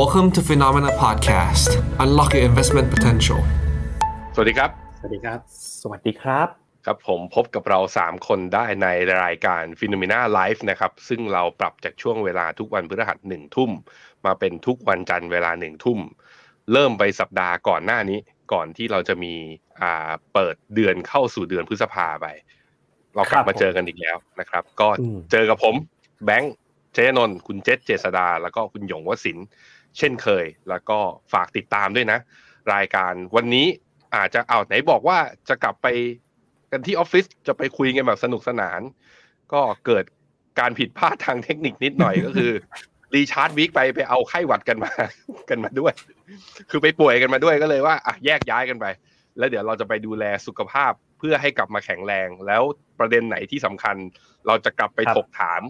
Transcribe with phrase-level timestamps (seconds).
[0.00, 1.70] Welcome to Phenomena Podcast.
[2.04, 3.40] Unlock your investment potential.
[4.34, 5.38] สวัสดีครับ สวัสดีครับ
[5.82, 6.48] สวัสดีครับ
[6.86, 8.88] ครับผมพบกับเรา 3 คนได้ใน
[9.24, 13.70] รายการ p h e n o m e n a Live นะครับ ซึ่งเราปรับจากช่วงเวลาทุกวันพฤหัสหนึ่งทุ่ม
[14.24, 15.98] มาเป็นทุกวันจันทร์เวลาหนึ่งทุ่ม
[16.72, 18.18] เริ่มไปสัปดาห์ก่อนหน้านี้
[18.52, 19.34] ก่อนที่เราจะมี
[19.82, 22.26] อ่าเปิดเดือนเข้าสู่เดือนพฤษภาไป
[23.14, 25.74] เรากลับครับมาเจอกันอีกแล้วนะครับ ก็อืมเจอกับผม
[26.24, 26.54] แบงค์
[26.92, 29.46] เจนนท์คุณเจษเจษดา แล้วก็คุณหยงวสินทร์
[29.98, 30.98] เช่นเคย แล้วก็
[31.32, 32.18] ฝากติดตามด้วยนะ
[32.74, 33.66] รายการวันนี้
[34.14, 35.86] อาจจะเอาไหนบอกว่าจะกลับไป
[36.70, 38.80] กันที่ออฟฟิศจะไปคุยกันแบบสนุกสนาน
[39.52, 40.04] ก็เกิด
[40.60, 42.52] การผิดพลาดทางเทคนิคนิดหน่อยก็คือ
[43.14, 44.90] รีชาร์จวีคไปไปเอาไข้หวัดกันมา
[45.50, 45.92] กันมาด้วย
[46.70, 48.86] คือไปป่วยกันมาด้วยก็เลยว่าอะแยกย้ายกันไป
[49.38, 52.62] แล้วเดี๋ยวเราจะไปดูแลสุขภาพเพื่อให้กลับมาแข็งแรง แล้ว
[52.98, 53.96] ประเด็นไหนที่สำคัญ
[54.46, 55.62] เราจะกลับไปบถกถาม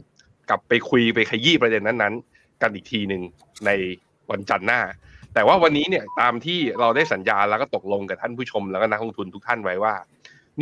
[0.49, 3.23] กลับไปคุยไปขยี้ประเด็นนั้นๆ กันอีกทีหนึ่ง
[3.67, 3.71] ใน
[4.31, 4.81] วันจันทร์หน้า
[5.35, 9.95] แต่ว่าวันนี้เนี่ยตามที่เราได้สัญญาแล้วก็ตกลงกับท่านผู้ชมแล้วก็นักลงทุนทุกท่านไว้ว่า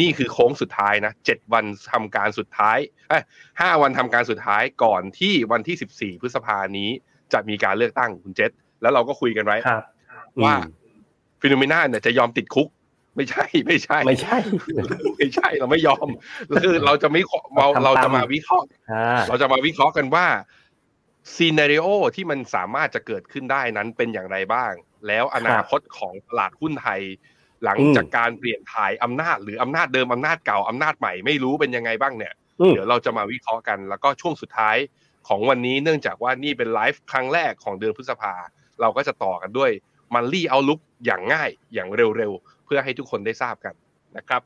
[0.00, 2.78] นี่คือโค้งสุดท้ายนะเจ็ดวันทำการสุดท้าย
[3.08, 3.22] เอ้ย
[3.60, 6.88] ห้าวันทำการสุดท้ายก่อนที่วันที่สิบสี่พฤษภานี้
[7.32, 8.50] จะมีการเลือกตั้งคุณเจษ
[8.82, 9.82] แล้วเราก็คุยกันไว้ครับ
[10.44, 10.82] ว่าอืม
[11.40, 12.68] ฟิโนเมนาเนี่ยจะยอมติดคุก
[13.16, 14.36] ไม่ใช่ไม่ใช่ ไม่ใช่
[15.18, 16.06] ไม่ใช่เราไม่ยอม
[16.62, 20.26] คือเราจะไม่ขอเราทำตามเราจะมาวิเคราะห์อ่าเราจะมาวิเคราะห์กันว่า
[21.34, 24.72] ซีนารีโอที่มันสามารถจะเกิดขึ้นได้นั้นเป็นอย่างไรบ้าง
[25.08, 27.00] แล้วอนาคตของตลาดหุ้นไทย
[27.64, 34.76] หลังอืมจากการเปลี่ยนถ่ายอำนาจหรืออำนาจเดิมอำนาจเก่าอำนาจใหม่ไม่รู้เป็นยังไงบ้างเนี่ยอืมเดี๋ยวเราจะมาวิเคราะห์กัน แล้วก็ช่วงสุดท้าย
[35.28, 38.34] ของวันนี้เนื่องจากว่านี่เป็นไลฟ์ครั้งแรกของเดือนพฤษภา
[38.80, 39.70] เราก็จะต่อกันด้วย
[40.14, 43.74] มันลี่เอาลุกอย่างง่ายอย่างเร็วๆ เพื่อให้ทุกคนได้ทราบกัน
[44.16, 44.42] นะครับ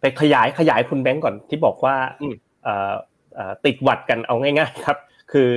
[0.00, 2.94] ไปขยายขยายคุณแบงก์ก่อนที่บอกว่าอืมเอ่อ
[3.34, 4.98] เอ่อติดหวัดกันเอาง่าย ๆ ครับ
[5.32, 5.50] คือ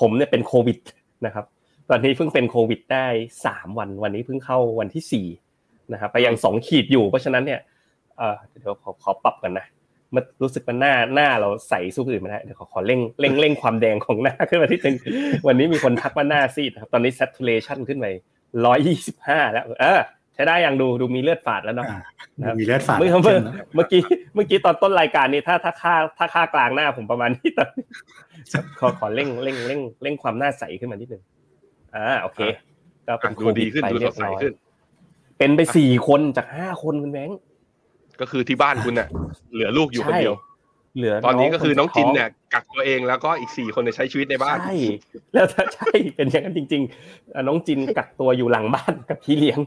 [0.00, 0.78] ผมเนี่ยเป็นโควิด
[1.26, 1.44] นะครับ
[1.90, 3.06] ตอนนี้เพิ่งเป็นโควิดได้
[3.46, 5.26] สามวัน วันนี้เพิ่งเข้าวันที่สี่
[5.92, 7.60] นะครับไปยังสองขีดอยู่ เพราะฉะนั้นเนี่ย
[8.50, 9.66] เดี๋ยวขอขอปรับกันนะ
[10.14, 14.96] มันรู้สึกว่าหน้าหน้าเราใสสู้คนอื่นไม่ได้เดี๋ยวขอขอเร่งเร่งเร่งความแดงของหน้าขึ้นมาที่นึง
[15.46, 18.06] วันนี้มีคนทักว่าหน้าซีดครับตอนนี้ saturation ขึ้นไป
[18.64, 20.00] ร้อยยี่สิบห้าแล้วเออ
[20.36, 24.00] ใช้ได้ยังดูดูมีเลือดฝาดแล้วเนาะอ่ามีเลือดฝาดเมื่อเข้เมื่อมนะเมื่อกี้
[24.34, 27.84] เมื่อกี้ตอนต้นรายการนี้ถ้าถ้าค่าถ้าค่ากลางหน้าผมประมาณนี้ตอนนี้
[28.78, 31.22] ขอขอเร่งเร่งเร่งเร่งความหน้าใสขึ้นมานิดนึง
[31.94, 32.40] อ่าโอเค
[33.06, 34.52] ก็เป็นดูดีขึ้นโคดูวิสดใสขึ้น
[35.38, 37.38] เป็นไปสี่คนจากห้าคนคุณแบงค์
[38.20, 39.08] ก็คือที่บ้านคุณน่ะ
[39.52, 40.34] เหลือลูกอยู่คนเดียว
[40.96, 44.76] เหลือตอนนี้ก็คือน้องจินท้เนี่ยกักตัวเองแล้วก็อีกสี่คนเนี่ยใช้ชีวิตในบ้านใช่
[45.34, 49.58] แล้วถ้าใช่เป็นอย่างนั้นจริงๆอะน้องจินกักตัวอยู่หลังบ้านกับพี่เลี้ยง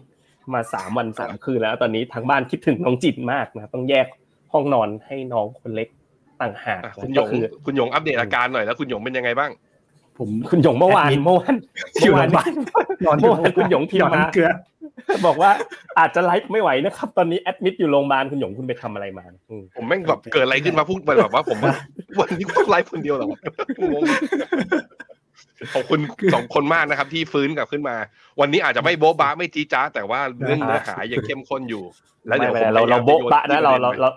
[0.53, 4.07] มาสามวันสามคืนแล้ว ตอนนี้ทางบ้านคิดถึงน้องจินมากนะต้องแยก
[4.53, 5.89] ห้องนอนให้น้องคนเล็ก
[6.41, 9.51] ต่างหากอะนะคุณหยก็งคือคุณหยงอัปเดตอาการหน่อยแล้วคุณหยงเป็นยังไงบ้าง
[10.17, 11.55] ผมคุณหยงเมื่อวานแอดมิดเมื่อวาน
[12.03, 12.49] อยู่เมื่อโรวานงพยาบาล
[13.05, 14.49] นอนเมื่อวานคุณหยงพิมพ์หยอดมาน้ำเกลือ
[15.25, 15.51] บอกว่า
[15.99, 21.73] อาจจะไลฟ์ไม่ไหวนะครับ ตอนนี้แอดมิดอยู่โรงพยาบาลคุณหยงคุณไปทำอะไรมาอืมผมแม่งแบบเกิดอะไรขึ้นมาพูดไปแบบว่าผมว่า
[22.19, 23.39] วันนี้ต้องไลฟ์คนเดียวเหรอวะ
[23.93, 24.03] งง
[25.73, 25.99] ขอบคุณ
[26.33, 27.95] สองคนมากนะครับ ที่ฟื้นกลับขึ้นมา
[28.39, 31.83] วันนี้อาจจะไม่โบ๊ะบ้าไม่จี๊ดจ้าดแต่ว่าเรื่องเนื้อหายังเข้มข้นอยู่
[32.27, 34.09] แล้วไม่เดี๋ยวเป็นผมไรเราเราพยยมโบ๊ะบะจนะเราเราที่ปเรา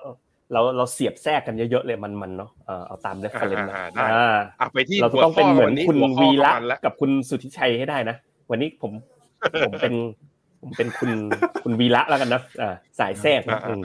[0.52, 8.16] เราเราเสียบแทรกกันเยอะๆเลยมันๆเนาะเออเอาตามเรฟเฟรนซ์อ่าได้อ่าอะไปที่เราต้องเป็นเหมือนคุณหัวข้อวีวัระนนี้หัวข้อประมาณแล้วกับคุณสุทธิชัยให้ได้นะ
[8.50, 8.92] วันนี้ผม
[9.68, 9.94] ผมเป็น
[10.62, 11.10] ผมเป็นคุณ
[11.64, 13.82] คุณวีระแล้วกันนะอ่าสายแทรกนะอืม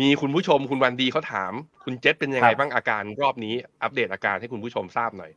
[0.00, 1.52] มีคุณผู้ชมคุณวันดีเขาถาม
[1.84, 5.30] คุณเจษเป็นยังไงครับบ้างอาการรอบนี้ อัปเดตอาการให้คุณผู้ชมทราบหน่อย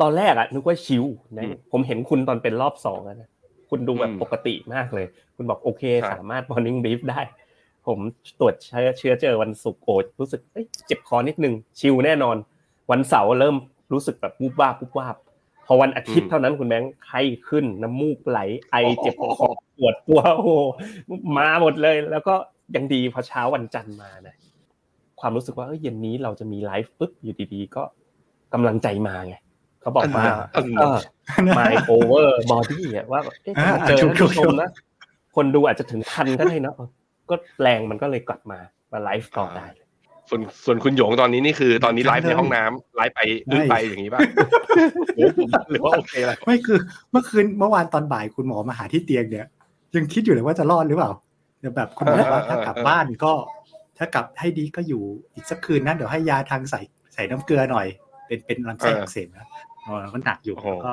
[0.00, 1.04] ตอนแรกอะนึกว่าชิว
[1.36, 3.28] นะอืมผมเห็นคุณตอนเป็นรอบสองอะนะ
[3.70, 5.06] คุณดูแบบอืมปกติมากเลย
[5.36, 7.20] คุณบอกโอเคครับสามารถ morning brief ได้
[7.86, 7.98] ผม
[8.40, 12.36] ตรวจเชื้อเชื้อเจอวันศุกร์โอดรู้สึกเอ้ยเจ็บคอนิดนึง ชิวแน่นอน
[12.90, 13.56] วันเสาร์เริ่ม
[13.92, 15.16] รู้สึกแบบวูบวาบวูบวาบ
[15.66, 18.40] พอวันอาทิตย์เท่านั้นคุณแบงค์ไข้ขึ้นน้ำมูกไหล
[18.70, 20.52] ไอเจ็บคอปวดตัวโอ้โห
[21.38, 22.34] มาหมดเลย แล้วก็
[22.76, 24.36] ยังดีพอเช้าวันจันทร์มานะ
[25.20, 27.82] ความรู้สึกว่าเอ้ยเย็นนี้เราจะมีไลฟ์ปุ๊บอยู่ดีๆ ก็
[28.52, 29.34] กำลังใจมาไง
[29.84, 30.24] เขาบอกว่า
[30.54, 30.98] อันนั้นเออ
[31.58, 34.70] my over body อะว่าแบบเอ๊ะอ่าเจอถูท่ากนผู้ชถูมกนะ
[35.36, 36.88] คนดูอาจจะถึงพันก็ได้เนอะเออ
[37.30, 38.58] ก็แรงมันก็เลยกลับมา
[38.92, 39.66] มาไลฟ์ต่อได้
[40.28, 44.20] ส่วนส่วนคุณหยงตอนนี้นี่คือตอนนี้ไลฟ์ในห้องน้ำไลฟ์ไปอื้อไปอย่างนี้ป่ะ
[45.16, 46.78] หรือผมหรือว่าโอเคแล้วไม่คือ
[47.10, 49.46] เมื่อคืนเมื่อวานตอนบ่ายคุณหมอมาหาที่เตียงเนี่ย
[49.96, 51.10] ยังคิดอยู่เลยว่าจะรอดหรือเปล่า
[51.60, 53.32] แต่แบบคุณหมอบอกว่าเออเออถ้ากลับบ้านก็
[53.98, 55.02] ถ้ากลับให้ดีก็อยู่
[55.34, 56.80] อีกสักคืนนะเดี๋ยวให้ยาทางใส่
[57.14, 57.86] ใส่น้ำเกลือหน่อย
[58.26, 59.46] เป็นเป็นลำไส้อักเสบนะ
[59.86, 60.92] อ๋อก็หนักอยู่โอ้โหแล้วก็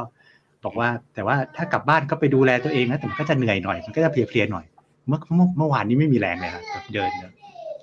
[0.64, 4.66] บอกว่า แต่ว่าถ้ากลับบ้านก็ไปดูแลตัวเองนะแต่มันก็จะเหนื่อยหน่อย มันก็จะเพลียๆหน่อย
[5.08, 7.32] เมื่อเมื่อเมื่อวานนี้ไม่มีแรงเลยครับแบบเดินเนี่ย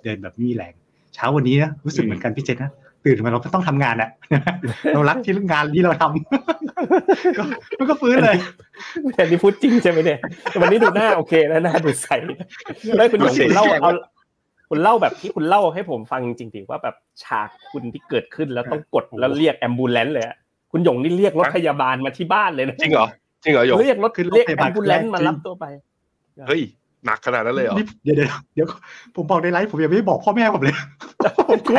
[0.05, 0.73] เดินแบบไม่มีแรง
[1.15, 2.71] เช้าวันนี้นะรู้สึกเหมือนกันพี่เจนนะ
[3.05, 4.11] ตื่นมาเราก็ต้องทำงานอะ
[4.95, 7.45] เรารักที่งานที่เราทำก็
[7.79, 8.37] มันก็ฟื้นเลย
[9.15, 10.19] แต่นี่พูดจริงใช่ไหมเนี่ย
[10.61, 12.09] วันนี้ดูหน้าโอเคนะหน้าดูใส
[12.97, 13.93] แล้วคุณหยงคุณเล่าเอา
[14.69, 20.27] คุณเล่าแบบที่คุณเล่าให้ผมฟังจริงๆว่าแบบฉากคุณที่เกิดขึ้นแล้วต้องกดแล้วเรียกแอมบูเลนเลย
[20.73, 23.07] คุณหยงนี่เรียกรถพยาบาลมาที่บ้านเลยนะจริงเหรอ
[23.45, 25.65] จริงเหรอโยงเรียกรถเรียกแอมบูเลนมารับตัวไป
[26.49, 26.63] เฮ้ย
[27.07, 28.67] หนักขนาดนั้นเลยเหรอนี่เดี๋ยวเดี๋ยวเดี๋ยว
[29.17, 30.77] ผมบอกในไลฟ์ผมยังไม่ได้บอกพ่อแม่ผมเลย
[31.51, 31.79] ผมกลัว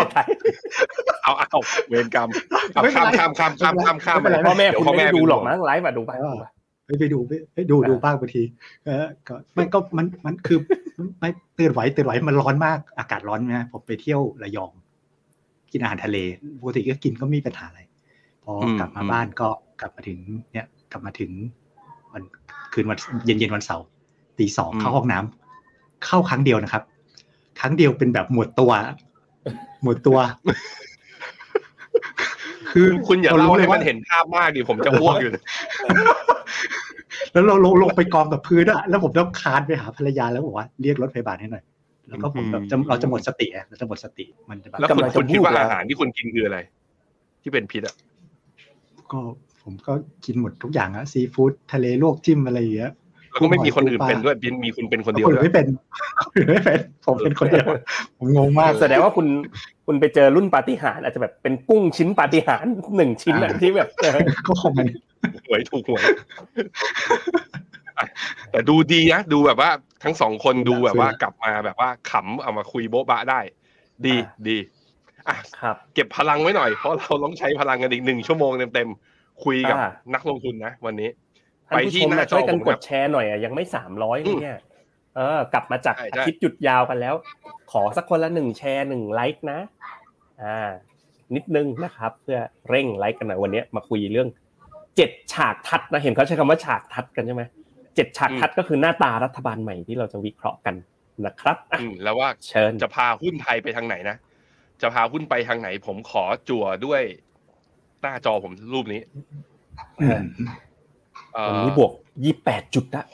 [1.23, 1.59] เอาเอา
[1.89, 2.29] เวรกรรม
[2.73, 6.43] เอาไม่เป็นข้ามไรข้ามข้ามข้ามข้ามข้ามไม่เป็นไรพ่อแม่เดี๋ยวคุณพ่อไม่แม่ได้ดูหรอกเป็นห่วงมั้งไลฟ์มาดูไปดูไป
[6.85, 7.19] ไปไปดู
[7.53, 8.43] ไปดูดูบ้างบางที
[8.85, 10.57] เออก็มันก็มันมันคือ
[11.19, 14.71] ไม่เตือนไหวเตือนไหวมันร้อนมากอากาศร้อนนะผมไปเที่ยวระยอง
[15.71, 16.17] กินอาหารทะเล
[16.59, 17.79] ปกติก็กินก็ไม่มีปัญหาอะไร
[18.49, 19.47] พอกลับมาบ้านก็
[19.81, 20.19] กลับมาถึง
[20.53, 21.31] เนี่ยกลับมาถึง
[22.13, 22.23] วัน
[22.73, 23.85] คืนวันเย็นเย็นวันเสาร์
[24.39, 26.83] ตีสองเข้าห้องน้ำเข้าครั้งเดียวนะครับ
[27.59, 28.71] ครั้งเดียวเป็นแบบหมดตัว
[29.83, 30.17] หมดตัว
[32.71, 35.43] คือคุณอย่ารเล่ารู้ให้ว่มันเห็นภาพมากดิผมจะอ้วกอยู่นะ
[37.33, 41.63] แล้วเราลงลงไปกองกับพื้นอะแล้วผมต้องคานไปหาภรรยาแล้วบอกว่าเรียกรถพยาบาลให้หน่อย
[42.09, 46.59] แล้วก็ผมแบบจะเราจะหมดสติอะเราจะหมดสติมันจะแบบแล้วคุณกำลังจะคุณคิดว่าพูดแล้วอาหารที่คุณกินคืออะไร
[47.41, 47.95] ที่เป็นพิษอะ
[49.11, 49.19] ก็
[49.63, 49.93] ผมก็
[50.25, 52.93] กินหมดทุกอย่างอะซีฟู้ดทะเลลวกจิ้มอะไรอย่างเงี้ย
[53.31, 55.67] แล้วก็ไม่มีคนอื่นเป็นด้วยเป็นมีคุณเป็นคนเดียวคนด้อื่วนยไม่เป็น
[56.21, 57.67] คนอื่นไม่เป็น ผมเป็นคนเดียว
[58.17, 59.27] ผมงงมากแสดงว่าคุณ
[59.85, 64.87] คุณไปเจอรุ่นปาฏิหาริย์อาจจะแบบเป็นกุ้งชิ้นปาฏิหาริย์หนึ่งชิ้นอะที่แบบเออก็คงมัน
[65.45, 66.03] หวยถูกหวย
[67.97, 68.05] อะ
[68.51, 69.71] แต่ดูดีนะดูแบบว่า
[70.03, 73.39] ทั้งสองคนดูแบบว่ากลับมาแบบว่าขำเอามาคุยโบ๊ะบะได้
[74.05, 74.15] ดี
[74.47, 74.57] ดี
[75.27, 81.09] อะครับ เก็บพลังไว้หน่อย เพราะเราต้องใช้พลังกันอีกหนึ่งชั่วโมงเต็มๆ คุยกับอ่านักลงทุนนะ วันนี้
[81.67, 84.59] ท่านผู้ชมไปที่หน้ามาช่วยกันจอผมกครัดบแชร์หน่อยอะยังไม่สามร้อยเลยเนี่ย
[85.15, 87.15] เออกลับมาจากใช่ใช่อาทิตย์หยุดยาวกันแล้ว
[87.71, 89.59] ขอสักคนละหนึ่งแชร์หนึ่งไลค์นะ
[90.43, 90.69] อ่า
[91.35, 92.39] นิดนึงนะครับ เพื่อ
[92.69, 94.29] เร่งไลค์กันหน่อยวันนี้มาคุยเรื่อง
[94.97, 97.43] เจ็ดฉากทัดนะเห็นเขาใช้คำว่าฉากทัดกันใช่ไหม
[97.95, 100.75] เจ็ดฉากทัดก็คือหน้าตารัฐบาลใหม่ที่เราจะวิเคราะห์กัน
[101.25, 104.15] นะครับอะอืมแล้วว่าเชิญจะพาหุ้นไทยไปทางไหนนะ
[104.81, 107.01] จะพาหุ้นไปทางไหน ผมขอจั่วด้วย
[108.01, 109.01] หน้าจอผมรูปนี้
[109.99, 110.23] อืม
[111.33, 111.91] เอ่อวันนี้บวก
[112.23, 113.05] ยี่แปดจุดอะ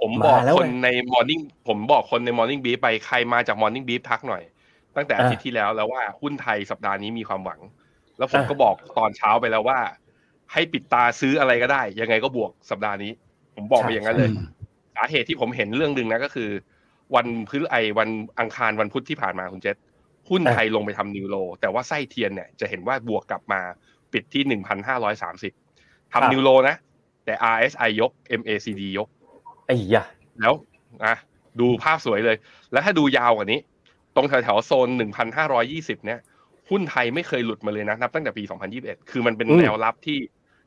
[0.00, 4.42] ผมบอกมาแล้วคนไงใน Morning ผมบอกคนใน Morning Beef ไปใครมาจาก Morning Beef ทักหน่อย
[4.96, 7.60] ตั้งแต่อาทิตย์ที่แล้วแล้วว่าหุ้นไทยสัปดาห์นี้มีความหวัง
[8.18, 9.78] แล้วผมอะก็บอกตอนเช้าไปแล้วว่า
[10.52, 13.12] ให้ปิดตาซื้ออะไรก็ได้ ยังไงก็บวกสัปดาห์นี้
[13.56, 14.30] ผมบอกไปอย่างนั้นเลย
[14.96, 16.50] สาเหตุที่ผมเห็นเรื่องหนึ่งนะก็คือ
[17.14, 18.08] วันพฤไอวัน
[18.40, 19.76] อังคารวันพุธที่ผ่านมาคุณเจษ
[20.30, 23.60] หุ้นไทยลงไปทำนิวโล แต่ว่าไส้เทียนเนี่ยจะเห็นว่าบวกกลับมา
[24.12, 25.52] ปิดที่หนึ่งพันห้าร้อยสามสิบ
[26.12, 26.76] ครับทำนิวโลนะ
[27.24, 28.10] แต่ RSI ยก
[28.40, 29.08] MACD ยก
[29.66, 30.04] ไอ้ยะ
[30.40, 30.54] แล้ว
[31.04, 31.14] อะ
[31.60, 32.36] ดูภาพสวยเลย
[32.72, 33.60] แล้วถ้าดูยาวกว่านี้
[34.16, 34.88] ตรงแถวๆโซน
[35.46, 36.20] 1,520เนี่ย
[36.70, 38.42] หุ้นไทยไม่เคยหลุดมาเลยนะนับตั้งแต่ปี
[38.76, 40.18] 2021 คือมันเป็นอืมแนวรับที่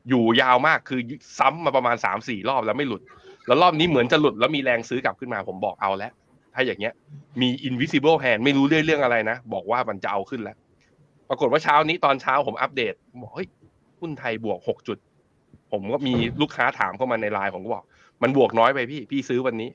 [0.08, 1.00] อยู่ยาวมากคือ
[1.38, 3.02] ซ้ำมาประมาณ 3-4 รอบแล้วไม่หลุด
[3.46, 6.12] แล้วรอบนี้เหมือนจะหลุดแล้วมีแรงซื้อกลับขึ้นมาผมบอกเอาแล้ว
[6.54, 6.94] ถ้าอย่างเงี้ย
[7.40, 10.56] มี invisible hand ไม่รู้เรื่องเรื่องอะไรนะ บอกว่ามันจะเอาขึ้นแล้ว
[11.28, 13.48] ปรากฏว่าเช้านี้ตอนเช้าผมอัปเดตบอกเฮ้ย
[14.00, 14.98] หุ้นไทยบวก6จุด
[15.72, 17.84] ผมก็มีลูกค้าถามเข้ามาในไลน์ผมก็บอก
[18.22, 19.70] มันบวกน้อยไปพี่ พี่ซื้อวันนี้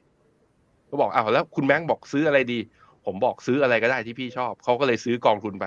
[0.90, 2.60] ก็บอกอ้าวแล้วคุณแบงค์บอกซื้ออะไรดี
[3.06, 5.66] ผมบอกซื้ออะไรก็ได้ที่พี่ชอบ เขาก็เลยซื้อกองทุนไป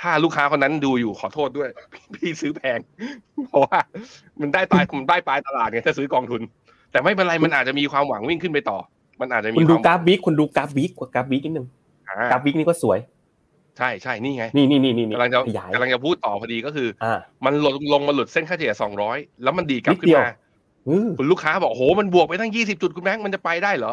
[0.00, 1.68] ถ้าลูกค้าคนนั้นดูอยู่ขอโทษด้วย
[2.16, 2.78] พี่ซื้อแพง
[3.48, 3.78] เพราะว่า
[4.40, 6.40] มันได้ปลายมันได้ปลายตลาดไงถ้าซื้อกองทุน
[6.90, 8.78] แต่ไม่เป็นไรมันอาจจะมีความหวังวิ่งขึ้นไปต่อ
[9.22, 11.66] มันอาจจะมีคุณคดูวามกราฟวิกคุณดูกราฟวิกกว่ากราฟวิกนิดนึง
[12.08, 12.98] อ่ากราฟวิกนี่ก็สวย
[13.78, 18.74] ใช่ใช่นี่ไง นี่นี่นี่นี่กำลังจะขยายกำลังจะพูดต่อพอดีก็คืออ่ามันลงลงมาหลุดเส้นค่าเฉลี่ย
[19.08, 20.34] 200แล้วมันดีดกลับนิดขึ้เดีนยวมา
[20.88, 23.92] อืมคุณลูกค้าบอกโหมันบวกไปตั้ง20จุดคุณแบงค์มันจะไปได้เหรอ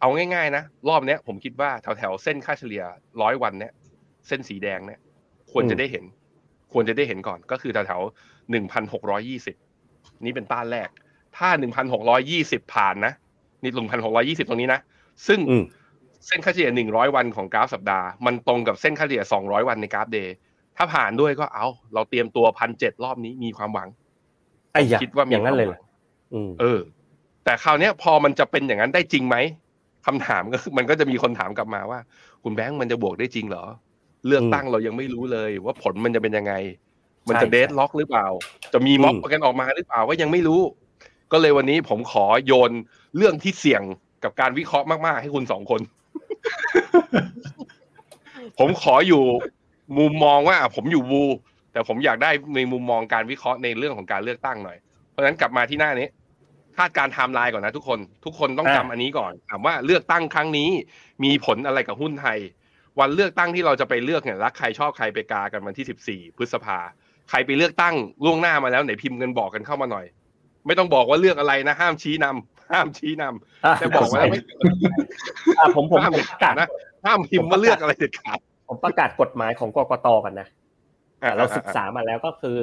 [0.00, 2.82] เอาง่ายๆนะรอบเนี้ยผมคิดว่าแถวๆเส้นค่าเฉลี่ย
[3.22, 3.72] ร้อยวันเนี้ย
[4.28, 5.00] เส้นสีแดงเนี่ย
[5.52, 6.04] ควรจะได้เห็น
[6.72, 9.56] ควรจะได้เห็นก่อนก็คือแถวๆหนึ่งพันหกร้อยี่สิบ
[10.24, 10.88] นี่เป็นต้านแรก
[11.36, 13.12] ถ้าหนึ่งพันหกร้อยี่สิบผ่านนะ
[13.64, 14.80] นี่หนึ่งพันหกร้อยี่สิบตรงนี้นะ
[15.26, 15.64] ซึ่งอืม
[16.26, 20.34] เส้นค่าเฉลี่ยหนึ่งร้อยวันของกราฟสัปดาห์ มันตรงกับเส้นค่าเฉลี่ยสองร้อยวันในกราฟเดย์
[20.76, 23.88] ถ้าผ่านด้วยก็เอาเราเตรียมตัวพันเจ็ดรอบนี้มีความหวัง
[24.72, 26.80] ไอ้ยะคิดว่ามีอย่างนั้นเลยคเหรวาอมหวังอืมเออ
[27.44, 29.36] แต่คราวเนี้ยพอมันจะเป็นอย่างนั้นได้จริงไหม
[30.06, 32.00] คำถามก็คือมันก็จะมีคนถามกลับมาว่า
[32.42, 33.64] คุณแบงค์มันจะบวกได้จริงเหรอ
[34.26, 36.52] เลือกตั้งเรายังไม่รู้เลย ว่าผลมันจะเป็นยังไง
[37.28, 38.26] มันจะใช่เดดล็อกหรือเปล่า
[38.72, 40.60] จะมีม็อบอืมกันออกมาหรือเปล่าก็ยังไม่รู้
[41.32, 42.70] ก็เลยวันนี้ผมขอโยน
[43.16, 43.82] เรื่องที่เสี่ยง
[44.24, 45.80] กับการวิเคราะห์มาก ๆ ให้คุณสองคน
[48.58, 49.22] ผมขออยู่
[49.98, 51.24] มุมมองว่า ผมอยู่วู
[51.72, 54.78] แต่ผมอยากได้ในมุมมองการวิเคราะห์ในเรื่องของการเลือกตั้งหน่อย
[55.10, 56.08] เพราะฉะนั้นกลับมาที่หน้านี้
[56.78, 60.70] คาดการไทม์ไลน์ก่อนนะทุกคน ทุกคนต้องอ่าจำอันนี้ก่อนถามว่าเลือกตั้งครั้งนี้
[61.24, 62.38] มีผลอะไรกับหุ้นไทย
[63.00, 66.78] วันเลือกตั้งที่เราจะไปเลือกเนี่ยรักใครชอบใครไปกากันวันที่สิบสี่พฤษภา
[67.30, 70.06] ใครไปเลือกตั้งล่วงหน้ามาแล้วไหนพิมพ์เงินบอกกันเข้ามาหน่อย
[70.66, 74.38] ไม่ต้องบอกว่าเลือกอะไรนะ ห้ามชี้นำห้ามชี้นำแต่บอกไว้แล้วไม่
[75.58, 76.68] อะผมผมห้ามผมเด็ดประขาดกาศนะ
[77.06, 80.48] ห้ามพิมพ์ว่าเลือกอะไรเด็ดขาดผมประกาศกฎหมายของกกตกันนะ
[81.22, 82.58] อะเราศึกษามาแล้วก็คือ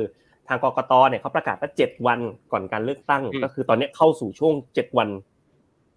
[0.48, 2.20] ทางกกตเนี่ยเขาประกาศว่าเจ็ดวัน
[2.52, 5.10] ก่อนการเลือกตั้งอืมก็คือตอนนี้เข้าสู่ช่วงเจ็ดวัน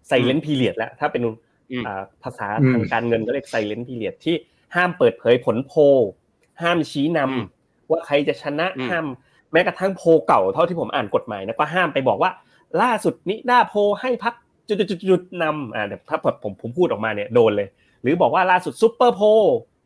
[0.07, 1.23] ไซเลน t ์พีเรียดแล้วถ้าเป็น
[1.71, 4.35] อืมอ่าภาษาอืมทางการเงินก็เรียกไซเลน t ์พีเรียดที่
[4.75, 5.79] ห้ามเปิดเผยผลโพล
[6.61, 7.45] ห้ามชี้นำอืม
[7.89, 9.05] ว่าใครจะชนะอืมห้าม
[9.53, 12.31] แม้กระทั่งโพลเก่าเท่าที่ผมอ่านกฎหมายนะก็ห้ามไปบอกว่า
[12.81, 14.33] ล่าสุดนี้ด้าโพลให้พัก
[14.67, 17.67] จุดๆๆๆนำอ่าเดี๋ยวถ้าผมผมพูดออกมาเนี่ยโดนเลย
[18.01, 19.25] หรือบอกว่าล่าสุดซุปเปอร์โพล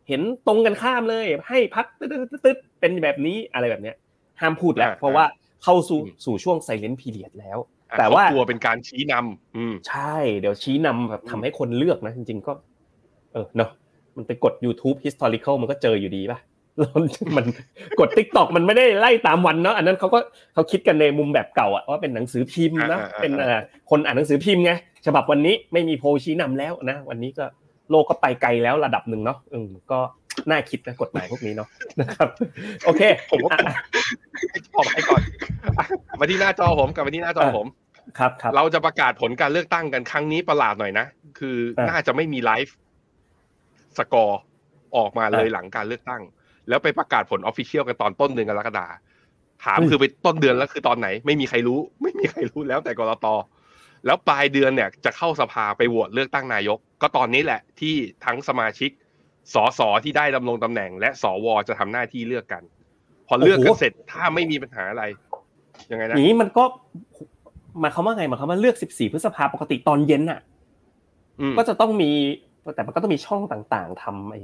[0.08, 3.96] เห็นตรงกันข้ามเลย ให้พักตึ๊ดๆๆๆเป็นแบบนี้อะไรแบบเนี้ย
[4.42, 5.25] ห้ามพูดแล้วอ่าเพราะว่า
[5.63, 7.58] เข้าสู่อืมสู่ช่วงไซเลน t ์พีเรียดแล้ว
[7.89, 12.54] อะแต่ว่าเขกลัวเป็นการชี้นำอืมใช่ เดี๋ยวชี้นำแบบทำให้คนเลือกนะจริง ๆ ก็
[13.34, 13.70] เออเนาะ
[14.16, 16.39] มันไปกด YouTube historical มันก็เจออยู่ดีป่ะ
[16.77, 16.91] แล้ว
[17.38, 17.45] มัน
[17.99, 20.19] กด TikTok มันไม่ได้ไล่ตามวันเนาะอันนั้นเขาก็
[20.53, 23.59] เขาคิดกันในมุมแบบเก่าอะว่าเป็นหนังสือพิมพ์นะอ่าอ่าอ่าเป็นเอ่อ
[23.89, 24.71] คนอ่านหนังสือพิมพ์ไง
[25.05, 27.45] ฉบับวันนี้ไม่มีโพลชี้นำแล้วนะวันนี้ก็
[27.89, 29.99] โลกก็ไปไกลแล้วระดับหนึ่งเนาะอืมก็
[30.49, 31.67] น่าคิดนะกฎหมายพวกนี้เนาะ
[31.99, 32.27] นะครับ
[32.85, 33.73] โอเคผมว่าอะ
[34.75, 35.21] ขอไปก่อน
[35.77, 35.85] อะ
[36.19, 37.67] มาที่หน้าจอผมกลับมาที่หน้าจอผม
[38.19, 41.05] ครับครับเราจะประกาศผลการเลือกตั้งกันครั้งนี้ประหลาดหน่อยนะ
[41.39, 42.75] คืออะน่าจะไม่มีไลฟ์
[43.97, 44.39] สกอร์
[44.97, 46.21] ออกมาเลยอะหลังการเลือกตั้ง
[46.69, 48.88] แล้วไปประกาศผล official กันตอนต้นเดือนกรกฎา
[49.63, 53.27] ถามอืมคือไปต้นเดือนแล้วคือตอนไหน ไม่มีใครรู้ ไม่มีใครรู้แล้วแต่กกต
[54.05, 57.95] แล้วปลายเดือนเนี่ยจะเข้าสภาไปโหวตเลือกตั้งนายก ก็ตอนนี้แหละที่
[58.25, 58.91] ทั้งสมาชิก
[59.53, 62.63] สสที่ได้ดำรงตำแหน่ง และสวจะทำหน้าที่เลือกกัน
[63.27, 65.03] พอเลือกกันเสร็จถ้าไม่มีปัญหาอะไร
[65.91, 66.63] ยังไงนะอย่างนี้มันก็
[67.79, 70.39] หมายความว่าไงหมายความว่าเลือก 14 พฤษภาปกติตอนเย็นน่ะ
[71.41, 72.11] อืมก็จะต้องมี
[72.75, 74.41] แต่มันก็ต้องมีช่องต่างๆทำไอ้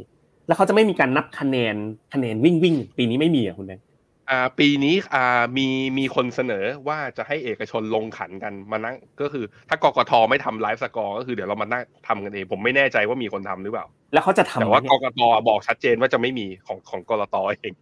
[0.48, 1.76] แล้วเขาจะไม่มีการนับคะแนน
[2.14, 3.86] คะแนนวิ่งวิ่งปีนี้ไม่มีอะคุณแบงค์
[4.30, 17.74] อ่าปีนี้อ่ามีมีคนเสนอว่าจะให้เอกชนลงขันกันมานั่งก็คือ ถ้ากกทไม่ทำไลฟ์สกอร์ก็คือเดี๋ยวเรามานั่งทำกันเองผมไม่แน่ใจว่ามีคนทำหรือเปล่า แล้วเขาจะทำแต่ว่าไหมกเนี่ยกตบอกชัดเจนว่าจะไม่มีของของกรตเอง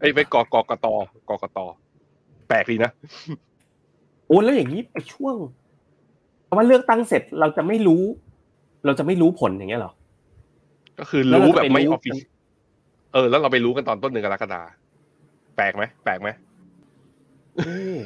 [0.00, 0.86] เอ้ยไม่กกกต
[1.28, 1.58] กกต
[2.48, 2.90] แปลกดีนะ
[4.26, 5.36] โอ้แล้วอย่างนี้ไปช่วง
[6.44, 8.02] เพราะว่าเลือกตั้งเสร็จเราจะไม่รู้
[8.86, 9.92] เราจะไม่รู้ผลอย่างเงี้ยเหรอ
[10.98, 12.16] ก็คือแล้วเรารู้จะแบบไปไม่รู้ออฟฟิศ
[13.12, 14.62] เออ แล้วเราไปรู้กันตอนต้นเดือนกรกฎา
[15.56, 16.28] แปลกไหมแปลกไหม
[17.56, 17.60] เอ
[17.94, 17.98] อ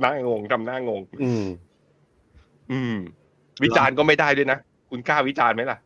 [0.00, 1.44] หน้างงทำหน้างง อืม
[2.72, 2.96] อืม
[3.62, 4.58] วิจารณ์ก็ไม่ได้ด้วยนะ
[4.90, 5.78] คุณกล้าวิจารณ์ไหมล่ะ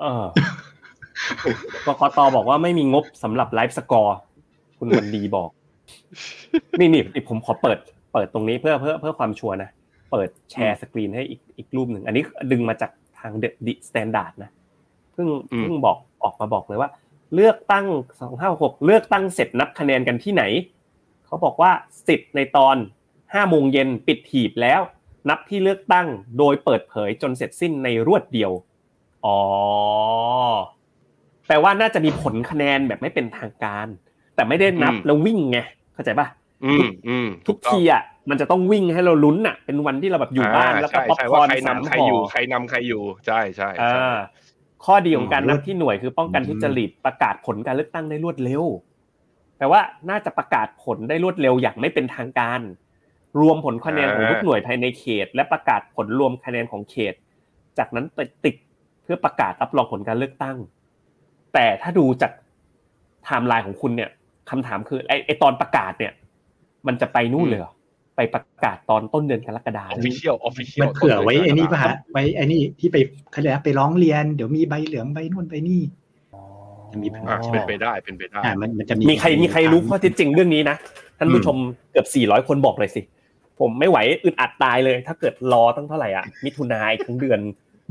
[0.00, 0.24] เออ
[1.86, 4.18] กกตบอกว่าไม่มีงบสำหรับไลฟ์สกอร์
[4.78, 5.50] คุณวันดีบอก
[6.80, 7.78] นี่นี่นี่ผมขอเปิด
[8.12, 9.70] เปิดตรงนี้เพื่อเพื่อเพื่อความชัวร์นะ
[10.10, 16.90] เปิด share screen ให้อีกอีกรูปหนึ่ง อันนี้ดึงมาจากทาง The Standard นะเพิ่งอืมเพิ่งบอกออกมาบอกเลยว่า
[17.34, 17.86] เลือกตั้ง
[18.20, 20.42] สองห้าหกเลือกตั้งเสร็จนับคะแนนกันที่ไหน
[21.26, 21.70] เขาบอกว่า
[22.06, 22.76] สิทธิ์ในตอน
[23.34, 24.80] ห้าโมงเย็นปิดหีบแล้ว
[25.28, 26.06] นับที่เลือกตั้ง
[26.38, 28.52] โดยเปิดเผยจนเสร็จสิ้นในรวดเดียว
[29.26, 29.38] อ๋อ
[31.46, 33.86] แปลว่าน่าจะมีผลคะแนนแบบไม่เป็นทางการ
[34.34, 35.58] แต่ไม่ได้นับอืมแล้ววิ่งไง
[35.94, 36.26] เข้าใจป่ะ
[36.64, 44.16] อืมอืมทุกต้องทีอะมันจะต้องวิ่งให้เราลุ้นอะ เป็นวันที่เราแบบอยู่บ้านแล้วก็ใช่ป๊อปใช่คอว่าร์นใครสามนำใครห่ออยู่ใครนำใครอยู่ใช่ใช่อ่ใช่า
[44.84, 48.64] ข้อดีของการอืมนับที่หน่วยคือป้องกันทุจริตประกาศผลการเลือกตั้งได้รวดเร็ว
[49.56, 52.60] แปลว่าน่าจะประกาศผลได้รวดเร็วอย่างไม่เป็นทางการ
[53.40, 57.14] รวมผลคะแนนของทุกหน่วยภายในเขต และประกาศผลรวมคะแนนของเขต
[57.78, 58.54] จากนั้นไปติด
[59.02, 60.56] เพื่อประกาศรับรองผลการเลือกตั้ง
[61.54, 62.32] แต่ถ้าดูจาก
[63.24, 64.10] ไทม์ไลน์ของคุณเนี่ย
[64.50, 66.12] คำถามคือไอ้ไอ้ตอนประกาศเนี่ย
[66.86, 67.72] มันจะไปนู่นเลยเหรอ
[68.20, 72.96] ไปประกาศตอนต้นเดือนกรกฎา official official มันเผื่อไว้ไอ้นี่ป่ะฮะไว้ไอ้นี่ที่ไป
[73.32, 75.82] เขาเรียกอะไรไปร้องเรียนเดี๋ยวมีใบเหลืองใบนู่นใบนี่
[76.92, 80.76] จะมีปัญหาอะเป็นไปได้เป็นไปได้อ่ามันมันจะมีมีใครมีใครรู้ข้อเท็จจริงเรื่องนี้นะ
[81.18, 81.56] ท่านผู้ชม
[81.92, 83.02] เกือบ400 คนบอกเลยสิ
[83.60, 87.40] ผมไม่ไหวอึดอัดตายเลย ถ้าเกิดรอตั้งเท่าไหร่อะมิถุนาทั้งเดือน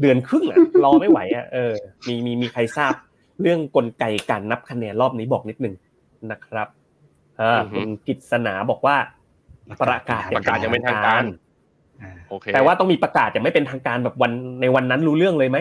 [0.02, 1.74] เดือนครึ่งอะรอไม่ไหวอะเออ
[2.08, 2.94] มีมีมีใครทราบ
[3.42, 5.76] เรื่องกลไกการนับคะแนนรอบนี้บอกนิดนึง
[6.32, 6.68] นะครับ
[7.42, 8.96] อ่าอือฮึคุณกิษณาบอกว่า
[9.82, 11.24] ประกาศประกาศยังเป็นทางการ
[12.02, 15.58] อ่าโอเคแต่ว่าต้องมีประกาศอย่างไม่เป็นทางการแบบวันในวันนั้นรู้เรื่องเลยไหม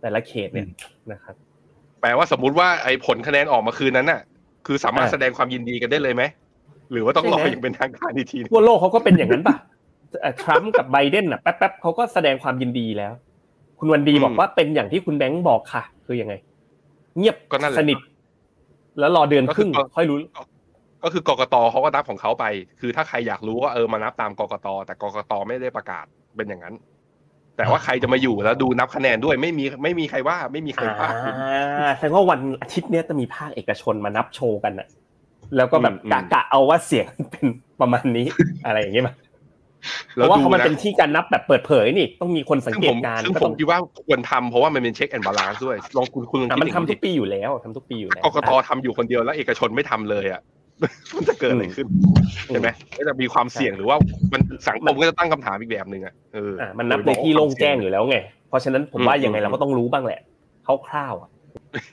[0.00, 0.66] แต่ละเขตเนี่ย
[1.12, 1.34] นะครับ
[2.00, 4.20] แปลว่าสมมุติว่าไอ้ผลคะแนนออกมาคืนนั้นน่ะ
[4.66, 6.22] คือสามารถอ่าแสดงความยินดีกันได้เลยไหม
[6.92, 9.56] หรือว่าต้องรอใช่ไหมอย่างเป็นทางการอีกทีนึงทั่วโลกเขาก็เป็นอย่างนั้นป่ะ
[10.20, 13.12] เอ่อทรัมป์กับไบเดนอะแป๊บๆเขาก็แสดงความยินดีแล้ว
[13.78, 16.34] คุณวันดีบอกว่าเป็นอย่างที่คุณแบงค์บอกค่ะ คือยังไง
[17.18, 17.98] เงียบก็นั่นแหละสนิท
[18.98, 20.18] แล้วรอเดือนครึ่งก็คือค่อยรู้
[21.04, 22.44] ก็คือกกตเขาก็นับของเขาไป
[22.80, 26.04] คือถ้าใครอยากรู้ว่าเออมานับตามกกตแต่กกตไม่ได้ประกาศ
[26.36, 26.74] เป็นอย่างนั้น
[27.56, 31.10] แต่ว่าใครจะมาอยู่แล้วดูนับคะแนนด้วยไม่มีไม่มีใครว่าไม่มีใครอ่าว่า
[31.98, 34.88] แสดงว่าวันอาทิตย์เนี้ยจะมีภาคเอกชนมานับโชว์กันน่ะ
[35.56, 37.46] แล้วก็แบบอืมกะกะเอาว่าเสียงเป็น
[37.80, 38.26] ประมาณนี้
[38.66, 39.14] อะไรอย่างเงี้ยมา
[40.14, 50.40] เพราะว่าเขามันเป็นที่การนับแบบเปิดเผยนี่ต้องมีคนสังซึ่งเกผตมการณ์ซึ่งก็ผต้อมงคิดว่าควรทำเพราะว่ามันเป็นเช็คแอนด์บาลานซ์ด้วยลองคุณคุณลองอะคิดมันถึงทำทุกปีอยู่แล้วทำทุกปีอยู่แล้วกกตทำอยู่คนเดียวแล้วเอกชนไม่ทำเลยอะ
[51.16, 51.86] มันจะเกิดอะไรขึ้น
[52.48, 53.96] ใช่ไหมก็จะมีความเสี่ยงหรือว่า
[54.32, 58.16] มันสังคมก็จะตั้งคำถามอีกแบบหนึ่งอะเอออะมันนับในที่โล่งแจ้งอยู่แล้วไง
[58.48, 60.20] เพราะฉะนั้นผมว่ายังไงเราก็ต้องรู้บ้างแหละ
[60.88, 61.30] คร่าวๆอะ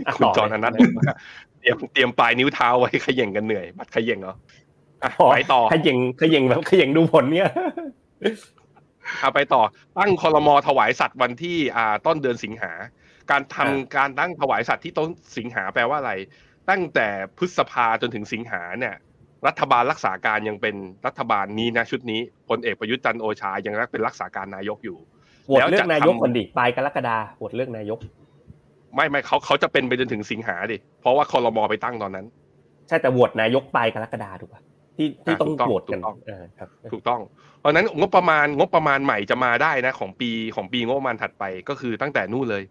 [0.09, 1.15] ะคุณต่จอห์นอนัทบอกว่า
[1.59, 4.35] เตรียมเตรียมปลายนิ้วเท้าไว้ขย่งกันเหนื่อย บัดขย่งเหรอ
[5.03, 7.49] อะไปต่อขย่งขย่งแบบขย่งดูผลเนี่ย
[9.21, 9.61] เอาไปต่อ
[9.97, 12.71] ตั้งคอรมอถวายสัตว์วันที่อ่าต้นเดือนสิงหา
[13.31, 15.07] การทำอ่าการตั้งถวายสัตว์ที่ต้น
[15.37, 16.13] สิงหาแปลว่าอะไร
[16.69, 18.95] ตั้งแต่พฤษภาจนถึงสิงหาเนี่ย
[19.47, 20.75] รัฐบาลรักษาการยังเป็น
[21.07, 24.97] รัฐบาลนี้นะชุดนี้พลเอกประยุทธ์จันทร์โอชายังรักเป็นรักษาการนายกอยู่
[25.47, 27.99] โหวตแล้วเลือจะกนายกทำคนดิปลายกรกฎาโหวตเลือกนายก
[28.95, 32.25] ไม่ไม่เขาเขาจะเป็นไปจนถึงสิงหาดิเพราะว่าคอรมอไปตั้งตอนนั้น
[32.87, 34.61] ใช่แต่โหวตนายกปลายกรกฎาถูกป่ะ
[34.97, 37.21] ที่ที่อ่าต้องถูกต้องโหวตกันถูกต้องเออครับถูกต้อง
[37.59, 42.63] เพราะฉะนั้นงบประมาณงบประมาณใหม่จะมาได้นะ ของปีของปีงบประมาณถัดไปก็คือตั้งแต่นู่นเลย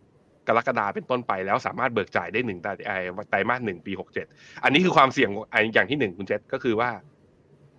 [0.50, 2.96] กรกฎาเป็นต้นไปแล้วสามารถเบิกจ่ายได้หนึ่งไตรไอ้
[3.30, 4.26] ไตรมาสหนึ่งปีหกเจ็ด
[4.64, 6.90] อันนี้คือความเสี่ยงอันอย่างที่หนึ่งคุณเจษก็คือว่า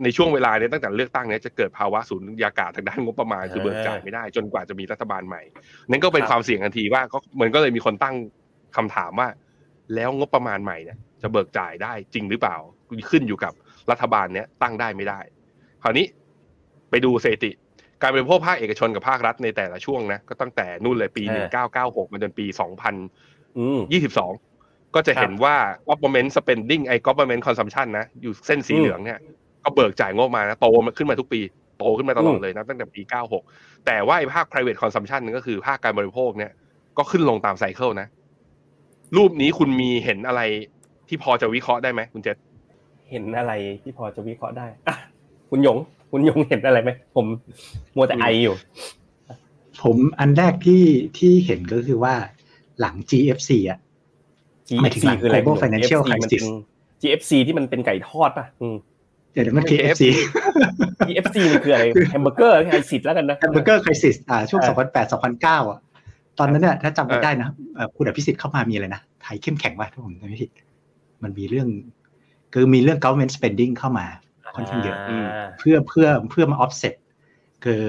[0.03, 5.41] ในช่วงเวลาเนี้ตั้งแต่เลือกตั้งเนี้ยจะเกิดภาวะศูนยากาศทางด้านงบประมาณคือเบิกจ่ายไม่ได้ จนกว่าจะมีรัฐบาลใหม่
[5.89, 8.15] นั่นก็เป็นความเสี่ยงทันทีว่าก็มันก็เลยมีคนตั้ง
[8.77, 9.27] คำถามว่า
[9.95, 12.57] แล้วงบประมาณใหม่เนี่ย จะเบิกจ่ายได้จริงหรือเปล่า
[13.09, 13.53] ขึ้นอยู่กับ
[13.91, 15.19] รัฐบาลเนี้ยตั้งได้ไม่ได้
[15.83, 16.05] คราวนี้
[16.89, 17.51] ไปดูสถิติ
[18.01, 21.23] การบริโภคภาคเอกชนกับภาครัฐในแต่ละช่วงนะก็ตั้งแต่นู่นเลยปี
[21.67, 22.45] 1996มาจนปี
[23.57, 23.79] อืม
[24.39, 25.55] 2022ก็จะเห็นว่า
[25.89, 29.19] government spending ไอ้ government consumption นะอยู่เส้นสีเหลืองเนี่ย
[29.63, 31.41] ก็เบิกจ่ายงบมานะโตมาขึ้นมาทุกปี
[31.79, 33.01] โตขึ้นมาตลอดเลยนะตั้งแต่ปี
[33.43, 36.51] 96 แต่ว่าไอ้ภาค private consumption นั่นก็คือภาคการบริโภคเนี่ย
[36.97, 38.07] ก็ขึ้นลงตามไซเคิลนะ
[39.17, 40.41] รูปนี้คุณมีเห็นอะไร
[41.07, 42.37] ที่พอจะวิเคราะห์ได้ไหมคุณเจษ
[43.09, 43.53] เห็นอะไร
[43.83, 44.97] ที่พอจะวิเคราะห์ได้อะ
[45.49, 45.77] คุณหยง
[46.11, 47.25] คุณหยงเห็นอะไรไหมผม
[47.95, 48.55] มัวแต่ไออยู่
[49.83, 50.83] ผมอันแรกที่
[51.17, 52.13] ที่เห็นก็คือว่า
[52.79, 53.79] หลัง GFC อะ
[54.81, 56.43] หมายถึง GFC หลังคืออะไร Global Financial GFC มันเป็น Crisis
[57.01, 58.75] GFC ที่มันเป็นไก่ทอดป่ะอืม
[59.31, 60.03] เดี๋ยวมัน KFC
[61.07, 65.79] GFC มันคืออะไร hamburger crisis แล้วกันนะ hamburger crisis อ่าช่วงเออ2008 2009 อะ
[66.39, 70.49] ตอนนั้นเนี่ยถ้าจำไม่ได้นะเอ่อคุณอภิสิทธิ์เข้ามามีอะไรนะไทยเข้มแข็งว่ะถ้าผมจำไม่ผิด
[71.23, 71.67] มันมีเรื่อง
[72.53, 74.05] คือมีเรื่อง government spending เข้ามา
[74.55, 76.95] ค่อนข้างเยอะเพื่อเพื่อเพื่อมา offset
[77.63, 77.81] คือ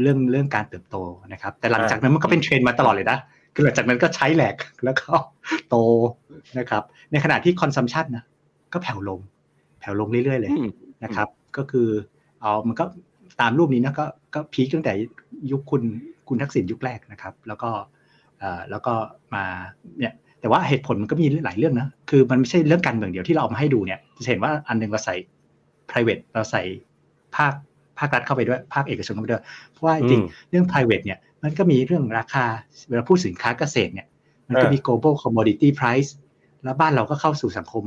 [0.00, 0.96] เรื่องเรื่องการเติบโต
[1.32, 3.18] นะครับ แต่หลังจากนั้นมันก็เป็นเทรนด์มาตลอดเลยนะ
[3.54, 5.12] คือหลังจากนั้นก็ใช้แหลกแล้วก็
[5.68, 5.76] โต
[6.58, 8.24] นะครับ ในขณะที่ consumption นะ
[8.72, 9.20] ก็แผ่วลง
[9.80, 10.68] แผ่วลงเรื่อยๆเลยอืม
[11.04, 11.88] นะครับ ก็คือ
[12.40, 12.84] เอามันก็
[13.40, 14.92] ตามรูปนี้นะก็ก็พีคตั้งแต่
[15.50, 15.82] ยุคคุณ
[16.28, 17.70] คุณทักษิณยุคแรกนะครับ แล้วก็
[18.38, 18.94] เอ่อแล้วก็
[19.34, 19.44] มา
[19.98, 25.14] เนี่ยแต่ว่าเหตุผลมันก็มีหลายเรื่องนะ คือมันไม่ใช่เรื่องการเมืองเดียวที่เราเอามาให้ดูเนี่ยจะเห็นว่าอันหนึงเราใส่
[25.90, 26.62] private เราใส่
[27.36, 27.52] ภาค
[27.98, 32.44] ภาครัฐเข้าไปด้วยภาคเอกชนเข้าไปด้วย เพราะว่าจริงอืมๆเรื่อง private เนี่ยมันก็มีเรื่องราคา
[32.88, 34.06] เวลาพูดสินค้าเกษตรเนี่ย
[34.48, 36.10] มันก็มี global commodity price
[36.64, 37.84] แล้วบ้านเราก็เข้าสู่สังคม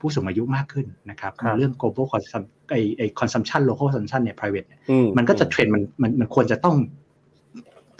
[0.00, 6.76] ผู้สูงอายุมากขึ้นนะครับครับเรื่อง global consum ไอไอ consumption local consumption เนี่ย private เนี่ยอืมันก็จะเทรนด์มันมันมันควรจะต้อง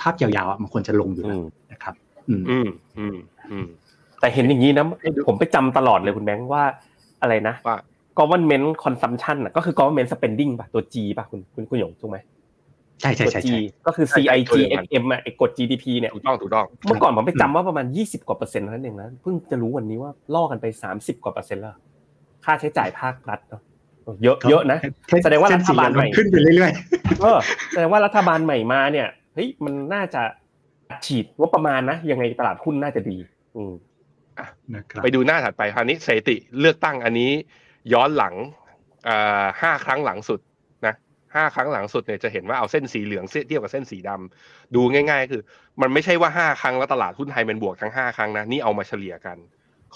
[0.01, 1.95] ภาพยาวๆอะมันควรจะลงอยู่อืแล้วมนะครับ
[2.29, 3.17] อืมอืมอืม
[3.51, 3.67] อืม
[4.21, 4.85] แต่เห็นอย่างนี้นะ
[5.29, 6.65] ผมไปจำตลอดเลยคุณแบงค์ว่า
[7.23, 7.77] อะไรนะว่า
[8.19, 12.19] government consumption อะก็คือ government spending ป่ะตัว G ป่ะคุณคุณคุณหยงถูกไหม
[13.01, 21.75] ใช่ใช่ตัวใช่ G ใช่ก็คือใช่ใช่ CIG ตัวเดียวกัน XM อะไอ้กด GDP เนี่ยถูกต้องถูกต้องเมื่อก่อนผมไปจำว่าประมาณ 20 กว่าเปอร์เซ็นต์เท่านั้นเองนะเพิ่งจะรู้วันนี้ว่าล่อกันไป 30 กว่าเปอร์เซ็นต์แล้ว
[22.45, 23.63] ค่าใช้จ่ายภาครัฐเนอะ
[24.25, 24.79] เยอะเยอะนะ
[25.25, 26.73] แสดงว่ารัฐบาลใหม่เส้นสีมันขึ้นไปเรื่อย
[27.21, 27.39] เออ
[27.71, 30.23] แสดงว่ารัฐบาลใหม่มาเนี่ยเฮ้ยมันน่าจะ
[30.91, 33.17] อัดฉีดงบประมาณนะยังไงตลาดหุ้นน่าจะดี
[33.57, 37.31] อืมๆนะครับไปดูหน้าถัดไปคราวนี้สถิติเลือกตั้งอันนี้
[37.93, 38.35] ย้อนหลัง
[39.09, 40.41] อ่าห้าครั้งหลังสุด
[40.87, 40.95] นะ
[41.35, 45.43] ห้าครั้งหลังสุดเนี่ยจะเห็นว่าเอาเส้นสีเหลืองเทียบกับเส้นสีดำดูง่าย ๆ คือ
[45.83, 49.39] มันไม่ใช่ว่าห้าครั้งแล้วตลาดหุ้นไทยเป็นบวกทั้งห้าครั้งนะนี่เอามาเฉลี่ยกัน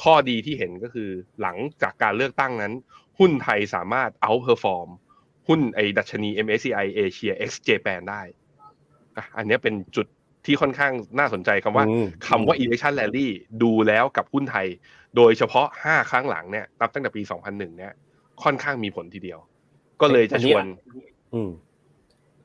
[0.02, 1.10] ข้อดีที่เห็นก็คือ
[1.42, 2.72] หลังจากการเลือกตั้งนั้น
[3.18, 4.88] หุ้นไทยสามารถ outperform
[5.48, 8.22] หุ้นไอดัชนี MSCI Asia X Japan ได้
[9.16, 10.06] อะอันเนี้ยเป็นจุด
[10.46, 13.28] ที่ค่อนข้างน่าสนใจคำว่าอืมคำว่า election rally
[13.62, 14.66] ดูแล้วกับหุ้นไทย
[15.16, 17.92] โดยเฉพาะ 5 ครั้งหลังเนี่ยนับตั้งแต่ปี 2001 เนี่ย
[18.42, 19.38] ค่อนข้างมีผลทีเดียว
[20.00, 20.64] ก็เลยจะชวน
[21.34, 21.50] อืม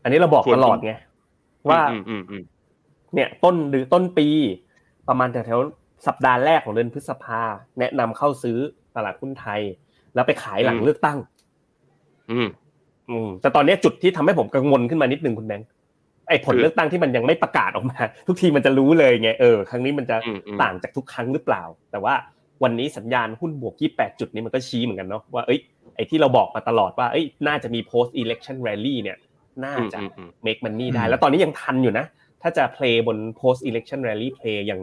[0.04, 0.94] อันนี้เราบอกชวนตลอดไง
[1.70, 2.44] ว่าอืมอืมอืม
[3.14, 4.28] เนี่ย ต้นหรือต้นปี
[5.08, 7.42] ประมาณแถวๆสัปดาห์แรกของเดือนพฤษภา
[7.80, 8.58] แนะนำเข้าซื้อ
[8.96, 9.62] ตลาดหุ้นไทย
[10.16, 11.18] แล้วไปขายหลังเลือกตั้ง
[12.32, 12.48] อืม
[13.10, 15.68] อืม แต่ตอนนี้จุดที่ทำให้ผมกังวลขึ้นมานิดนึงคุณแบงค์
[16.30, 17.98] ไอ้ผลคือเลือกตั้งที่มันยังไม่ประกาศออกมา
[18.28, 22.14] ทุกทีมันจะรู้เลยไงเออครั้งนี้มันจะอืมอืมต่างจากทุกครั้งหรือเปล่า แต่ว่า
[22.64, 25.60] วันนี้สัญญาณหุ้นบวก 28 จุดนี้มันก็ชี้เหมือนกันเนาะว่าเอ้ย
[25.96, 29.18] ไอ้ที่เราบอกมาตลอดว่าเอ้ยน่าจะมี post election rally เนี่ย
[29.66, 32.06] น่าจะอืมอืม make money ได้อืมแล้วตอนนี้ยังทันอยู่นะ
[32.42, 34.82] ถ้าจะ play บน post election rally play อย่าง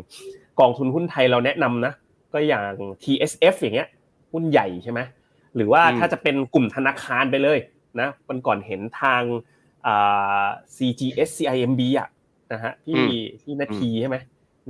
[0.60, 1.92] กองทุนหุ้นไทยเราแนะนำนะ
[2.32, 2.64] ก็อย่าง
[3.02, 3.88] TSF อย่างเงี้ย
[4.32, 5.00] หุ้นใหญ่ใช่ไหม
[5.56, 7.58] หรือว่าอืมถ้าจะเป็นกลุ่มธนาคารไปเลย
[8.00, 9.22] นะมันก่อนเห็นทาง
[9.86, 10.44] อ่า
[10.76, 12.08] CGS CIMB อะ
[12.52, 13.02] นะฮะที่
[13.42, 14.16] ที่นาทีใช่ไหม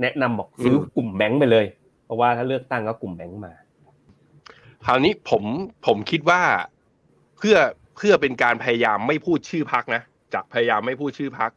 [0.01, 1.80] แนะนำบอกซื้อกลุ่มแบงก์ไปเลยเพ
[2.11, 3.53] ราะว่าถ้าเลือกตั้งก็กลุ่มแบงก์มา
[4.85, 5.43] คราวนี้ผม
[5.87, 6.41] ผมคิดว่า
[7.37, 7.57] เพื่อ
[7.97, 10.01] เพื่อเป็นการพยายามไม่พูดชื่อพักนะ
[10.33, 11.51] จะพยายามไม่พูดชื่อพัก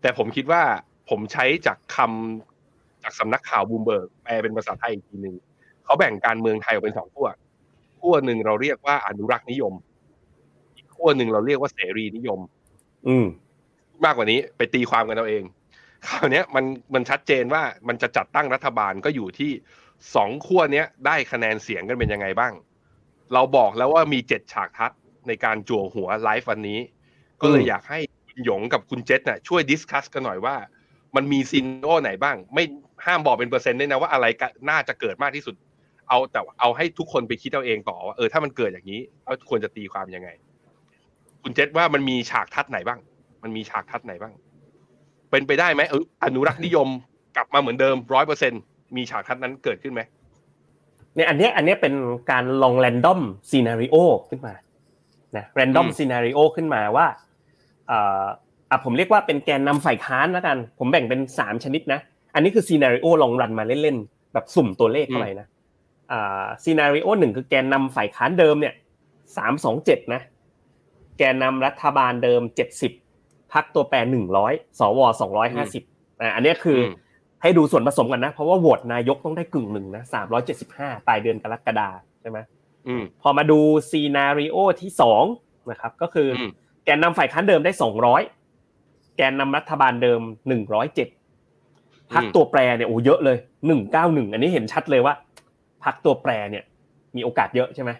[0.00, 0.62] แต่ผมคิดว่า
[1.10, 5.36] ผมใช้จากคำจากสำนักข่าวบูมเบิร์กแปลเป็นภาษาไทยอีกทีหนึ่ง
[5.84, 7.28] เขาแบ่งการเมืองไทยออกเป็นสองขั้ว
[8.00, 9.72] ขั้วหนึ่งเราเรียกว่าอนุรักษ์นิยม
[10.76, 12.40] อีกขั้วหนึ่งเราเรียกว่าเสรีนิยม
[13.08, 13.26] อืม
[14.04, 15.44] มากกว่านี้ไปตีความกันเอาเอง
[16.06, 16.64] คราวเนี้ยมัน
[16.94, 19.50] มันชัดเจนว่ามันจะจัดตั้งรัฐบาลก็อยู่ที่
[20.14, 22.52] สองขั้วเนี้ยได้คะแนนเสียงกันเป็นยังไงบ้าง
[23.34, 26.80] เราบอกแล้วว่ามีเจ็ดฉากทัศน์ในการจั่วหัวไลฟ์วันนี้
[27.40, 30.56] ก็เลยอยากให้คุณหยงกับคุณเจษน่ะช่วย discuss กันหน่อยว่า
[31.16, 32.64] มันมี scenario ไหนบ้าง ไม่
[33.06, 34.26] ห้ามบอกเป็นเปอร์เซ็นต์ด้วยนะว่าอะไร
[34.70, 35.54] น่าจะเกิดมากที่สุด
[36.08, 40.28] เอาแต่เอาให้ทุกคนไปคิดเอาเองต่อว่าเออถ้ามันเกิดอย่างนี้เราควรจะตีความยังไง
[41.42, 43.00] คุณเจษว่ามันมีฉากทัศน์ไหนบ้าง
[43.42, 44.32] มันมีฉากทัศน์ไหนบ้าง
[45.30, 46.88] เป็นไปได้ไหมเอออนุรักษ์นิยม
[47.36, 48.60] กลับมาเหมือนเดิมร้อยเปอร์เซ็นต์
[48.96, 50.00] มีฉากทัศน์นั้นเกิดขึ้นไหม
[51.14, 51.94] เนี่ยอันเนี้ยอันเนี้ยเป็น
[52.30, 53.96] การลอง random scenario
[54.30, 54.54] ขึ้นมา
[55.36, 57.06] นะ random อืม scenario ขึ้นมาว่า
[57.88, 58.24] เอ่อ
[58.70, 62.00] อะผมเรียกว่าเป็นแกนนำฝ่ายค้านแล้วกัน ผมแบ่งเป็นสามชนิดนะ
[62.34, 65.48] อันนี้คือ scenario ลอง run มาเล่นๆแบบสุ่มตัวเลขเข้าไปนะ
[66.12, 68.74] อ่า scenario หนึ่งคือแกนนำฝ่ายค้านเดิมเนี่ย
[69.36, 70.20] สามสองเจ็ดนะ
[71.18, 72.92] แกนนำรัฐบาลเดิมเจ็ดสิบ
[73.52, 75.82] พรรคตัวแปรหนึ่งร้อยสวสองร้อยห้าสิบ
[76.20, 77.03] อ่าอันเนี้ยคืออืม
[77.44, 81.88] ให้ดูส่วนผสมกันนะ เพราะว่าโหวตนายกต้องได้กึ่งหนึ่งนะสามร้อยเจ็ดสิบห้าปลายเดือนกรกฎา
[82.20, 82.38] ใช่ไหม
[82.88, 83.58] อืมพอมาดู
[83.90, 85.24] scenario ที่สอง
[85.70, 86.50] นะครับ ก็คือออืม
[86.84, 88.22] แกนนำฝ่ายค้านเดิมได้สองร้อย
[89.16, 91.08] แกนนำรัฐบาลเดิมหนึ่งร้อยเจ็ด
[92.14, 95.14] พรรคตัวแปรเนี่ยโอ้เยอะเลยหนึ่งเก้าหนึ่งอันนี้เห็นชัดเลยว่า
[95.84, 96.64] พรรคตัวแปรเนี่ย
[97.16, 97.90] มีโอกาสเยอะใช่ไหม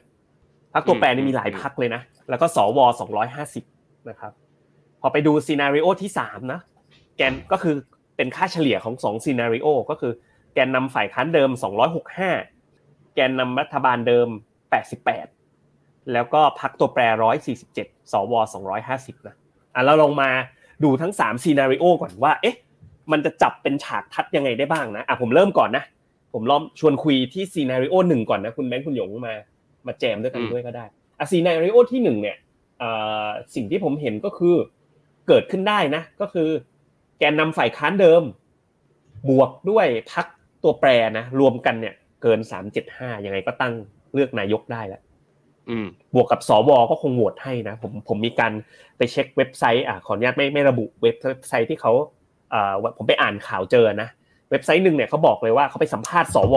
[0.74, 3.64] พรรคตัวแปรนี่มีหลายพรรคเลยนะ แล้วก็สวสองร้อยห้าสิบ
[4.08, 4.32] นะครับ
[5.00, 6.60] พอไปดู scenario ที่สามนะ
[7.16, 7.74] แกนก็คือ
[8.16, 10.12] เป็นค่าเฉลี่ยของสอง scenario ก็คือ
[10.54, 11.50] แกนนำฝ่ายค้านเดิม
[12.32, 14.28] 265 แกนนำรัฐบาลเดิม
[15.20, 17.02] 88 แล้วก็พรรคตัวแปร
[17.60, 18.34] 147 สว
[18.80, 19.36] 250 นะ
[19.74, 20.30] อะเราลองมา
[20.84, 22.56] ดูทั้ง3 scenario ก่อนว่า เอ๊ะ
[23.12, 25.84] มันจะจับเป็นฉากทัศน์ยังไงได้บ้างนะ อะผมเริ่มก่อนนะ
[26.32, 29.34] ผมลองชวนคุยที่ scenario หนึ่งก่อนนะ คุณแบงค์คุณหยงมา
[29.86, 30.84] มาแจมด้วยกันอืมด้วยก็ได้
[31.18, 32.36] อะ scenario ที่หนึ่งเนี่ย
[32.78, 32.90] เอ่
[33.26, 34.54] อสิ่งที่ผมเห็นก็คือ
[35.28, 36.48] เกิดขึ้นได้นะ ก็คือ
[37.18, 38.22] แกนนำฝ่ายค้านเดิม
[39.28, 40.26] บวกด้วยพัก
[40.62, 42.38] ตัวแปรนะรวมกันเนี่ยเกิน
[42.82, 43.72] 375ยังไงก็ตั้ง
[44.14, 45.02] เลือกนายกได้แล้ว
[45.70, 48.52] อืมบวกกับสวก็คงโหวตให้นะผมผมมีการ
[48.96, 51.16] ไปเช็คเว็บไซต์อะขออนุญาตไม่ไม่ระบุเว็บ
[51.48, 51.92] ไซต์ที่เขา
[52.54, 54.08] อ่าผมไปอ่านข่าวเจอนะ
[54.50, 56.54] เว็บไซต์หนึ่งเนี่ยเขาบอกเลยว่าเขาไปสัมภาษณ์สว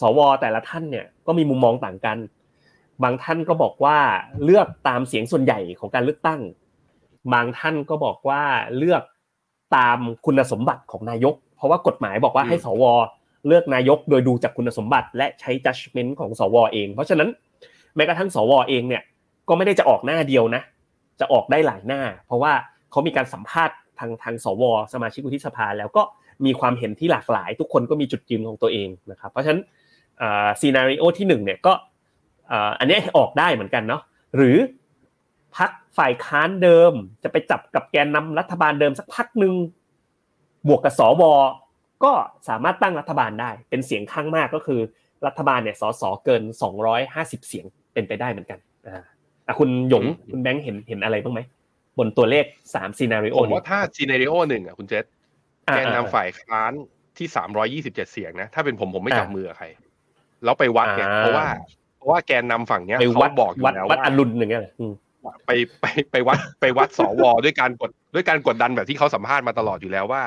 [0.00, 2.18] สว แต่ละท่านเนี่ยก็มีมุมมองต่างกัน
[3.02, 3.98] บางท่านก็บอกว่า
[4.44, 6.40] เลือกตามเสียงส่วนใหญ่ของการเลือกตั้ง
[7.32, 8.42] บางท่านก็บอกว่า
[8.76, 9.02] เลือก
[9.76, 12.84] ตามคุณสมบัติของนายก เพราะว่ากฎหมายบอกว่าอืมให้สว
[13.46, 17.28] เลือกนายกโดยดูจากคุณสมบัติ และใช้ judgment ของสวเอง เพราะฉะนั้น
[17.96, 19.02] แม้กระทั่งสวเองเนี่ย
[19.48, 20.62] ก็ไม่ได้จะออกหน้าเดียวนะ
[21.20, 22.52] จะออกได้หลายหน้า เพราะว่า
[22.90, 26.02] เขามีการสัมภาษณ์ทางทางสว สมาชิกวุฒิสภา แล้วก็
[26.44, 29.62] มีความเห็นที่หลากหลาย ทุกคนก็มีจุดยืนของตัวเองนะครับเพราะฉะนั้น
[30.60, 31.72] ซีนารีโอที่หนึ่งเนี่ยก็
[32.52, 34.02] อ่าอันเนี้ยออกได้เหมือนกันเนาะ
[34.36, 34.56] หรือ
[35.56, 39.54] พักฝ่ายค้านเดิม จะไปจับกับแกนนำรัฐบาลเดิมสักพักหนึ่ง
[40.68, 41.22] บวกกับสว
[42.04, 42.12] ก็
[42.48, 44.80] สามารถตั้งรัฐบาลได้ เป็นเสียงข้างมากก็คือ
[45.26, 46.42] รัฐบาลเนี่ยสสเกิน
[46.94, 48.58] 250 เสียงเป็นไปได้เหมือนกัน
[48.88, 49.02] อ่า
[49.46, 51.40] อะคุณหยงอืมคุณแบงค์เห็นเห็นอะไรบ้างไหม
[51.98, 55.04] บนตัวเลขสามซีนารีโอผมนี้ว่าถ้าซีเนริโอหนึ่งอะคุณเจษ
[55.68, 56.72] อ่าแกนอ่านำฝ่ายค้าน
[57.18, 59.66] ที่สามร้อยี่สิบเจ็ดเสียงนะถ้าเป็นผมผมไม่อ่าจับมือกับใคร
[60.44, 61.46] แล้วไปวัดเนี่ยอ่าเพราะว่า
[61.96, 64.92] เพราะว่าแกนนำฝั่งเนี้ยไปเขาวัดบอกอยู่วัดแล้ววัดว่าอรุณอย่างเงี้ยเหรออืม
[65.46, 65.50] ไป
[65.80, 70.22] ไปไปวัดไปวัดสวด้วยการกดด้วยการกดดันแบบที่เขาสัมภาษณ์มาตลอดอยู่แล้วว่า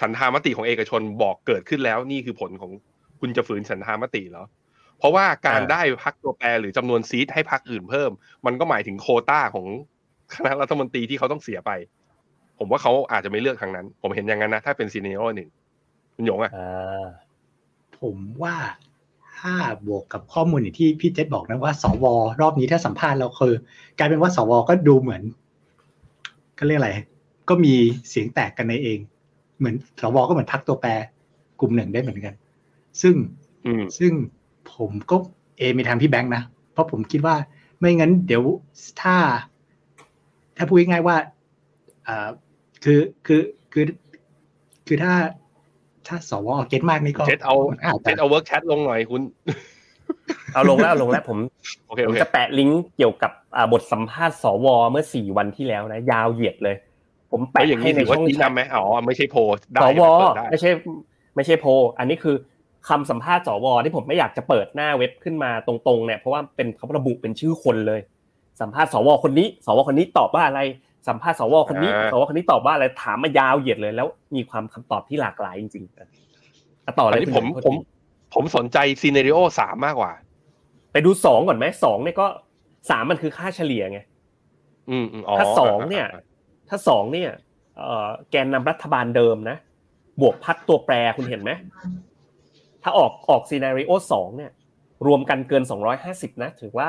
[0.00, 2.70] ฉันทามติของเอกชนบอกเกิดขึ้นแล้วนี่คือผลของ
[3.20, 4.44] คุณจะฝืนฉันทามติเหรอ
[4.98, 8.10] เพราะว่าการได้พักตัวแปรหรือจำนวนซีทให้พักอื่นเพิ่ม
[8.46, 9.66] มันก็หมายถึงโคต้าของ
[10.34, 11.70] คณะรัฐมนตรีที่เขาต้องเสียไป
[12.58, 15.48] ผมว่าเขาอาจจะไม่เลือกทางนั้น ผมเห็นอย่างนั้นนะถ้าเป็นซีเนโอหนึ่ง
[16.14, 16.52] คุณหยงอะ
[18.00, 18.54] ผมว่า
[19.44, 22.04] ถ้าบวกกับข้อมูลอย่างที่พี่เจษบอกนะว่าสว
[22.40, 23.54] รอบนี้ถ้าสัมภาษณ์เราคือ
[23.98, 25.22] กลายเป็นว่าสวก็ดูเหมือน
[26.58, 26.92] ก็เรียกอะไร
[27.48, 27.74] ก็มี
[28.08, 28.98] เสียงแตกกันในเอง
[29.58, 30.90] เหมือนสวก็เหมือนพักตัวแปร
[31.60, 32.34] กลุ่มหนึ่งได้เหมือนกัน
[33.02, 33.14] ซึ่ง
[33.64, 34.12] อืมซึ่ง
[34.74, 35.16] ผมก็
[35.58, 37.36] เอมีทางพี่แบงค์นะ เพราะผมคิดว่า
[37.78, 38.42] ไม่งั้น เดี๋ยว
[39.02, 39.16] ถ้า
[40.56, 41.16] ถ้าพูดง่ายๆว่า
[42.06, 42.28] อ่า
[42.84, 43.84] คือคือคือ
[44.86, 45.12] คือถ้า
[46.08, 49.22] ถ้าสวเก็ตมากนี่ก็เจ็ดเอาอาจเจ็ดจะเอาเวิร์กแชทลงหน่อยคุณ
[50.54, 51.38] เอาลงแล้วเอาลงแล้วผม
[51.86, 56.76] โอเคผโอมเคจะแปะลิงก์เกี่ยวกับอ่าบทสัมภาษณ์สวเมื่อสี่วันที่แล้วนะ ยาวเหยียดเลย
[57.30, 59.40] ผมแล้วแปะอย่างให้นี้ในถือว่าช่องชี้แชทนำไหมอ๋อไม่ใช่โพล
[59.72, 60.70] ได้สวเปิดได้ไม่ใช่
[61.36, 62.36] ไม่ใช่โพลอันนี้คือ
[62.88, 68.00] คำสัมภาษณ์สวที่ผมไม่อยากจะเปิดหน้าเว็บขึ้นมาตรงๆเนี่ยเพราะว่าเป็นเขาระบุเป็นชื่อคนเลย
[68.60, 70.60] สัมภาษณ์สวคนนี้ สวคนนี้ตอบว่าอะไร
[71.08, 75.98] สัมภาษณ์สวคนนี้สวคนนี้ตอบว่าอะไรถามมายาวเหยียดเลย แล้วมีความคำตอบที่หลากหลายจริงๆ
[76.86, 77.78] อะต่อเลอันยนี้คุณผมโทษผมที
[78.34, 80.12] ผมสนใจซีเนริโอสามมากกว่า
[80.92, 82.26] ไปดูสองก่อนไหมสองเนี่ยก็
[82.90, 84.00] สามมันคือค่าเฉลี่ยไง
[84.90, 86.06] อืมอืมอ๋อถ้าสองเนี่ย
[86.68, 87.30] ถ้าสองเนี่ย
[87.76, 89.56] เอ่อแกนนำรัฐบาลเดิมนะ
[90.20, 91.50] บวกพักตัวแปรคุณเห็นไหม
[92.82, 94.50] ถ้าออกออกซีนารีโอสองเนี่ย
[95.06, 95.62] รวมกันเกิน
[96.02, 96.88] 250 นะ ถือว่า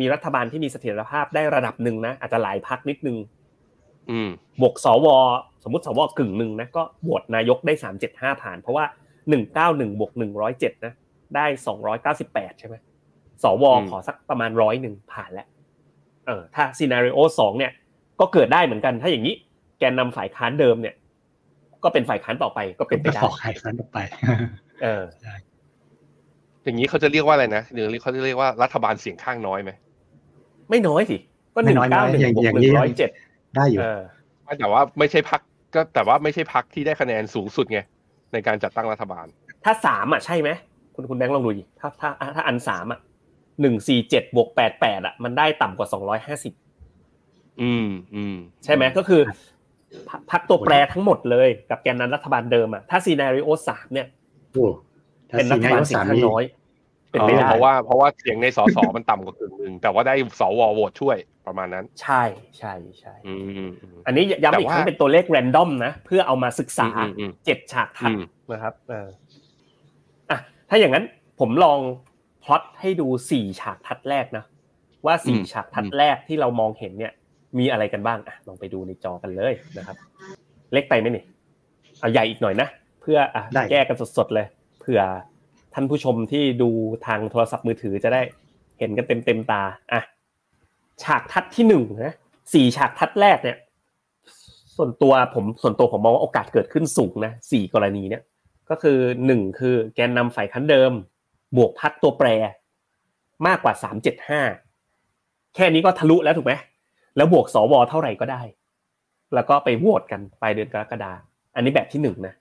[0.00, 3.39] มีรัฐบาลที่มีเสถียรภาพได้ระดับหนึ่งนะ อาจจะหลายพักนิดนึงอืม
[4.60, 5.06] บวกสว
[5.64, 7.74] สมมติสวกึ่งหนึ่งนะก็โหวตนายกได้
[8.08, 8.84] 375ผ่าน เพราะว่า
[9.42, 10.12] 191บวก
[10.48, 10.94] 107นะ
[11.36, 11.46] ได้
[12.02, 12.76] 298ใช่ไหม
[13.42, 15.46] สวอืมขอสักประมาณร้อยหนึ่งผ่านแล้ว
[16.26, 17.72] เออถ้าซีนารีโอสองเนี่ย
[18.20, 19.34] ก็เกิดได้เหมือนกันถ้าอย่างนี้
[19.78, 20.94] แกนนำฝ่ายค้านเดิมเนี่ย
[21.84, 23.98] ก็เป็นฝ่ายค้านต่อไปก็เป็นไปก็ได้ขอใครครั้นออกไป
[24.82, 25.02] เออ
[26.64, 29.70] อย่างนี้เขาจะเรียกว่าอะไรนะหรือเขาจะเรียกว่ารัฐบาลเสียงข้างน้อยไหม
[30.70, 31.16] ไม่น้อยสิ
[31.54, 33.10] ก็หไม่นึ่งน้อยนะเก้าหนึ่งอย่างบวกอย่างหนี้นึ่งร้อยเจ็ด
[33.56, 34.02] ได้อยู่เออ
[34.58, 35.40] แต่ว่าไม่ใช่พัก
[35.74, 37.80] ก็แต่ว่าไม่ใช่พักที่ได้คะแนนสูงสุดไง
[38.32, 39.26] ในการจัดตั้งรัฐบาล
[39.64, 40.50] ถ้าสามอะใช่ไหม
[40.94, 43.00] คุณคุณแบงค์ลองดูดิถ้าถ้าถ้าอันสามอะ
[43.60, 46.52] หนึ่งสี่เจ็ดบวกแปดแปดอะมันได้ต่ำกว่าสองร้อยห้าสิบ
[47.62, 49.20] อืมอืมใช่ไหมก็คือ
[50.10, 54.06] พรรคพักตัวแปรทั้งหมดเลยกับแกนนั้นรัฐบาลเดิมอะถ้าซีนารีโอสามเนี่ย
[54.52, 54.66] โอ้
[55.30, 56.44] ถ้าเป็นรัสีฐนายบาลกเสียสางมข้างนี่น้อย
[57.10, 61.16] เป็นอ๋อไปได้เพราะว่าเพราะว่าเสียงในสสมันต่ำกว่าครึ่งหนึ่งแต่ว่าได้สวโหวตช่วย
[61.50, 62.22] ประมาณนั้น ใช่
[62.58, 63.40] ใช่ใช่อืม
[63.82, 69.08] อืมอันนี้ย้ำอีกครั้งแต่ว่าเป็นตัวเลขแรนดอมนะ เพื่อเอามาศึกษาอืมอืมเจ็ดฉากทัดอืมนะครับเออ
[70.30, 71.04] อะถ้าอย่างนั้น
[71.40, 71.78] ผมลอง
[72.44, 74.44] พล็อตให้ดูสี่ฉากทัดแรกนะ
[75.06, 77.12] ว่าสี่ฉากทัดแรกที่เรามองเห็นเนี่ย
[77.58, 79.96] มีอะไรกันบ้างอะลองไปดูในจอกันเลยนะครับ
[80.72, 81.24] เล็กไปไหมนี่
[82.00, 82.68] เอาใหญ่อีกหน่อยนะ
[83.00, 84.46] เพื่ออะได้แก้กันสดๆเลย
[84.80, 85.00] เผื่อ
[85.74, 86.70] ท่านผู้ชมที่ดู
[87.06, 88.22] ทางโทรศัพท์มือถือจะได้
[88.78, 90.00] เห็นกันเต็มเต็มๆตาอะ
[91.04, 92.14] ฉากทัดที่หนึ่งนะ
[92.54, 93.58] สี่ฉากทัดแรกเนี่ย
[94.76, 98.22] ส่วนตัวผมส่วนตัวผมมองว่าโอกาสเกิดขึ้นสูงนะสี่กรณีเนี่ย
[98.70, 100.92] ก็คือหนึ่งคือแกนนำฝ่ายค้านเดิม
[101.56, 102.28] บวกพักตัวแปร
[103.46, 104.40] มากกว่าสามเจ็ดห้า
[105.54, 106.52] แค่นี้ก็ทะลุแล้วถูกไหม
[107.16, 108.42] แล้วบวกสวเท่าไหร่ก็ได้
[109.34, 111.12] แล้วก็ไปโหวตกันปลายเดือนกรกฎา
[111.54, 112.34] อันนี้แบบที่หนึ่งนะ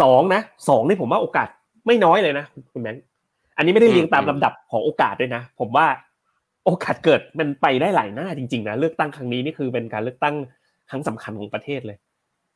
[0.00, 1.48] สองนะสองนี่ผมว่าโอกาส
[1.86, 3.04] ไม่น้อยเลยนะคุณแบงค์
[3.56, 5.86] อันนี้ไม่ได้เรียงตามลำดับของโอกาสด้วยนะ ผมว่า
[6.68, 10.34] โอกาสเกิดมันไปได้หลายหน้าจริงๆนะเลือกตั้งครั้งนี้นี่คือเป็นการเลือกตั้ง
[10.90, 11.98] ครั้งสำคัญของประเทศเลย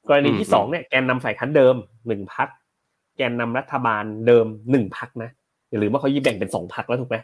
[0.09, 1.75] กรณีที่สองเนี่ยแกนนำฝ่ายค้านเดิม
[2.09, 2.49] หนึ่งพัก
[3.17, 5.31] แกนนำรัฐบาลเดิมหนึ่งพักนะ
[5.71, 7.17] อย่าลืมว่าเขายี่แบ่งเป็นสองพักแล้วถูกไหม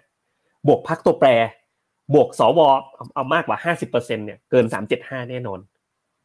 [0.67, 1.29] บวกพักตัวแปร
[2.15, 2.61] บวกสว
[2.95, 5.59] เอาเอามากกว่าห้าสิบเปอร์เซ็นเนี่ยเกินสามเจ็ดห้าแน่นอน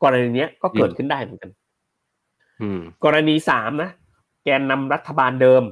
[0.04, 1.52] กรณีเนี้ยก็เกิดขึ้นได้เหมือนกัน
[2.62, 3.90] อืมกรณีสามนะ
[4.44, 5.64] แกนนำรัฐบาลเดิม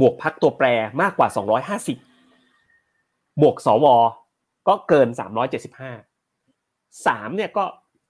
[0.00, 0.66] บวกพักตัวแปร
[1.02, 1.96] มากกว่าสองร้อยห้าสิบ
[3.40, 3.86] บวกสว
[4.68, 5.92] ก็เกินสามร้อยเจ็ดสิบห้า
[7.06, 7.64] สามเนี่ยก็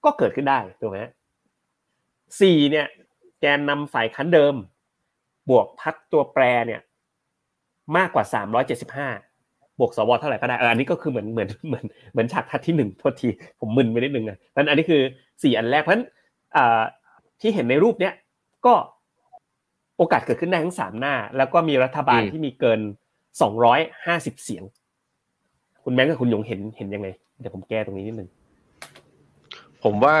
[0.05, 0.99] ก็เกิดขึ้นได้ถูกไหม
[2.39, 2.87] สี่เนี่ย
[3.41, 4.55] แกนนำฝ่ายค้านเดิม
[5.49, 6.81] บวกพักตัวแปรเนี่ย
[7.97, 9.09] มากกว่าสามร้อยเจ็ดสิบห้า
[9.79, 13.27] บวกสวเท่าไหร่ก็ได้เอออันนี้ก็คือเหมือนเหมือนเหมือนเหมือนฉากทัดที่หนึ่งโทษที
[13.59, 15.01] ผมมึนไปนิดนึงอะเพราะฉะนั้นอันนี้คือ
[15.43, 16.05] สี่อันแรกเพราะฉะนั้น
[16.55, 16.81] อ่า
[17.41, 18.13] ที่เห็นในรูปเนี้ย
[18.65, 18.73] ก็
[19.97, 22.79] โอกาสเกิดขึ้นได้ทั้งสามหน้า แล้วก็มีรัฐบาลอืมที่มีเกิน
[23.41, 24.63] สองร้อยห้าสิบเสียง
[25.83, 27.07] คุณแบงค์กับคุณหยงเห็นเห็นยังไง
[27.39, 28.29] เดี๋ยวผมแก้ตรงนี้นิดนึง
[29.83, 30.17] ผมว่า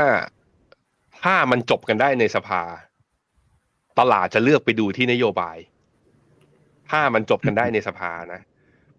[1.23, 2.61] ถ้ามันจบกันได้ในสภา
[3.99, 5.57] ตลาดจะเลือกไปดูที่นโยบาย
[6.91, 8.41] ถ้ามันจบกันได้ในสภานะ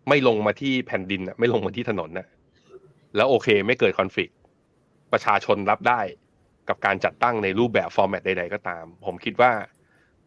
[0.09, 2.27] ไม่ลงมาที่แผ่นดินนะไม่ลงมาที่ถนนนะ
[3.16, 4.33] แล้วโอเคไม่เกิดคอนฟ lict
[5.12, 6.00] ประชาชนรับได้
[6.68, 9.53] กับการจัดตั้งในรูปแบบฟอร์แมตใด ๆ ก็ตาม ผมคิดว่า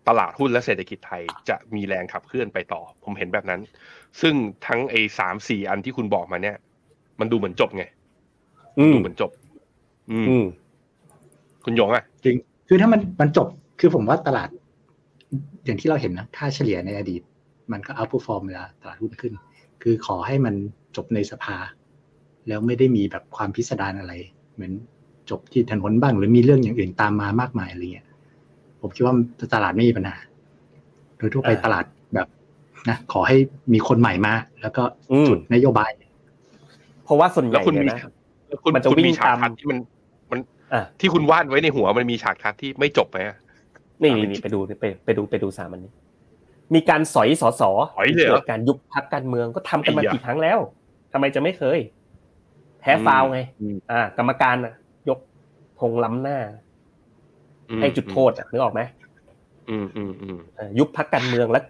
[0.07, 3.61] ตลาดหุ้นและเศรษฐกิจไทยจะมีแรงขับเคลื่อนไปต่อ ผมเห็นแบบนั้น
[4.21, 4.33] ซึ่ง
[4.67, 6.55] ทั้งไอ้สามสี่อันที่คุณบอกมาเนี่ย
[7.19, 7.83] มันดูเหมือนจบไง
[8.79, 9.31] อืมดูเหมือนจบ
[10.11, 10.45] อืมอืม
[11.65, 12.35] คุณหยงอะจริง
[12.67, 13.47] คือถ้ามันมันจบ
[13.79, 14.49] คือผมว่าตลาด
[15.65, 17.21] อย่างที่เราเห็นนะค่าเฉลี่ยในอดีต
[17.71, 19.33] มันก็เอาผู้ฟอร์มเวลาตลาดหุ้นขึ้น
[19.83, 20.55] คือขอให้มัน
[20.95, 21.57] จบในสภา
[22.47, 24.13] แล้วไม่ได้มีแบบความพิสดารอะไร
[24.53, 24.71] เหมือน
[25.29, 28.06] จบที่ถนนบ้าง หรือมีเรื่องอย่างอื่นตามมามากมายอะไรเงี้ย
[28.81, 29.13] ผมคิดว่า
[29.53, 30.17] ตลาดไม่มีปัญหา
[31.17, 32.27] โดยทั่วไปอ่าตลาดแบบ
[32.89, 33.37] นะขอให้
[33.73, 35.91] มีคนใหม่มาแล้วก็อืมจุดนโยบาย
[37.03, 37.99] เพราะว่าส่วนใหแล้วญ่คุณเนี่มียนะ
[38.47, 39.77] แล้วคุณมันจะคุณวิ่งมีฉากตามทัดที่มัน
[40.31, 40.39] มัน
[40.73, 43.37] อะที่คุณวาดไว้ในหัวมันมีฉากทัดที่ไม่จบไหมอะ
[44.01, 45.91] นี่นี่นี่ไปดูไปไปดูไปดูสามอันนี้
[46.75, 50.59] มีการสอยสอสอสอยเลยเหรอเกิดการยุบพักการเมืองก็ทำกันมาไอ้ยะกี่ครั้งแล้ว
[51.13, 51.79] ทำไมจะไม่เคย
[52.79, 54.73] แพ้ฟาวล์ไงอืมอ่า กรรมการน่ะ
[55.09, 55.19] ยก
[55.79, 56.37] ธงล้ำหน้า
[57.69, 58.81] อืมให้จุดโทษอะนึกออกไหม
[59.69, 61.63] อืมอืมอืมเอ่อยุบพักการเมืองแล้ว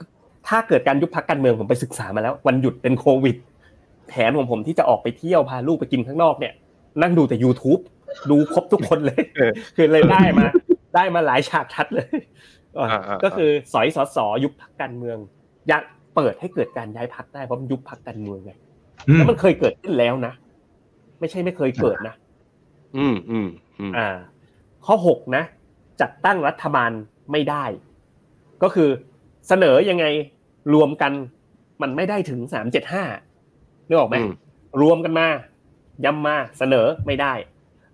[0.48, 3.36] ถ้าเกิดการยุบพักการเมืองผมไปศึกษามาแล้ว วันหยุดเป็นโควิด
[4.10, 6.54] แผนของผมที่จะออกไปเที่ยวพาลูกไปกินข้างนอกเนี่ย
[7.02, 7.82] นั่งดูแต่ YouTube
[8.32, 9.22] ดูครบทุกคนเลย
[9.76, 10.46] คือเลยได้มา
[10.96, 12.08] ได้มาหลายฉากทัดเลย
[12.78, 15.18] อะอ่าอ่าก็คือสอยสอสอยุบพักการเมือง
[15.70, 15.84] อยาก
[16.16, 18.52] เปิดให้เกิดการย้ายพักได้เพราะมันยุบพักการเมืองไง
[19.08, 20.34] อืมแล้วมันเคยเกิดขึ้นแล้วนะ
[21.20, 22.16] ไม่ใช่ไม่เคยเกิดนะ
[22.98, 23.48] อืมอืม
[23.80, 24.08] อืมอ่า
[24.86, 25.44] ข้อหกนะ
[26.02, 26.92] จัดตั้งรัฐบาล
[27.32, 27.66] ไม่ได้
[28.64, 28.90] ก็คือ
[29.48, 30.06] เสนอยังไง
[30.74, 31.12] รวมกัน
[31.82, 33.04] มันไม่ได้ถึงสามเจ็ดห้า
[33.88, 34.32] นึกออกไหมอืม
[34.82, 35.28] รวมกันมา
[36.06, 37.34] ย้ำมาเสนอไม่ได้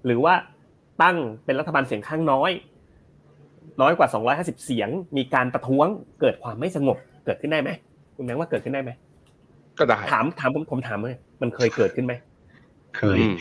[0.05, 0.33] หรือว่า
[1.01, 2.51] ตั้งเป็นรัฐบาลเสียงข้างน้อย
[3.81, 5.87] น้อยกว่า 250 เสียง มีการประท้วง
[6.21, 7.69] เกิดความไม่สงบเกิดขึ้นได้ไหม
[8.15, 8.91] คุณแบงค์ว่าเกิดขึ้นได้ไหม
[9.77, 12.13] ก็ได้ถามถามผมผมถามเลยมันเคยเกิดขึ้นไหม
[12.97, 13.35] เคยอืม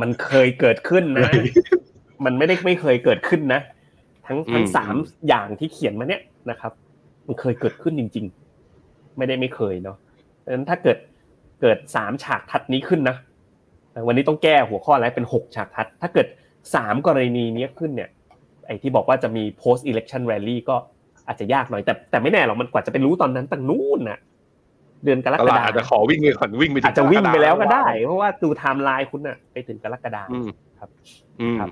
[0.00, 1.46] มันเคยเกิดขึ้นนะเคย
[2.24, 3.60] มันไม่ได้ไม่เคยเกิดขึ้นนะ
[4.30, 4.94] ทั้งทั้งอืมสาม
[5.28, 6.72] อย่างที่เขียนมาเนี่ยนะครับ
[7.26, 8.26] มันเคยเกิดขึ้นจริง
[8.70, 9.96] ๆ ไม่ได้ไม่เคยเนาะ
[10.44, 10.98] ดังนั้นถ้าเกิด
[11.60, 13.16] เกิดสามฉากทัดนี้ขึ้นนะ
[14.06, 16.26] วันนี้ต้องแก้หัวข้ออะไรเป็นหกฉากทัด ถ้าเกิด
[16.74, 18.10] สามกรณีนี้ขึ้นเนี่ย
[18.66, 20.76] ไอ้ที่บอกว่าจะมี post election rally ก็
[21.26, 24.18] อาจจะยากหน่อยแต่แต่ไม่แน่หรอกมันกว่าจะไปรู้ตอนนั้นตั้งนู้นน่ะ
[25.04, 30.90] เดือนกรกฎาตลาดอาจจะขอวิ่งไปก่อนวิ่งไปถึงอาจจะวิ่งไปแล้วก็ได้กรฎาเพราะว่าดูไทม์ไลน์คุณน่ะไปถึงกรกฎาอืมครับ
[31.40, 31.70] อืมครับ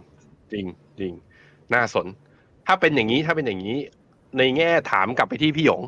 [0.52, 0.64] จริง
[0.98, 1.12] จริง
[1.74, 2.06] น่าสน
[2.68, 3.76] ถ้าเป็นอย่างนี้ถ้าเป็นอย่างนี้
[4.38, 5.83] ในแง่ถามกลับไปที่พี่หยง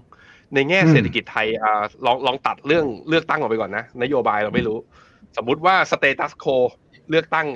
[0.55, 4.79] ในแง่อืมเศรษฐกิจไทยอ่าลองลองตัดเรื่องเลือกตั้งออกไปก่อนนะนโยบายเราไม่รู้
[5.37, 6.47] สมมุติว่า status quo
[7.11, 7.49] เลือกตั้ง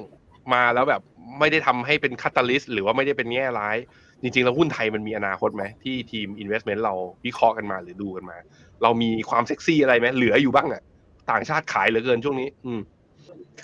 [0.54, 1.02] มาแล้วแบบ
[1.38, 3.76] ไม่ได้ทำให้เป็นคาตาลิสหรือว่าไม่ได้เป็นแง่ร้าย
[4.22, 6.94] จริงๆ แล้วหุ้นไทยมันมีอนาคตไหมที่ทีม investment เรา
[7.26, 8.36] วิเคราะห์กันมาหรือดูกันมา
[8.82, 10.82] เรามีความเซ็กซี่อะไรไหมเหลืออยู่บ้างอะ
[11.30, 12.80] ต่างชาติขายเหลือเกินช่วงนี้ อืม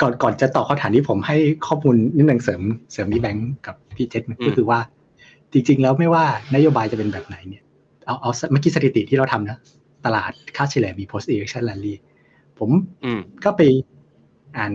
[0.02, 4.78] ก่อนก่อนจะตอบคำถามนี้ผมให้ข้อมูลนิดนึงเสริมเสริมพี่แบงค์กับพี่เจษอืมก็คือว่า
[5.52, 7.62] จริง ๆ แล้วไม่ว่านโยบายจะเป็นแบบไหนเนี่ย
[8.06, 9.58] เอาเอาเมื่อกี้สถิติที่เราทำนะ
[10.06, 11.94] ตลาดค่าเฉลี่ยมี post election rally
[12.58, 12.70] ผม
[13.04, 13.62] อืมก็ไป
[14.56, 14.72] อ่าน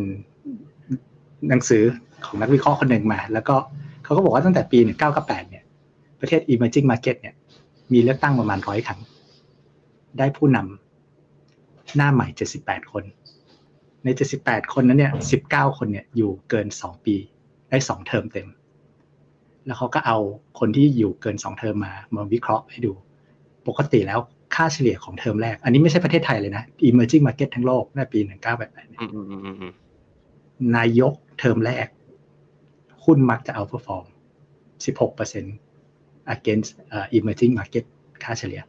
[1.50, 1.84] หนังสือ
[2.26, 3.56] ของนักวิเคราะห์คนหนึ่งมา แล้วก็
[4.04, 4.80] เขาก็บอกว่าตั้งแต่ปี
[5.14, 5.64] 1998เนี่ย
[6.20, 7.36] ประเทศ emerging market เนี่ย
[7.94, 9.00] มีเลือกตั้งประมาณร้อยครั้ง
[10.18, 12.28] ได้ผู้นำหน้าใหม่
[12.60, 13.04] 78 คน
[14.04, 14.08] ใน
[14.42, 15.14] 78 คนนั้นเนี่ย
[15.46, 17.16] 19 คนเนี่ยอยู่เกิน 2 ปี
[17.70, 18.48] ได้สองเทอมเต็ม
[19.66, 20.18] แล้วเขาก็เอา
[20.60, 22.94] คนที่อยู่เกิน 2 เทอมมามาวิเคราะห์ให้ดู
[23.68, 24.20] ปกติแล้ว
[24.56, 29.74] ค่าเฉลี่ยของเทอมแรก อันนี้ไม่ใช่ประเทศไทยเลยนะ emerging market ทั้งโลกในปี 1988เนี่ยอืมอืมอืมอืมอืม
[30.76, 31.88] นายกเทอมแรก
[33.06, 34.06] หุ้นมักจะเอา perform
[34.86, 37.86] 16% against เอ่อ emerging market
[38.24, 38.62] ค่าเฉลี่ย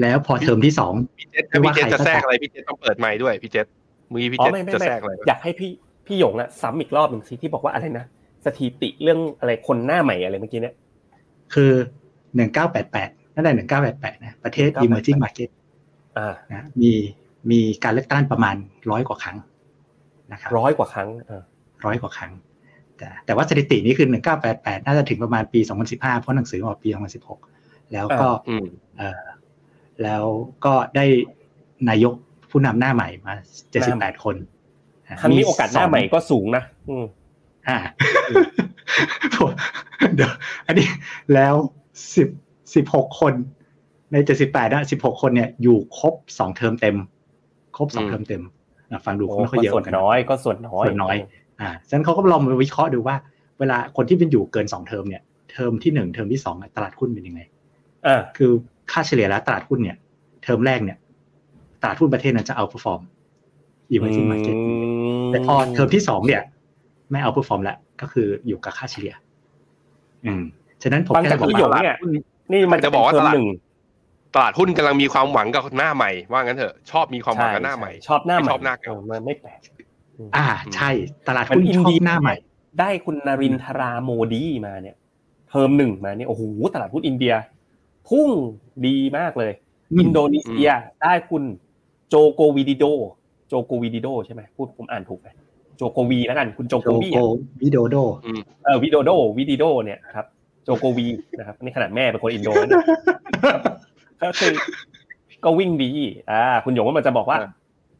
[0.00, 3.66] แล้วพอเทอมที่สองพี่เจษถ้าพี่เจษจะแทรกอะไรพี่เจษต้องเปิดไมค์ด้วยพี่เจษ
[4.12, 5.70] มือพี่อ๋อเจษไม่ไม่จะไม่แทรกอะไรอยากให้พี่
[6.06, 8.06] พี่หยงอะซ้ำอีกรอบหนึ่งสิที่บอกว่าอะไรนะ
[8.46, 10.74] สถิติเรื่องอะไรคนหน้าใหม่อะไรเมื่อกี้เนี่ย
[11.54, 11.72] คือ
[12.52, 13.54] 1988นั่นแหละ
[13.90, 15.50] 1988นะประเทศ1988 emerging market
[16.18, 16.92] อ่านะมี
[17.50, 18.56] มีการเลือกตั้งประมาณ
[18.90, 19.36] ร้อยกว่าครั้ง
[20.32, 21.42] นะครับร้อยกว่าครั้งอ่า
[21.84, 22.32] ร้อยกว่าครั้ง
[22.98, 24.08] แต่แต่ว่าสถิตินี้คือ
[24.46, 26.88] 1988น่าจะถึงประมาณปี2015เพราะหนังสือออกปี
[27.40, 28.66] 2016แล้วก็อืม
[28.98, 29.24] เอ่อ
[30.02, 30.24] แล้ว
[30.64, 31.04] ก็ได้
[31.88, 32.14] นายก
[32.50, 33.34] ผู้นำหน้าใหม่มา
[33.78, 34.36] 78คน
[35.08, 36.64] นะครั้งนี้โอกาสหน้าใหม่ก็สูงนะ
[37.68, 37.78] อืมอ่า
[39.36, 39.50] ผม
[40.14, 40.30] เดี๋ยว
[40.66, 40.88] อันนี้
[41.34, 41.54] แล้ว
[42.14, 42.28] สิบ
[42.74, 43.34] สิบหกคน
[44.12, 46.96] ในเจ็ดสิบแปดนะสิบหกคนเนี่ยอยู่ครบสองเทอมเต็ม
[47.76, 48.42] ครบสองเทอมเต็ม
[48.90, 51.16] อะฟังดูโอ้ไม่ค่อยก็เยอะส่วนเหมืกัน้อยก็ส่วนน้อยส่วนน้อย
[51.60, 53.16] อ่าฉะนั้นเขาก็ลองมาวิเคราะห์ดูว่า
[53.58, 55.22] เวลาคนที่เป็นอยู่เกินสองเทอมเนี่ย
[55.52, 57.40] เทอมที่หนึ่งเทอมที่สองอะตลาดหุ้นเป็นยังไง
[58.06, 58.50] อ่าคือ
[58.92, 59.96] ค่าเฉลี่ยแล้วตลาดหุ้นเนี่ย
[60.42, 60.98] เทอมแรกเนี่ย
[61.82, 63.00] ตลาดหุ้นประเทศนั้นจะเอา perform
[63.94, 64.56] emerging market
[65.30, 66.42] แต่พอเทอมที่สองเนี่ย
[67.10, 69.14] ไม่เอา perform แล้วก็คืออยู่กับค่าเฉลี่ย
[70.24, 70.42] อืม
[70.82, 71.96] ฉะนั้นผมฟังแค่จากจะบอกพี่หยงว่าเนี่ย
[72.52, 73.48] นี่มันจะบอกว่าเป็นตลาดเทมหนึ่ง
[74.34, 79.60] ตลาดหุ้นกำลังมีความหวังกับหน้าใหม่ ว่างั้นเถอะ ชอบมีความหวังกับหน้าใหม่ ชอบหน้าใหม่ไม่ชอบหน้าเก่าเออมันไม่แปลก
[80.36, 80.90] อ่า ใช่
[81.28, 82.34] ตลาดมันหุ้นอิชนอเดีบยหน้าใหม่
[82.80, 84.96] ได้คุณนารินทราโมดีมาเนี่ย
[85.48, 86.42] เทอมหนึ่งมาเนี่ยโอ้โห
[86.74, 87.34] ตลาดหุ้นอินเดีย
[88.08, 88.30] พุ่ง
[88.86, 89.52] ดีมากเลย
[89.92, 90.70] อืมอินโดนีเซีย
[91.02, 91.42] ได้คุณ
[92.08, 92.84] โจโกวิดิโด
[93.48, 95.28] โจโกวิดิโดใช่ไหมพูดผมอ่านถูกไหม
[95.76, 97.18] โจโกวีแล้วกันคุณโจโจโกวีโก
[97.62, 97.96] วิโดโด
[98.64, 100.26] เออวิโดโดวิดิโดเนี่ยครับ
[100.64, 101.06] โจโกวี
[101.38, 102.82] นะครับนี่ขนาดแม่เป็นคนอินโดนะ
[104.22, 104.52] ก็คือ
[105.44, 105.90] ก็วิ่งดี
[106.30, 107.50] อ่าคุณหยงว่ามันจะบอกว่าอ่า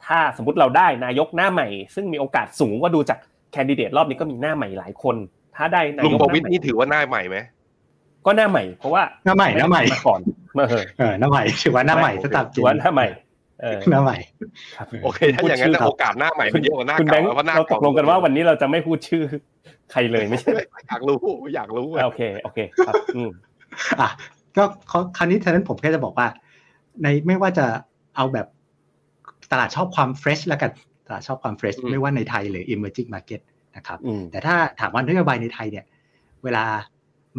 [0.07, 3.19] ถ้าสมมติเราได้นายกหน้าใหม่ ซึ่งมีโอกาสสูงว่าดูจาก
[3.53, 5.17] แคนดิเดตรอบนี้ก็มีหน้าใหม่หลายคน
[5.57, 7.37] ถ้าได้นาลุงยกปหระวิน้าตใหม่นี่ถือว่าหน้าใหม่ไหม
[8.27, 10.21] ก็หน้าใหม่เพราะว่าหน้าใหม่หน้าใหม่มาก่อน
[10.55, 10.67] เมื่อ
[10.99, 13.24] เออหน้าใหม่ถือว่าหน้าใหม่สตาร์ถือว่าหน้าใหม่เออ
[13.91, 14.19] หน้าใหม่
[14.77, 19.23] ครับโอเคถ้าอย่างนั้นพูดชื่อครับโอกาสหน้าใหม่มันเยอะกว่าหน้าคุณแบเก่างค์เพราะหน้าเราตเก่ากลงกันว่าวันนี้เราจะไม่พูดชื่อ
[19.93, 20.51] ใครเลยไม่ใช่
[20.89, 21.19] อยากรู้
[21.55, 23.31] อยากรู้โอเคโอเคครับอืม
[24.01, 24.09] อะ
[24.57, 26.27] ก็เขาคราวนี้ฉะนั้นผมแค่จะบอกว่า
[27.03, 27.67] ในไม่ว่าจะ
[28.17, 28.47] เอาแบบ
[29.53, 30.71] ตลาดชอบความ fresh แล้วกัน
[31.07, 33.41] ตลาดชอบความ fresh ไม่ว่าในไทยหรือ emerging market
[33.77, 35.85] นะครับอืมแต่ถ้าถามว่านโยบายในไทยเนี่ย
[36.45, 36.65] เวลา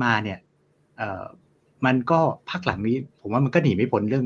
[0.04, 0.38] มาเนี่ย
[0.98, 1.24] เอ่อ
[1.86, 2.20] มันก็
[2.50, 4.26] พักหลังนี้ ผมว่ามันก็หนีไม่พ้นเรื่อง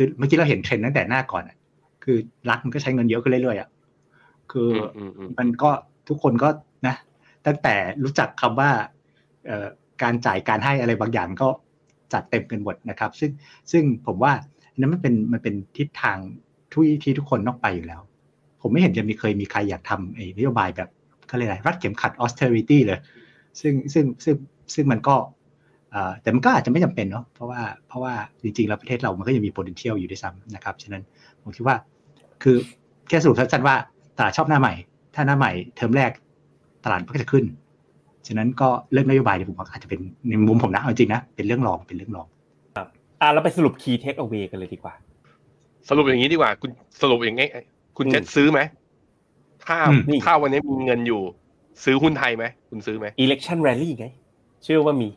[0.00, 1.56] คือเมื่อกี้เราเห็นเทรนด์ตั้งแต่หน้าก่อนอะ
[2.04, 2.16] คือ
[2.48, 3.68] รัฐมันก็ใช้เงินเยอะขึ้นเรื่อยๆอะ
[4.52, 5.70] คือออืมอืมมันก็
[6.08, 6.48] ทุกคนก็
[6.86, 6.94] นะ
[7.46, 7.74] ตั้งแต่
[8.04, 8.70] รู้จักคำว่า
[9.46, 9.68] เอ่อ
[10.02, 11.48] การจ่ายการให้อะไรบางอย่างก็
[12.12, 13.30] จัดเต็มกันหมดนะครับ ซึ่ง
[13.72, 14.32] ซึ่งผมว่า
[14.72, 16.18] อันนั้นมันเป็นมันเป็นทิศทาง
[16.72, 18.00] ทุยที่ทุกคนต้องไปอยู่แล้ว
[18.60, 20.88] ผมไม่เห็นจะมีเคยมีใครอยากทำไอ้นโยบายแบบ
[21.26, 23.00] เขาเรียกอะไรรัดเข็มขัด austerity เลย
[23.60, 24.36] ซึ่งซึ่งซึ่ง
[24.74, 25.37] ซึ่งมันก็เอ่อ
[26.22, 28.12] แต่มันก็อาจจะไม่จำเป็นเนาะเพราะว่าเพราะว่า
[28.42, 31.02] จริงๆแล้วประเทศเรามันก็ยังมี potential อยู่ด้วยซ้ำนะครับฉะนั้น
[31.42, 31.76] ผมคิดว่า
[32.42, 32.56] คือ
[33.08, 33.76] แค่สรุปสั้นๆว่า
[34.18, 34.74] ตลาดชอบหน้าใหม่
[35.14, 36.10] ถ้าหน้าใหม่เทอมแรก
[36.84, 37.44] ตลาดมันก็จะขึ้น
[38.26, 42.26] ฉะนั้นก็เรื่องนโยบายเนี่ยผมว่าอาจจะเป็นในมุมผมนะเอาจริงนะเป็นเรื่องรองเป็นเรื่องรอง
[43.20, 44.94] อะเราไปสรุป key take away กันเลยดีกว่า
[45.88, 46.70] สรุปอย่างนี้ดีกว่า คุณ
[47.00, 47.42] สรุปอย่างไง
[47.96, 48.60] คุณอืมเจ็ดซื้อไหม
[49.66, 51.20] ถ้าอืมถ้าวันนี้มีเงินอยู่
[51.84, 54.06] ซื้อหุ้นไทยไหมคุณซื้อไหม election rally ไง
[54.64, 55.08] เชื่อว่ามี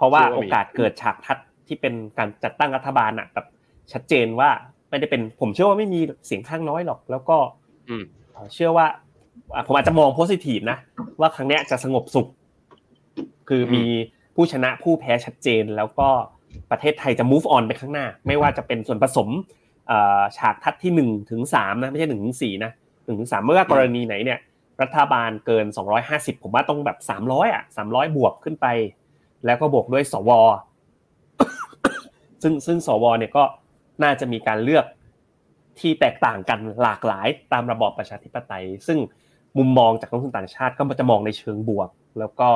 [0.00, 3.46] เพราะว่าเชื่อว่ามีโอกาสเกิดฉากทัดที่เป็นการจัดตั้งรัฐบาลอะแบบ
[3.92, 4.50] ชัดเจนว่า
[4.90, 7.36] ไม่ได้เป็นผมเชื่อว่าไม่มีเสียงข้างน้อยหรอก แล้วก็
[7.88, 8.86] อืมเอ่อเชื่อว่า
[9.54, 10.78] อะผมอาจจะมองโพสิทีฟนะ
[11.20, 12.26] ว่าครั้งเนี้ยจะสงบสุข
[13.48, 13.84] คือมี
[14.34, 16.08] ผู้ชนะผู้แพ้ชัดเจน แล้วก็
[16.70, 19.28] ประเทศไทยจะ move on ไปข้างหน้า ไม่ว่าจะเป็นส่วนผสม
[19.88, 22.70] เอ่อฉากทัดที่หนึ่งถึงสามนะไม่ใช่หนึ่งถึงสี่นะ
[23.04, 24.38] หนึ่งถึงสามเมื่อกรณีไหนเนี่ย
[24.82, 25.66] รัฐบาลเกิน
[26.04, 28.66] 250 ผมว่าต้องแบบ 300อะ300 บวกขึ้นไป
[29.46, 30.30] แล้วก็บวกด้วยสว
[32.42, 33.44] ซึ่งซึ่งสวเนี่ยก็
[34.02, 34.84] น่าจะมีการเลือก
[35.80, 38.98] ที่แตกต่างกันหลากหลายตามระบอบประชาธิปไตย ซึ่ง
[39.58, 41.88] มุมมองจากนักลงทุนต่างชาติก็จะมองในเชิงบวก
[42.18, 42.50] แล้วก็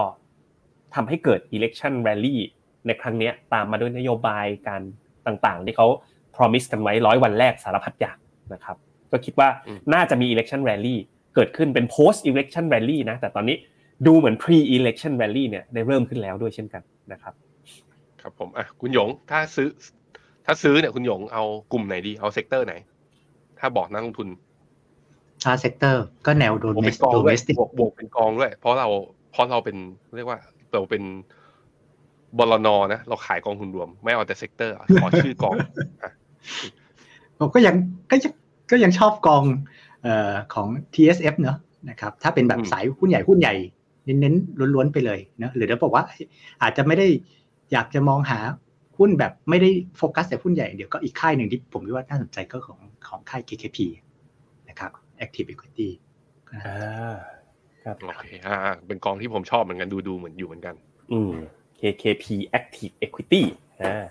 [0.95, 2.37] ทำให้เกิด election rally
[2.87, 4.83] ในครั้งนี้ตามมาด้วยนโยบายการ
[5.27, 5.87] ต่างๆ ที่เขา
[6.35, 8.19] promise กันไว้ร้อยวันแรกสารพัดอย่าง
[8.53, 8.77] นะครับ
[9.13, 9.49] ก็คิดว่า
[9.95, 10.97] น่าจะมี election rally
[11.35, 13.57] เกิดขึ้นเป็น post election rally นะ แต่ตอนนี้
[14.07, 16.83] ดูเหมือน pre election rally เนี่ยได้เริ่มขึ้นแล้วด้วยเช่นกัน
[17.13, 17.35] นะครับ
[18.21, 19.69] ครับผมอะคุณหยงถ้าซื้อ
[20.45, 21.43] ถ้าซื้อเนี่ยคุณหยงเอา
[21.73, 22.75] กลุ่มไหนดีเอาเซกเตอร์ไหน
[23.59, 24.29] ถ้าบอกนักลงทุน
[25.43, 28.89] ชาเซกเตอร์ก็แนวโดบวกเมเป็สนกองโดด้เมวยสติกบวกบวกเป็นกองด้วย เพราะเรา
[29.33, 29.77] เพราะเราเป็น
[30.17, 30.39] เรียกว่า
[30.73, 31.03] เราเป็น
[32.39, 35.55] บลนนะเราขายกองทุนรวม ไม่เอาแต่เซกเตอร์ขอชื่อกอง
[36.03, 36.13] อะ
[37.39, 37.75] ผมก็ยัง
[38.11, 38.33] ก็ยัง
[38.71, 39.45] ก็ยังชอบกอง
[40.03, 41.59] เอ่อของ TSF เนอะ
[41.91, 43.55] นะครับ ถ้าเป็นแบบสายหุ้นใหญ่หุ้นใหญ่
[44.05, 46.05] เน้นๆล้วนๆไปเลยเนอะหรือถ้าบอกว่า
[46.63, 47.07] อาจจะไม่ได้
[47.73, 48.39] อยากจะมองหา
[48.99, 53.79] หุ้นแบบไม่ได้โฟกัสแต่หุ้นใหญ่เดี๋ยวก็อีกค่ายหนึ่งที่ผมคิดว่าน่าสนใจก็ของของค่าย KKP
[54.69, 54.91] นะครับ
[55.25, 55.89] Active Equity
[56.49, 57.17] ก็น่าสนใจอ่า
[57.85, 60.75] ครับโอเคอ่าเป็นกองที่ผมชอบเหมือนกันดูดูเหมือนอยู่เหมือนกัน
[61.13, 61.33] อืม
[61.81, 62.25] KKP
[62.59, 63.43] Active Equity
[63.83, 64.05] อ่า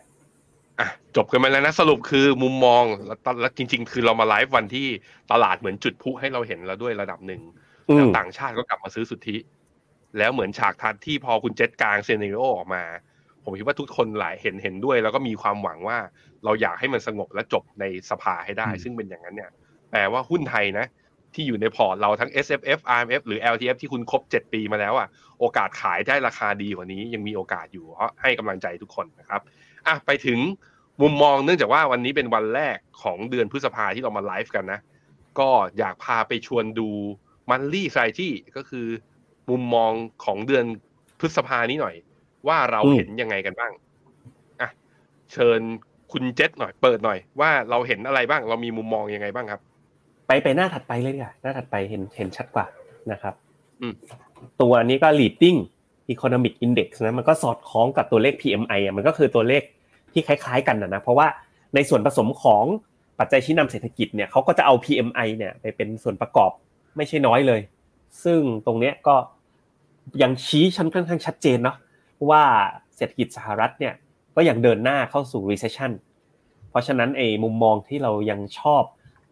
[0.79, 4.87] อะจบกันไปแล้วนะสรุปคือมุมมองแล้วตอนแล้วจริง ๆ คือเรามาไลฟ์วันที่
[5.31, 7.41] ตลาดเหมือนจุดพลุให้เราเห็นแล้วด้วยระดับหนึ่ง
[7.89, 9.37] อืแล้วมต่างชาติก็กลับมาซื้อสุทธิ
[10.17, 12.83] แล้วเหมือนฉากทัดที่พอคุณเจ็ตกลางเซนเนโรออกมา
[13.43, 15.97] ผมคิดว่าทุกคนหลายเห็นเห็นด้วย แล้วก็มีความหวังว่า
[16.43, 19.51] เราอยากให้มันสงบและจบในสภาให้ได้อืมซึ่งเป็นอย่างนั้นเนี่ย
[19.91, 20.85] แปลว่าหุ้นไทยนะ
[21.33, 25.07] ที่อยู่ในพอร์ตเราทั้ง S F F R M F หรือ L T F ที่คุณครบ 7 ปีมาแล้วอะ
[25.39, 29.41] โอกาสขายได้ราคาดีกว่านี้ ยังมีโอกาสอยู่เพราะให้กำลังใจทุกคนนะครับ
[29.87, 30.39] อะไปถึง
[31.01, 34.79] มุมมองเนื่องจากว่าวันนี้เป็นวันแรกของเดือนพฤษภาที่เรามาไลฟ์กันนะ
[35.39, 36.89] ก็อยากพาไปชวนดู
[37.49, 38.87] มันลี่ไซที่ก็คือ
[39.49, 39.91] มุมมอง
[40.25, 40.65] ของเดือน
[41.19, 41.95] พฤษภานี้หน่อย
[42.47, 43.71] ว่าเราอืมเห็นยังไงกันบ้าง
[44.61, 44.69] อะ
[45.33, 45.59] เชิญ
[46.11, 49.61] คุณเจษหน่อยเปิดหน่อยว่าเราเห็นอะไรบ้าง เรามีมุมมองยังไงบ้างครับ
[50.27, 52.65] ไปไปหน้าถัดไปเลยดีกว่าหน้าถัดไปเห็นเห็นชัดกว่า
[53.11, 53.33] นะครับ
[53.81, 53.93] อืม
[54.61, 55.59] ตัวนี้ก็ leading
[56.13, 59.63] economic index นะมันก็สอดคล้องกับตัวเลข PMI อะมันก็คือตัวเลข
[60.13, 61.27] ที่คล้าย ๆ กันนะนะเพราะว่า
[61.75, 62.65] ในส่วนผสมของ
[63.19, 66.51] ปัจจัยชี้นำเศรษฐกิจเนี่ยเขาก็จะเอา PMI เนี่ยไปเป็นส่วนประกอบ
[66.97, 67.61] ไม่ใช่น้อยเลย
[68.23, 69.15] ซึ่งตรงเนี้ยก็
[70.21, 71.77] ยังชี้ชั้นค่อนข้างชัดเจนเนาะ
[72.29, 72.43] ว่า
[72.95, 73.93] เศรษฐกิจสหรัฐเนี่ย
[74.35, 75.91] ก็ยังเดินหน้าเข้าสู่ recession
[76.69, 78.83] เพราะฉะนั้นไอ้มุมมองที่เรายังชอบ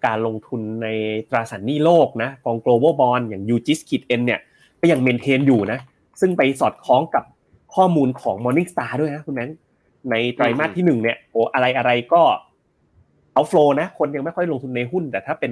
[0.05, 0.88] การลงทุนใน
[1.29, 4.39] ตราสารหนี้โลกนะกอง global bond อย่าง UGIS ขีด N เนี่ย
[4.82, 5.79] ก็ยัง maintain อยู่นะ
[6.19, 7.23] ซึ่งไปสอดคล้องกับ
[7.75, 9.49] ข้อมูลของ Morningstar ด้วยนะคุณแบง
[10.11, 12.21] ในไตรมาสที่หนึ่งเนี่ยโอ้อะไรอะไรก็
[13.34, 15.51] outflow นะคนยังไม่ค่อยลงทุนในหุ้น แต่ถ้าเป็น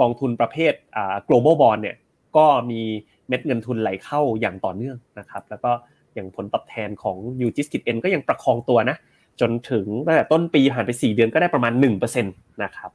[0.00, 0.72] กองทุนประเภท
[1.28, 1.96] global bond เนี่ย
[2.36, 2.80] ก็มี
[3.28, 5.70] เม็ดเงินทุนไหลเข้าอย่างต่อเนื่องนะครับแล้วก็
[6.14, 8.96] อย่างผลตอบแทนของ UGIS-N ก็ยังประคองตัวนะ
[9.40, 12.90] จนถึงตั้งแต่ต้นปีผ่านไป 4 เดือนก็ได้ประมาณ1%นะครับ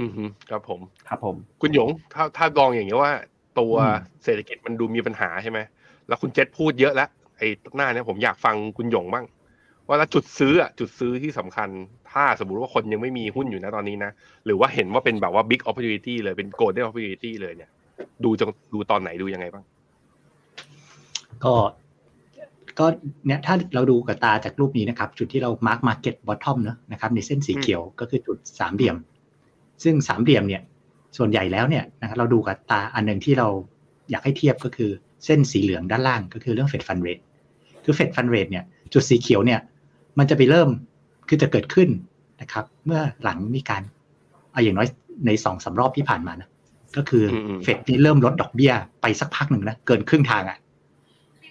[0.00, 3.12] อือฮึครับผมครับผม คุณหยงถ้าถ้าลองอย่างนี้ว่า
[3.58, 5.58] ตัวอืมเศรษฐกิจมันดูมีปัญหาใช่ไหม
[6.08, 9.24] แล้วคุณเจษพูดเยอะแล้วไอ้หน้าเนี้ยผมอยากฟังคุณหยงบ้าง
[9.88, 11.68] ว่าแล้วจุดซื้ออะจุดซื้อที่สำคัญ
[12.12, 14.10] ถ้าสมมุติว่าคนยังไม่มีหุ้นอยู่นะตอนนี้นะ
[14.44, 17.70] หรือว่าเห็นว่าเป็นแบบว่า big opportunity เลยเป็น golden opportunity เลยเนี่ย
[18.24, 19.64] ดูจะดูตอนไหนดูยังไงบ้าง
[21.44, 21.54] ก็
[22.78, 22.86] ก็
[23.26, 28.96] เนี่ยถ้าเราดูกับตาจากรูปนี้นะครับ จุดที่เรา mark market bottom เนอะนะครับในเส้นสีเขียวก็คือจุดสามเหลี่ยม
[29.84, 30.62] ซึ่งสามเหลี่ยมเนี่ย
[31.18, 33.48] ส่วนใหญ่แล้วเนี่ยนะครับเราดูกับตาอันหนึ่งที่เรา
[34.10, 34.90] อยากให้เทียบก็คือ
[35.24, 37.22] เส้นสีเหลืองด้านล่างก็คือเรื่อง Fed Fund Rate
[37.84, 39.60] คือ Fed Fund Rate เนี่ยจุดสีเขียวเนี่ย
[40.18, 40.68] มันจะไปเริ่ม
[41.28, 41.88] คือจะเกิดขึ้น
[42.40, 43.82] นะครับ เมื่อหลังมีการ
[44.52, 44.88] เอาอย่างน้อย
[45.26, 46.48] ในสองสารอบที่ผ่านมานะ
[46.96, 48.72] ก็คืออมเฟดนี่เริ่มลดดอกเบี้ย
[49.02, 50.58] ไปสักพักหนึ่งนะเกินครึ่งทางอะ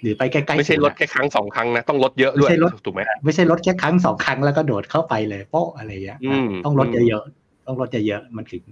[0.02, 8.64] หรือไปใกล้ๆไม่ใช่ศูนย์ลอะดแค่ครั้งสองครั้งนะต้องลดเยอะด้วยไม่ใช่ลดถูกไหมไม่ใช่ลดแค่ครั้งสองครั้งแล้วก็โดดเข้าไปเลยโป๊ะอะไรเงี้ยอืมต้องลดอืมเยอะๆต้องลดเยอะๆมันถึง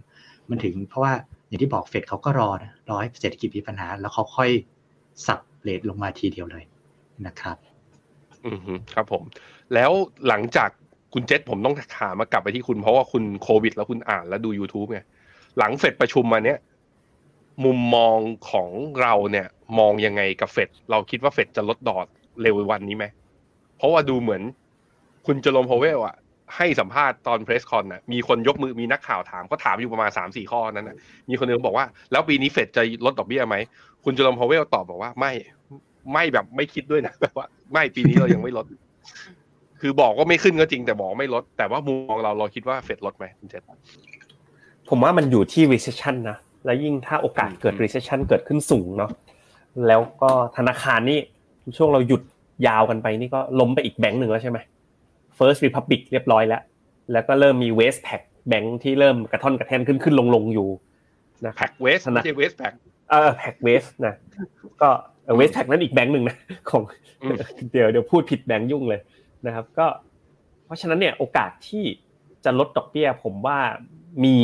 [0.49, 1.13] มันถึง เพราะว่า
[1.47, 4.49] อย่างที่บอกเฟดเขาก็รอนะรอให้เศรษฐกิจมีปัญหา แล้วเขาค่อย
[5.27, 6.63] สับเลทลงมาทีเดียวเลย
[7.25, 7.57] นะครับ
[8.47, 9.23] อือฮึครับผม
[9.73, 9.91] แล้ว
[10.27, 10.69] หลังจาก
[11.13, 14.99] คุณเจษผมต้องถามมากลับไปที่คุณเพราะว่าคุณโควิด แล้วคุณอ่านแล้วดู YouTube ไง
[15.57, 16.59] หลังเฟดประชุมมาเนี้ย
[17.65, 18.17] มุมมอง
[18.51, 18.69] ของ
[19.01, 19.47] เราเนี่ย
[19.79, 22.07] มองยังไงกับเฟดเราคิดว่าเฟดจะลดดอท
[22.41, 23.05] เร็ววันนี้ไหม
[23.77, 24.41] เพราะว่าดูเหมือน
[25.25, 26.15] คุณจอร์มพาวเวลอะ
[26.57, 30.97] ให้สัมภาษณ์ตอน press con น่ะมีคนยกมือมีนักข่าวถามก็ถามอยู่ประมาณสามสี่ข้อนั้นน่ะ
[31.29, 33.55] มีคนนึงบอกว่า แล้วปีนี้เฟดจะลดดอกเบี้ยไหม
[34.03, 35.31] คุณเจอโรมพาวเวลตอบบอกว่าไม่
[36.13, 38.65] ไม่แบบไม่คิดด้วยนะแบบว่า ไม่ปีนี้เรายังไม่ลด
[39.81, 43.69] คือบอกว่าไม่ขึ้นก็จริงแต่บอกไม่ลด แต่ว่ามุมมองเราเราคิดว่าเฟดลดไหมคุณเจษ
[44.89, 49.11] ผมว่ามันอยู่ที่ recession นะแล้วยิ่งถ้าโอกาสเกิด recession เกิดขึ้นสูงเนาะ
[49.87, 51.19] แล้วก็ธนาคารนี่
[51.77, 52.21] ช่วงเราหยุด
[52.67, 54.59] ยาวกันไปนี่ก็ล้มไปอีกแบงค์หนึ่งแล้วใช่ไหม
[55.37, 56.61] First Republic เรียบร้อยแล้ว
[57.11, 60.67] แล้วก็เริ่มมี Westpac แบงค์ที่เริ่มกระท่อนกระแท่นขึ้นขึ้นลงลงอยู่
[61.47, 62.73] นะครับแพ็บกเวสไม่ใช่เวสแพ็ก
[63.09, 64.13] เออแพ็กเวสนะ
[64.81, 64.89] ก็
[65.37, 66.37] เวสแพ็กนั้นอีกแบงค์หนึ่งนะ
[66.69, 66.81] ของ
[67.21, 67.35] อืม
[67.71, 69.01] เดี๋ยวเดี๋ยวพูดผิดแบงค์ยุ่งเลย
[69.45, 69.87] นะครับ ก็
[70.65, 71.83] เพราะฉะนั้นเนี่ยโอกาสที่
[72.45, 73.57] จะลดดอกเบี้ยผมว่า
[74.23, 74.35] มี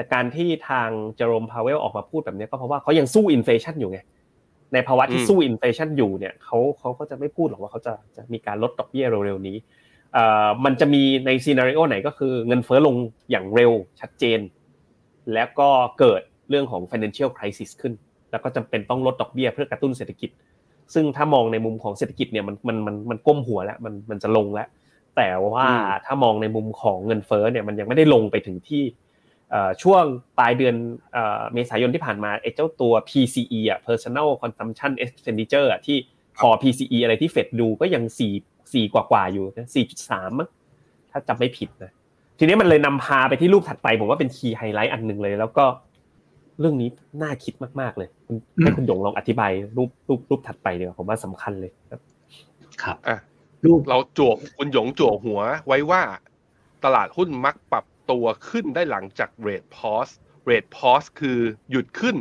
[0.00, 3.98] แต่การที่ทางเจอโรมพาวเวลออกมาพูดแบบนี้ก็เพราะว่าเขายังสู้ inflation อยู่ไง
[4.72, 9.56] ในภาวะที่อืมสู้อินเฟชันอยู่เนี่ยเขาเขาก็จะไม่พูดหรอกว่าเขาจะจะมีการลดดอกเบี้ยเร็วๆนี้
[10.12, 12.94] เอ่อมันจะมีในซีนารีโอไหนก็คือเงินเฟ้อลง
[13.30, 14.40] อย่างเร็วชัดเจน
[15.32, 17.92] แล้วก็เกิดเรื่องของ financial crisis ขึ้น
[18.30, 20.30] แล้วก็จำเป็นต้องลดดอกเบี้ยเพื่อกระตุ้นเศรษฐกิจ
[20.94, 24.68] ซึ่งถ้ามองในมุมของเศรษฐกิจเนี่ยมันมันมันมันก้มหัวแล้วมันมันจะลงแล้ว
[25.16, 29.09] แต่ว่าอืมถ้ามองในมุมของเงินเฟ้อเนี่ยมันยังไม่ได้ลงไปถึงที่เอ่อ
[29.82, 30.04] ช่วง
[30.38, 30.74] ปลายเดือน
[31.12, 35.96] เอ่อเมษายนที่ผ่านมาไอ้เจ้าตัว PCE อะ personal consumption expenditure อะที่
[36.38, 38.32] พอ PCE อะไรที่เฟดดูก็ยังสี่
[38.72, 40.48] สี่กว่ากว่าๆอยู่นะสี่จุดสามมั้ง
[41.10, 41.92] ถ้าจำไม่ผิดนะ
[42.38, 45.64] ทีนี้มันเลยนำพาไปที่รูปถัดไปผมว่าเป็นคีย์ไฮไลท์อันหนึ่งเลย แล้วก็
[46.60, 46.88] เรื่องนี้
[47.22, 52.00] น่าคิดมากๆเลยคุณให้คุณหยงลองอธิบายรูปรูปรูปถัดไปเดี๋ยวาผมว่าสำคัญเลยครับ
[52.82, 53.18] ครับอะ
[53.66, 56.02] รูปเราจวกคุณหยงจวกหัวไว้ว่า
[56.84, 60.08] ตลาดหุ้นมักปรับ ตัวขึ้นได้หลังจากเรทพอส
[60.44, 61.38] เรทพอสคือ
[61.70, 62.16] หยุดขึ้น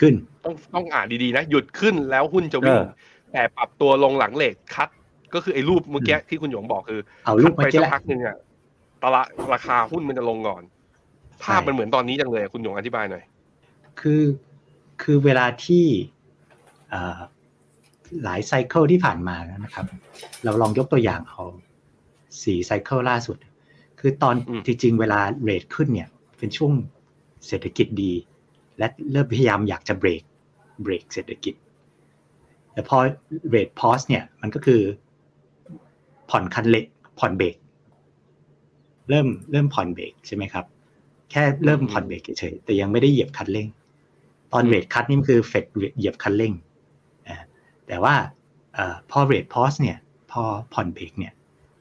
[0.00, 0.14] ขึ้น
[0.44, 2.90] ต้องต้องอ่านดีๆนะ หยุดขึ้นแล้วหุ้นจะวิ่งเออ
[3.32, 4.88] แต่ปรับตัวลงหลังเลทคัด
[5.34, 8.36] ก็คือไอ้รูปเมื่อกี้ที่คุณหยงบอกคือเอารูปคัดเมื่ไปอกี้แหละสักพักหนึ่งอะ
[9.04, 10.62] ตลาดราคาหุ้นมันจะลงก่อน
[11.42, 13.24] ภาพใช่มันเหมือนตอนนี้จังเลยอะคุณหยงอธิบายหน่อย
[14.00, 14.22] คือ
[15.02, 15.84] คือเวลาที่
[16.90, 17.20] เอ่อ
[18.24, 19.86] หลายไซเคิลที่ผ่านมานะครับ
[20.44, 21.42] เราลองยกตัวอย่างเอา
[22.42, 23.36] สี่ไซเคิลล่าสุด
[23.98, 26.72] คือตอนอืมจริงๆ เวลาเรทขึ้นเนี่ย เป็นช่วง
[27.46, 28.12] เศรษฐกิจดี
[28.78, 30.22] และเริ่มพยายามอยากจะเบรก
[30.82, 31.54] เบรกเศรษฐกิจ
[32.72, 32.98] แต่พอ
[33.48, 34.80] เรทพอสเนี่ยมันก็คือ
[36.30, 36.84] ผ่อนคันเล็ก
[37.18, 37.56] ผ่อนเบรก
[39.08, 40.64] เริ่มเริ่มผ่อนเบรกใช่ไหมครับ
[41.30, 43.68] แค่เริ่มผ่อนเบรกเฉยๆแต่ยังไม่ได้เหยียบคันเร่ง
[44.52, 45.64] ตอนอืมเรทคัทนี่มันคือเฟด
[45.96, 46.52] เหยียบคันเร่ง
[47.28, 47.36] อ่า
[47.86, 48.14] แต่ว่า
[48.74, 49.98] เออพอเรทพอสเนี่ย
[50.30, 50.42] พอ
[50.74, 51.32] ผ่อนเบรกเนี่ย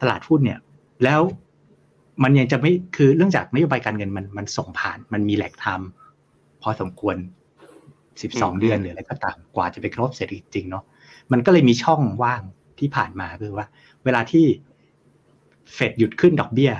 [0.02, 0.60] ตลาดหุ้นเนี่ย
[1.04, 1.22] แล้ว
[2.24, 5.90] มันยังจะไม่คือเรื่องจากนโยบายการเงินมันมันส่งผ่านมันมีแหลกไทม์
[6.62, 7.16] พอสมควร
[7.88, 10.84] 12เดือนหรืออะไรก็ตามกว่าจะไปครบเศรษฐกิจจริงเนาะ
[11.32, 12.42] มันก็เลยมีช่องว่าง
[12.80, 13.68] ที่ผ่านมาคือว่า
[14.06, 14.46] เวลาที่
[15.74, 16.72] เฟดหยุดขึ้นดอกเบี้ย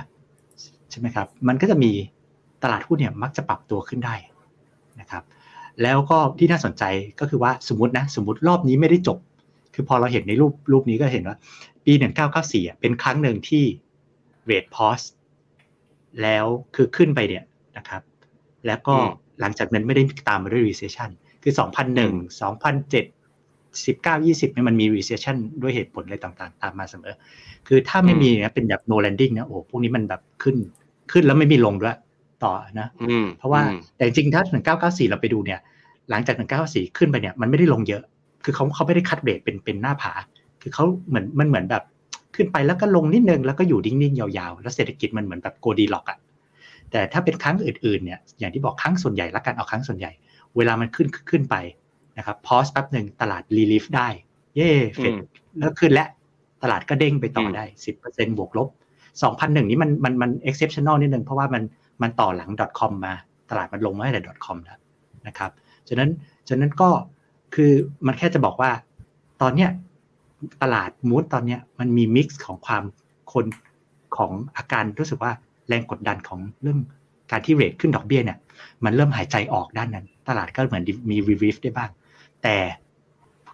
[0.90, 1.92] ใช่ไหมครับ มันก็จะมี
[2.62, 4.14] ตลาดหุ้นเนี่ยมักจะปรับตัวขึ้นได้
[5.00, 5.24] นะครับ
[5.82, 6.84] แล้วก็ที่น่าสนใจ
[7.20, 9.18] ก็คือว่าสมมตินะสมมติรอบนี้ไม่ได้จบ
[9.74, 11.36] คือพอเราเห็นในรูปรูปนี้ก็เห็นว่า
[11.84, 11.92] ปี
[12.30, 13.64] 1994อะเป็นครั้งหนึ่งที่
[14.44, 15.00] เรทพอส
[16.22, 17.44] แล้วคือขึ้นไปเนี่ย
[17.76, 18.02] นะครับ
[18.66, 18.94] แล้วก็
[19.40, 21.10] หลังจากนั้นไม่ได้ตามมาด้วย recession
[21.42, 23.18] คือ 2001 2007
[23.84, 27.14] 19 20เนี่ยมันมี recession ด้วยเหตุผลอะไรต่างๆ ตามมาเสมอ
[27.68, 30.56] คือถ้าไม่มีเนี่ยเป็นแบบ no landing นะโอ้พวกนี้มันแบบขึ้น
[31.12, 31.96] ขึ้นแล้วไม่มีลงด้วย
[32.44, 34.42] ต่อนะอืมเพราะว่าอืมแต่จริงๆถ้า
[34.76, 35.60] 1994 เราไปดูเนี่ย
[36.10, 38.02] หลังจาก 1994 ขึ้นไปเนี่ยมันไม่ได้ลงเยอะ
[38.44, 40.12] คือเขาเขาไม่ได้ cut rate เป็นเป็นหน้าผา
[40.62, 41.84] คือเขาเหมือนมันเหมือนแบบ
[42.38, 46.18] ขึ้นไปแล้วก็ลงนิดนึงแล้วก็อยู่นิ่งๆยาวๆ แล้วเศรษฐกิจมันเหมือนแบบ Goldilocks อะ
[46.90, 50.12] แต่ถ้าเป็นครั้งอื่นๆเนี่ยอย่างที่บอกครั้งส่วนใหญ่ละกันเอาครั้งส่วนใหญ่
[50.56, 51.56] เวลามันขึ้นขึ้นไป
[52.18, 54.08] นะครับ pause แป๊บหนึ่งตลาด relief ได้
[54.56, 55.18] เย่เฟดอืม
[55.58, 56.06] แล้วขึ้นและ
[56.62, 57.64] ตลาดก็เด้งไปต่ออมได้
[58.00, 58.68] 10%บวกลบ
[59.20, 61.62] 2001นี้มันมันมัน exceptional นิดนึงเพราะว่ามัน
[62.02, 63.14] มันต่อหลัง .com มา
[63.50, 64.78] ตลาดมันลงมาตั้งแต่ .com แล้ว
[65.26, 65.50] นะครับ
[65.88, 66.10] ฉะนั้น
[66.48, 66.90] ฉะนั้นก็
[67.54, 67.72] คือ
[68.06, 68.70] มันแค่จะบอกว่า
[69.42, 69.70] ตอนเนี้ย
[70.62, 72.84] ตลาดมูดตอนเนี้ยมันมีมิกซ์ของความ
[73.32, 73.46] คน
[74.16, 75.32] ของอาการรู้สึกว่า
[75.68, 76.78] แรงกดดันของเรื่อง
[77.30, 78.38] การที่เรทขึ้นดอกเบี้ยเนี่ย
[78.84, 81.90] มันเริ่มหายใจออกด้านนั้น ตลาดก็เหมือนมีรีวิฟได้บ้าง
[82.42, 82.56] แต่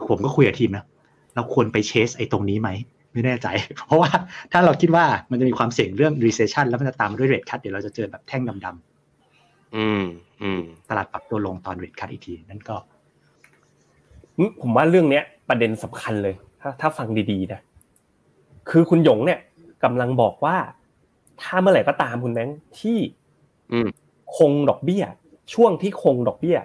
[0.08, 0.86] ผมก็คุยกับทีมนะ
[1.34, 2.70] เราควรไปเชสไอ้ตรงนี้ไหม
[3.12, 3.48] ไม่แน่ใจ
[3.86, 4.10] เพราะว่า
[4.52, 10.04] ถ้าเราคิดว่ามันจะมีความเสี่ยงเรื่อง recession แล้วมันจะตามมาด้วย rate cut เดี๋ยวเราจะเจอแบบแท่งดำอืม
[10.42, 12.76] อืมๆตลาดปรับตัวลงตอน rate cut อีกที นั่นก็
[14.62, 16.34] ผมว่าเรื่องเนี้ย ประเด็นสำคัญเลย
[16.66, 17.60] ถ้าถ้าฟังดีๆนะ
[18.70, 19.40] คือคุณหยงเนี่ย
[19.84, 20.56] กำลังบอกว่า
[21.42, 22.98] ถ้าเมื่อไหร่ก็ตามคุณแบงค์ที่
[23.72, 23.88] อืม
[24.36, 25.04] คงดอกเบี้ย
[25.54, 26.56] ช่วงที่คงดอกเบี้ย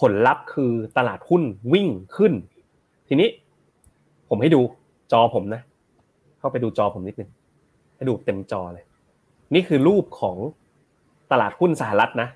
[0.00, 1.42] ผลลัพธ์คือตลาดหุ้น
[1.72, 2.32] วิ่งขึ้น
[3.08, 3.28] ทีนี้
[4.28, 4.60] ผมให้ดู
[5.12, 5.62] จอผมนะ
[6.38, 7.30] เข้าไปดูจอผมนิดนึง
[7.96, 8.84] ให้ดูเต็มจอเลย
[9.54, 10.36] นี่คือรูปของ
[11.32, 12.28] ตลาดหุ้นสหรัฐนะ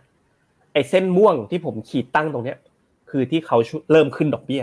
[0.72, 2.58] ไอ้เส้นม่วงที่ผมขีดตั้งตรงเนี้ย
[3.10, 4.62] คือที่เขาชุเริ่มขึ้นดอกเบี้ย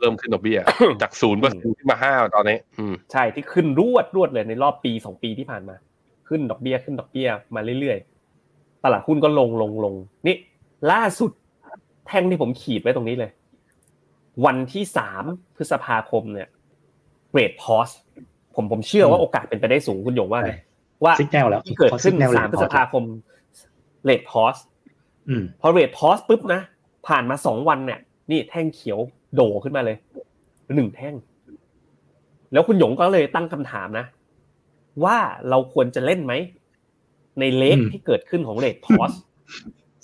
[0.00, 0.58] เริ่มขึ้นดอกเบี้ย
[1.02, 5.76] จากศูนย์เปอร์เซ็นต์ขึ้นมาห้าตอนนี้อืมใช่ที่ขึ้นรวดรวดเลยในรอบปีสองปีที่ผ่านมา
[6.28, 9.94] ขึ้นดอกเบี้ยขึ้นดอกเบี้ยมาเรื่อยๆตลาดหุ้นก็ลงลงลง
[10.26, 10.36] นี่
[10.92, 11.30] ล่าสุด
[12.06, 13.30] แท่งที่ผมขีดไว้ตรงนี้เลย
[14.44, 15.24] วันที่สาม
[15.56, 16.48] พฤษภาคมเนี่ย
[17.32, 17.88] เรทพอส
[18.54, 20.52] ผมผมเชื่อว่าอืมโอกาสเป็นไปได้สูงคุณหยงว่าไง
[21.04, 23.04] ว่าซิกแนลแล้วที่เกิดขึ้นพอ signal สามพฤษภาคม
[24.04, 24.56] เรทพอส
[25.28, 26.60] อืมพอเรทพอสปุ๊บนะ
[27.08, 28.98] ผ่านมาสองวันเนี่ย นี่แท่งเขียว
[29.34, 29.96] โดขึ้นมาเลย
[30.74, 31.14] หนึ่งแท่ง
[32.52, 34.06] แล้วคุณหยงก็เลยตั้งคำถามนะ
[35.04, 35.18] ว่า
[35.50, 36.32] เราควรจะเล่นไหม
[37.40, 39.12] ในเลกอืมที่เกิดขึ้นของเรทพอส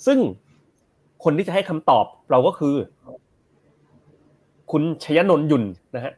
[0.05, 0.19] ซึ่ง
[1.23, 2.75] คนที่จะให้คำตอบเราก็คือ
[4.71, 5.63] คุณชยนนท์ยุน
[5.95, 6.13] นะฮะ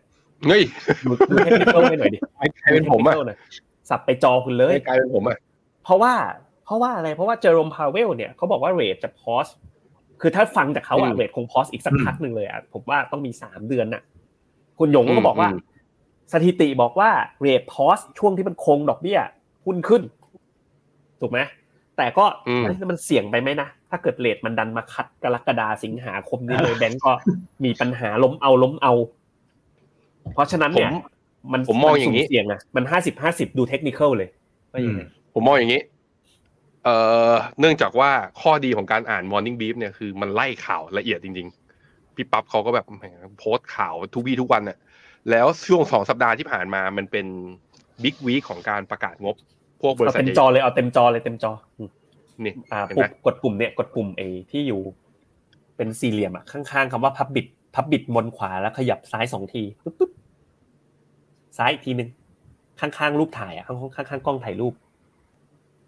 [0.48, 0.62] เฮ้ย
[1.06, 2.20] ดูดูเทคนิคให้หน่อยดิ
[2.62, 3.38] กลายเป็นผมอะดู technical หน่อย
[3.90, 5.38] สับไปจอคุณเลยกลายเป็นผมอะ
[5.84, 6.14] เพราะว่า
[6.66, 9.48] เพราะว่าอะไร เพราะว่าเจอร์โรมพาวเวลเนี่ยเขาบอกว่าเรทจะพอส
[10.26, 14.02] คือถ้าฟังจากเขาอะเรทคงพอสอีกสักพักหนึ่งเลยอะผมว่าต้องมีสามเดือนน่ะ
[14.80, 15.50] คุณหยงก็บอกว่า
[16.34, 17.10] สถิติบอกว่า
[17.42, 19.20] เรทพอสช่วงที่มันคงดอกเบี้ย
[19.66, 20.02] หุ้นขึ้น
[21.22, 21.40] ถูกไหม
[21.98, 27.12] แต่ก็อืมเอ้ยมันเสี่ยงไปไหมนะ ถ้าเกิดเรทมันดันมาคัดกรกฎาสิงหาคมนี้เลยแบงก์ก็
[27.64, 28.94] มีปัญหาล้มเอาล้มเอา
[30.34, 30.96] เพราะฉะนั้นเนี่ยผม
[31.52, 34.30] มันผมมองอย่างนี้สุ่เสี่ยงนะมันห้าสิบห้าสิบดูเทคนิคเลย
[34.72, 35.02] ว่ายังไง
[35.34, 35.82] ผมมองอย่างนี้
[36.84, 36.96] เอ่
[37.32, 38.12] อเนื่องจากว่า
[38.42, 41.48] ข้อดีของการอ่าน Morning Brief เนี่ยคือมันไล่ข่าวละเอียดจริง
[41.82, 43.06] ๆ พี่ปั๊บเขาก็แบบแหม
[43.40, 44.78] โพสต์ข่าวทุกวี่ทุกวันน่ะ
[45.30, 47.26] แล้วช่วงสองสัปดาห์ที่ผ่านมามันเป็น
[48.04, 49.36] บิ๊กวีคของการประกาศงบ
[49.82, 51.90] พวกบริเอาษัทเต็มจอเลยเอาเต็มจอเลยเต็มจออืม
[52.46, 54.22] นี่อ่าเห็นปุ่ไหมมกดปุ่มเนี่ยกดปุ่มเอ
[54.52, 54.82] ที่อยู่
[55.78, 60.12] เป็นสี่เหลี่ยมอะข้างๆคำว่าพับบิดพับบิดบนขวาแล้วขยับซ้ายสองทีปุ๊บปุ๊บ
[61.58, 62.10] ซ้ายอีกทีหนึ่ง
[62.80, 64.74] ข้างๆรูปถ่ายอะข้างๆข้างๆกล้องถ่ายรูป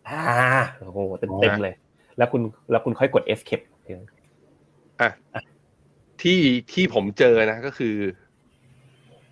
[0.10, 0.24] อ่า
[0.80, 1.76] โอ้โหเต็มเต็มๆเลย
[2.18, 2.42] แล้วคุณ
[2.72, 3.66] แล้วคุณค่อยกด escape
[5.02, 5.12] อะ
[6.22, 6.40] ที่
[6.74, 7.96] ที่ผมเจอนะก็คือ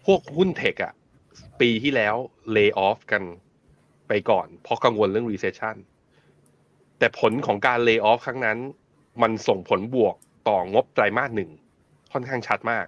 [0.06, 0.94] พวกหุ้นเทคอะ
[1.62, 2.16] ปีที่แล้ว
[2.52, 3.24] เลิกออฟกัน
[4.08, 5.76] ไปก่อน เพราะกังวลเรื่อง recession
[7.00, 8.58] แต่ผลของการเลิกออฟครั้งนั้น
[9.22, 10.16] มันส่งผลบวก
[10.48, 11.50] ต่องบไตรมาสหนึ่ง
[12.12, 12.86] ค่อนข้างชัดมาก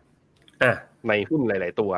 [0.63, 0.73] อะ
[1.07, 1.91] ในหุ้นหลาย ๆ ตัว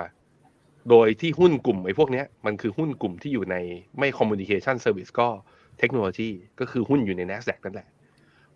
[0.89, 3.55] โดยที่หุ้นกลุ่มไอ้พวกเนี้ย มันคือหุ้นกลุ่มที่อยู่ใน
[3.99, 5.27] ไม่ communication service ก็
[5.79, 7.87] เทคโนโลยีก็คือหุ้นอยู่ใน NASDAQ นั่นแหละ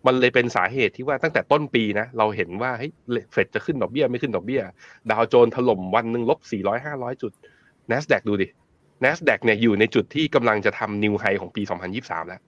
[0.06, 2.92] มันเลยเป็นสาเหตุที่ว่าตั้งแต่ต้นปีนะ เราเห็นว่าเฮ้ย
[3.32, 4.62] เฟดจะขึ้นดอกเบี้ยไม่ขึ้นดอกเบี้ย
[5.10, 7.32] ดาวโจนส์ถล่มวันหนึ่งลบ 400 500 จุด
[7.90, 8.48] NASDAQ ดูดิ
[9.04, 11.62] NASDAQ เนี่ยอยู่ในจุดที่กำลังจะทำนิวไฮของปี
[11.96, 12.40] 2023 แล้ว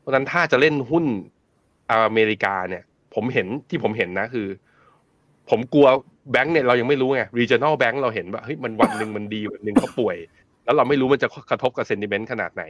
[0.00, 1.04] เพราะฉะนั้นถ้าจะเล่นหุ้น
[1.92, 2.82] อเมริกาเนี่ย
[3.14, 4.46] ผมเห็นที่ผมเห็นนะคือ
[5.50, 5.86] ผมกลัว
[6.32, 10.16] แบงก์เนี่ยเรายังไม่รู้ไง regional bank เราเห็นว่าเฮ้ยมันวันหนึ่งมันดีวันหนึ่งเขาป่วย
[10.64, 12.64] แล้วเราไม่รู้มันจะกระทบกับ sentiment ขนาดไหน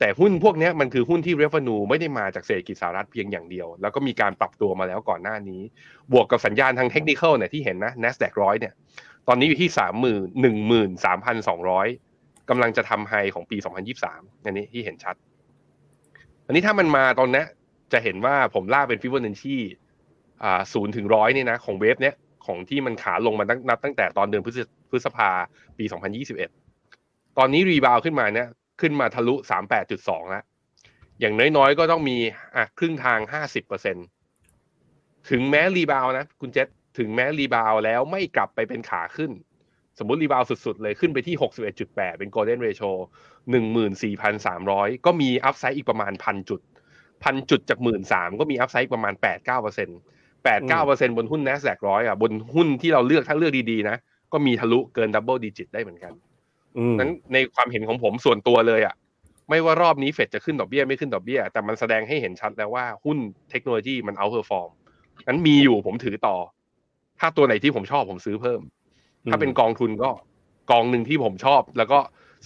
[0.00, 5.62] แต่หุ้นพวกนี้มันคือหุ้นที่ revenue ไม่ได้มาจากเศรษฐกิจสหรัฐเพียงอย่างเดียว แล้วก็มีการปรับตัวมาแล้วก่อนหน้านี้
[6.12, 8.72] บวกกับสัญญาณทางเทคนิคเนี่ยที่เห็นนะ NASDAQ ร้อยเนี่ย
[9.28, 11.88] ตอนนี้อยู่ที่สามหมื่นหนึ่งหมื่นสามพันสองร้อย
[12.48, 13.56] กำลังจะทำไฮของปี
[14.00, 15.14] 2023อันนี้ที่เห็นชัด
[16.46, 17.44] อันนี้ถ้ามันมาตอนนี้
[17.92, 19.56] จะเห็นว่าผมลากเป็นฟิบอนัชชี
[20.42, 22.14] อ่าศูนย์ถึงร้อยเนี่ยนะของ wave เนี้ย
[22.46, 24.58] ของที่มันขาลงมาตั้งนับตั้งแต่ตอนเดือนพฤษ
[24.90, 25.30] พฤษภา
[25.78, 25.84] ปี
[26.60, 28.48] 2021 ตอนนี้ rebound ขึ้นมาเนี่ย
[28.80, 29.34] ขึ้นมาทะลุ
[29.82, 30.44] 38.2 แล้ว
[31.20, 32.18] อย่างน้อยๆ ก็ต้องมี
[32.56, 33.18] อะครึ่งทาง
[34.44, 36.68] 50%ถึงแม้ rebound นะ คุณเจษ
[36.98, 39.30] ถึงแม้ rebound แล้วไม่กลับไปเป็นขาขึ้น
[39.98, 41.36] สมมติ rebound สุดๆ เลยขึ้นไปที่
[41.76, 42.90] 61.8 เป็น golden ratio
[43.72, 46.60] 14,300 ก็มี upside อีกประมาณพันจุด
[47.24, 53.96] พันจุดจากหมื่นสามก็มี upside ประมาณ8-9%แปดเก้าเปอร์เซ็นต์บนหุ้น n a s d a q ร้อยอะบนหุ้นที่เราเลือกถ้าเลือกดีๆนะ
[54.32, 56.12] ก็มีทะลุเกิน double digit ได้เหมือนกัน
[57.00, 58.94] นั้นในความเห็นของผมส่วนตัวเลยอะ
[59.48, 63.18] ไม่ว่ารอบนี้เฟดจะขึ้นดอกเบี้ยไม่ขึ้นดอกเบี้ย แต่มันแสดงให้เห็นชัดแล้วว่าหุ้น
[63.50, 64.70] เทคโนโลยีมัน outperform
[65.28, 66.36] นั้นมีอยู่ผมถือต่อ
[67.20, 68.60] ถ้าตัวไหนที่ผมชอบผมซื้อเพิ่ม
[69.30, 70.10] ถ้าเป็นกองทุนก็
[70.70, 71.98] กองหนึ่งที่ผมชอบ แล้วก็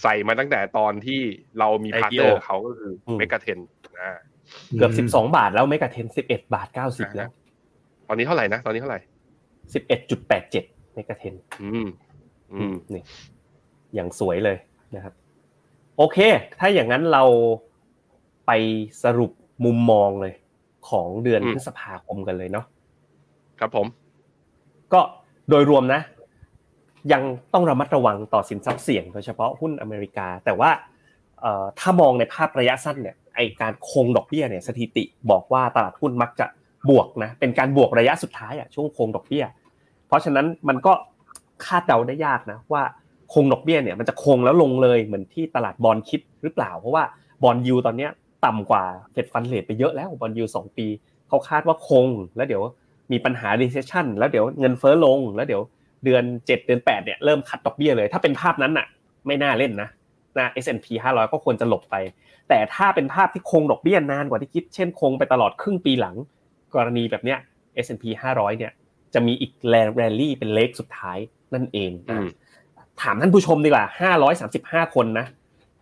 [0.03, 1.19] ใส่มาตั้งแต่ตอนที่
[1.59, 3.59] เรามี partner เขาก็คือ MEGA10
[3.97, 4.09] นะ
[4.77, 7.29] เกือบสิบสองบาทแล้ว MEGA10 สิบเอ็ดบาทเก้าสิบแล้ว
[8.07, 8.99] ตอนนี้เท่าไหร่นะ ตอนนี้เท่าไหร่
[9.73, 10.63] สิบเอ็ดจุดแปดเจ็ด
[10.95, 11.87] MEGA10 อืม
[12.53, 13.03] อืมนี่
[13.95, 14.57] อย่างสวยเลย
[14.95, 15.13] นะครับ
[15.97, 16.17] โอเค
[16.59, 17.23] ถ้าอย่างนั้นเรา
[18.47, 18.51] ไป
[19.03, 19.31] สรุป
[19.65, 20.33] มุมมองเลย
[20.89, 22.65] ของเดือนอืมพฤษภาคมกันเลยเนาะ
[23.59, 23.87] ครับผม
[24.93, 25.01] ก็
[25.49, 26.01] โดยรวมนะ
[27.13, 27.23] ยัง
[27.53, 30.71] ต้องระมัดระวังต่อสินทรัพย์เสี่ยงโดยเฉพาะหุ้นอเมริกา แต่ว่า
[31.41, 36.45] เอ่อถ้ามองในภาพระยะสั้นเนี่ยไอการคงดอกเบี้ยเนี่ยสถิติบอกว่าตลาดหุ้นมักจะ
[36.89, 39.45] บวกนะเป็นการบวกระยะสุดท้ายอะช่วงคงดอกเบี้ย
[40.07, 40.93] เพราะฉะนั้นมันก็
[41.65, 42.83] คาดเดาได้ยากนะว่า
[43.33, 47.03] คงดอกเบี้ยเนี่ยมันจะคงแล้วลงเลยเหมือนที่ตลาดบอลคิดหรือเปล่า เพราะว่า
[47.43, 48.11] บอลยูตอนเนี้ย
[48.45, 50.87] ต่ำกว่าเฟดฟันเลทไปเยอะแล้วบอลยูสองปี
[51.27, 52.07] เขาคาดว่าคง
[52.37, 52.63] แล้วเดี๋ยว
[53.11, 55.61] มีปัญหา recession แล้วเดี๋ยวเงินเฟ้อลงแล้วเดี๋ยว
[56.05, 58.87] เดือน 7 เดือน8เนี่ยเริ่มคัดดอกเบี้ยเลย ถ้าเป็นภาพนั้นน่ะ
[59.27, 59.89] ไม่น่าเล่นนะ
[60.39, 61.95] นะ S&P 500 ก็ควรจะหลบไป
[62.49, 66.15] แต่ถ้าเป็นภาพที่คงดอกเบี้ยนานกว่าที่คิด เช่นคงไปตลอดครึ่งปีหลัง
[66.75, 67.39] กรณีแบบเนี้ย
[67.85, 68.03] S&P
[68.35, 68.71] 500 เนี่ย
[69.13, 71.17] จะมีอีกแรลลี่เป็นเลขสุดท้าย
[71.53, 72.11] นั่นเองอ
[73.01, 73.85] ถามท่านผู้ชมดีกว่า
[74.85, 75.25] 535คนนะ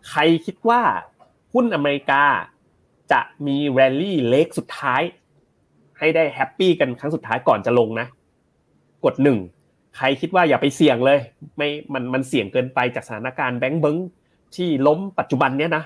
[0.08, 0.80] ใครคิดว่า
[1.52, 2.22] หุ้นอเมริกา
[3.12, 5.02] จะมี rally leg สุดท้าย
[5.98, 8.06] ให้ได้ happy กันครั้งสุดท้ายก่อนจะลงนะ
[9.04, 9.38] กดหนึ่ง
[9.96, 11.18] ใครคิดว่าอย่าไปเสี่ยงเลย
[11.56, 13.96] ไม่มันมันเสี่ยงเกินไปจากสถานการณ์แบงก์เบิง
[14.56, 15.84] ที่ล้มปัจจุบันเนี้ยนะ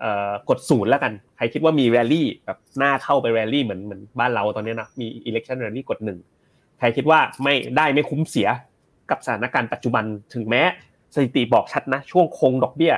[0.00, 6.18] เอ่อกดศูนย์แล้วกัน ใครคิดว่ามีแรลลี่แบบน่าเข้าไปแรลลี่เหมือนเหมือนบ้านเราตอนเนี้ยนะมี election rally กดหนึ่ง
[6.78, 8.48] ใครคิดว่าไม่ได้ไม่คุ้มเสีย
[9.10, 10.04] กับสถานการณ์ปัจจุบัน
[10.34, 10.62] ถึงแม้
[11.14, 12.94] สถิติบอกชัดนะ ช่วงคงดอกเบี้ย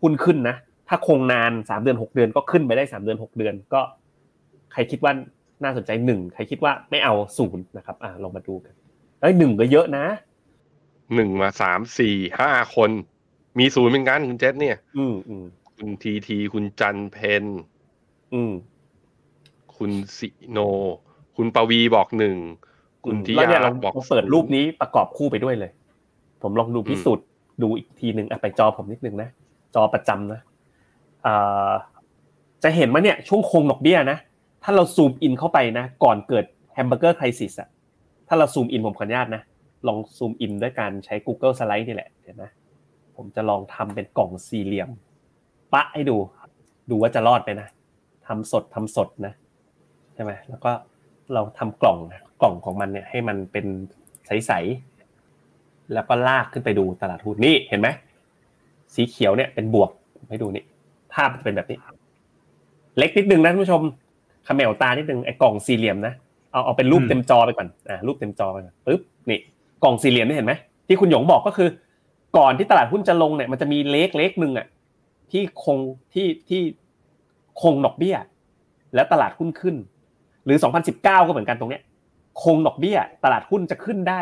[0.00, 0.56] หุ้นขึ้นนะ
[0.88, 3.80] ถ้าคงนานสามเดือนหกเดือนก็ขึ้นไปได้สามเดือนหกเดือน ก็
[4.72, 5.12] ใครคิดว่า
[5.62, 8.74] น่าสนใจหนึ่งใครคิดว่าไม่เอาศูนย์นะครับ อ่าลองมาดูกัน
[9.20, 10.04] เอ้ยหนึ่งก็เยอะนะ
[11.14, 12.90] หนึ่งมาสามสี่ห้าคน
[13.58, 15.44] มีศูนย์เป็นกันคุณเจษเนี่ย อืมอืม
[15.76, 17.44] คุณทีที คุณจันเพน
[18.32, 18.52] อืม
[19.76, 20.58] คุณสิโน
[21.36, 22.36] คุณปวีบอกหนึ่ง
[23.04, 25.70] คุณทิแล้วยาเนี่ยเราบอกเปิดรูปนี้ประกอบคู่ไปด้วยเลย
[26.42, 27.26] ผมลองดูพิสูจน์
[27.62, 29.28] ดูอีกทีหนึ่งอะไปจอผมนิดนึงนะ
[29.74, 30.40] จอประจำนะ
[31.22, 31.34] เอ่
[31.68, 31.70] อ
[32.62, 34.18] จะเห็นว่าเนี่ยช่วงคงดอกเบี้ยนะ
[34.62, 36.44] ถ้าเรา zoom in เข้าไปนะ ก่อนเกิด
[36.74, 37.68] hamburger crisis อะ
[38.28, 39.42] ถ้าเรา zoom in ผมขออนุญาตนะ
[39.86, 42.50] ลอง zoom in ด้วยการใช้ Google Slide นี่แหละเดี๋ยวนะ
[43.16, 44.88] ผมจะลองทำเป็นกล่องสี่เหลี่ยม
[45.72, 46.16] ปะให้ดู
[46.90, 47.68] ดูว่าจะรอดไปนะ
[48.26, 49.32] ทำสดทำสดนะ
[50.14, 50.70] ใช่ไหมแล้วก็
[51.34, 53.66] เราทำกล่องนะ กล่องของมันเนี่ยให้มันเป็น
[54.26, 57.88] ใสๆแล้วก็ลากขึ้นไปดูตลาดหุ้นนี่เห็นไหม
[58.94, 59.90] สีเขียวเนี่ยเป็นบวก
[60.30, 60.64] ให้ดูนี่
[61.12, 61.78] ภาพจะเป็นแบบนี้
[62.98, 63.82] เล็กนิดนึงนะท่านผู้ชม
[64.44, 66.14] เขมวตานิดนึงไอ้กล่องสี่เหลี่ยมนะ
[66.52, 69.38] เอาเอาเป็นรูปอืมเต็มจอไปก่อนอ่ารูปเต็มจอไปก่อนปึ๊บนี่
[69.84, 70.52] กล่องสี่เหลี่ยมนี่เห็นไหม
[70.88, 71.68] ที่คุณหยงบอกก็คือ
[72.38, 74.66] ก่อนที่ตลาดหุ้นจะลงเนี่ยมันจะมีเลขเลขหนึ่งอะ
[75.32, 75.78] ที่คง
[76.14, 76.62] ที่ที่
[77.62, 78.16] คงดอกเบี้ย
[78.94, 79.76] แล้วตลาดหุ้นขึ้น
[80.44, 81.82] หรือ 2019 ก็เหมือนกันตรงเนี้ย
[82.42, 84.20] คงดอกเบี้ย ตลาดหุ้นจะขึ้นได้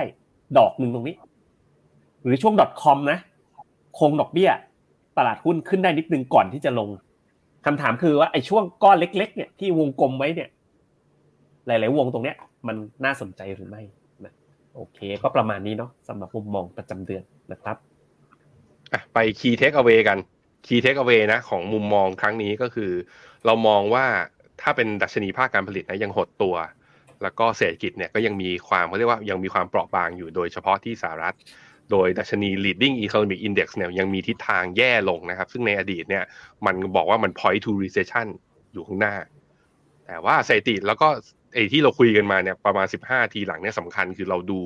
[0.59, 1.17] ดอกหนึ่งตรงนี้
[2.23, 3.19] หรือช่วง .com นะ
[3.99, 4.51] คงดอกเบี้ย
[5.19, 6.89] ตลาดหุ้นขึ้นได้นิดนึงก่อนที่จะลง
[7.67, 10.49] คำถามคือว่าไอ้ช่วงก้อนเล็ก ๆ เนี่ยที่วงกลมไว้เนี่ย
[11.67, 12.37] หลาย ๆ วงตรงเนี้ย
[12.67, 13.83] มันน่าสนใจหรือไม่
[14.25, 14.33] นะ
[14.77, 17.77] โอเค ก็ประมาณนี้เนาะสำหรับมุมมองประจำเดือนนะครับ
[18.93, 20.19] อะไป key take away กัน
[20.67, 22.91] key take away นะ ของมุมมองครั้งนี้ก็คือ
[23.47, 24.07] เรามองว่า
[24.61, 26.55] ถ้าเป็นดัชนีภาคการผลิตนะยังหดตัว
[27.23, 31.35] แล้วก็เศรษฐกิจเนี่ยก็ยังมีความเขาเรียกว่ายังมีความเปราะบางอยู่โดยเฉพาะที่สหรัฐ
[31.91, 36.25] โดยดัชนี leading economic index เนี่ยยังมีทิศทางแย่ลงนะครับ ซึ่งในอดีตเนี่ย
[36.67, 38.29] มันบอกว่ามัน point to recession
[38.73, 39.15] อยู่ข้างหน้า
[40.07, 41.09] แต่ว่าสถิติแล้วก็
[41.55, 44.61] ไอ้ที่เราคุยกันมาเนี่ยประมาณ 15 ทีหลังเนี่ยสำคัญคือเราดู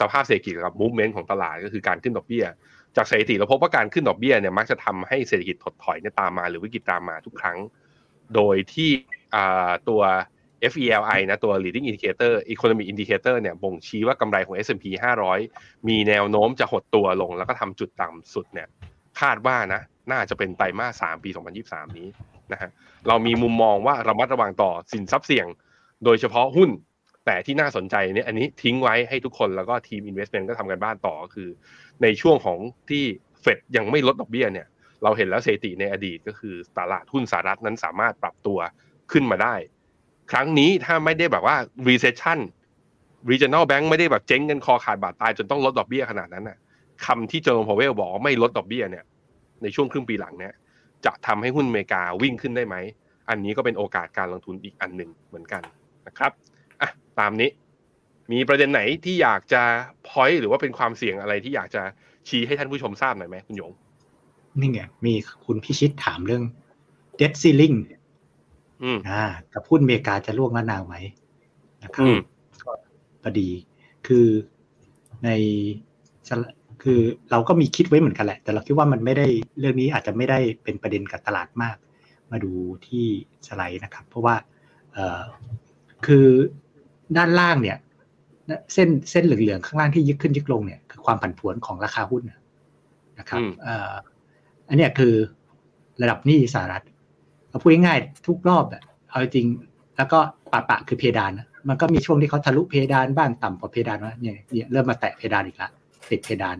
[0.00, 2.44] สภาพเศรษฐกิจกับ movement ของตลาดก็คือการขึ้นดอกเบี้ย
[2.96, 7.58] จากสถิติเราพบว่าการขึ้นดอกเบี้ยเนี่ยมักจะทำให้เศรษฐกิจถดถอยเนี่ยตามมาหรือวิกฤตตามมาทุกครั้ง
[8.34, 8.90] โดยที่
[9.88, 10.02] ตัว
[10.72, 14.84] FELI นะตัว leading indicator economic indicator เนี่ยบ่งชี้ว่ากำไรของ S&P
[15.36, 18.68] 500 มีแนวโน้มจะหดตัวลง แล้วก็ทำจุดต่ำสุดเนี่ย
[19.20, 19.80] คาดว่านะ
[20.12, 21.30] น่าจะเป็นไตรมาส3ปี
[21.64, 22.08] 2023 นี้
[22.52, 22.70] นะฮะ
[23.08, 25.46] เรามีมุมมองว่าระมัดระวังต่อสินทรัพย์เสี่ยง
[26.04, 26.70] โดยเฉพาะหุ้น
[27.26, 31.48] แต่ที่น่าสนใจเนี่ยอันนี้ทิ้งไว้ให้ทุกคนแล้วก็ทีม investment ก็ทำกันบ้านต่อคือ
[32.02, 32.58] ในช่วงของ
[32.90, 33.04] ที่
[33.40, 34.66] เฟดยังไม่ลดดอกเบี้ยเนี่ย
[35.02, 38.58] เราเห็นแล้วสถิติในอดีตก็คือตลาดหุ้นสหรัฐนั้นสามารถปรับตัว
[39.12, 39.54] ขึ้นมาได้
[40.30, 41.56] ครั้งนี้ถ้าไม่ได้แบบว่า
[41.88, 42.38] recession
[43.30, 46.58] regional bank ไม่ได้แบบเจ๊งกันคอขาดบาดตายจนต้องลดดอกเบี้ยขนาดนั้นน่ะ
[47.06, 49.04] คำที่เจอร์มพาวเวลบอกไม่ลดดอกเบี้ยเนี่ย
[49.62, 50.52] ในช่วงครึ่งปีหลังเนี่ย
[51.04, 52.76] จะทำให้หุ้นอเมริกาวิ่งขึ้นได้ไหม
[53.28, 55.62] อันนี้ก็เป็นโอกาสการลงทุนอีกอันหนึ่งเหมือนกัน
[56.06, 56.32] นะครับ
[56.80, 57.50] อะตามนี้
[58.32, 59.62] มีประเด็นไหนที่อยากจะ
[60.08, 61.82] พอยหรือว่าเป็นความเสี่ยงอะไรที่อยากจะ
[62.28, 63.72] ชี้ให้ท่านผู้ชมทราบหน่อยไหมคุณหยง
[64.60, 65.14] นี่ไงมี
[65.44, 66.42] คุณพิชิตถามเรื่อง
[67.20, 67.76] debt ceiling
[68.82, 69.24] อืมอ่า
[69.54, 70.96] กับหุ้นอเมริกาจะล่วงละนาวไหม
[71.84, 72.18] นะครับอืม
[72.64, 72.70] ก็
[73.22, 73.48] พอดี
[74.06, 74.26] คือ
[75.24, 75.28] ใน
[76.82, 77.00] คือ
[77.30, 79.26] เราก็มีคิดไว้เหมือนกันแหละ แต่เราคิดว่ามันไม่ได้
[79.58, 81.76] เรื่องนี้อาจจะไม่ได้เป็นประเด็นกับตลาดมาก
[82.30, 82.52] มาดู
[82.86, 83.04] ที่
[83.48, 84.34] สไลด์นะครับ เพราะว่า
[84.92, 85.22] เออ
[86.06, 86.26] คือ
[87.16, 87.76] ด้านล่างเนี่ย
[88.72, 92.22] เส้นเส้นเหลืองๆข้างล่างที่ยึกขึ้นยึกลงเนี่ยคือความผันผวนของราคาหุ้น
[93.18, 93.92] นะครับอืมเอ่อ
[94.68, 95.14] อันเนี้ยคือ
[96.02, 96.84] ระดับหนี้สหรัฐ
[97.56, 99.46] เอาพูดง่ายๆทุกรอบอะเอาจริง
[99.96, 100.18] แล้วก็
[100.52, 105.70] ปะปะคือเพดานนะมันก็มีช่วงที่เขาทะลุเพดานบ้างต่ำกว่าเพดานว่าเนี่ยเนี่ยเริ่มมาแตะเพดานอีกแล้ว
[106.10, 106.56] ติดเพดาน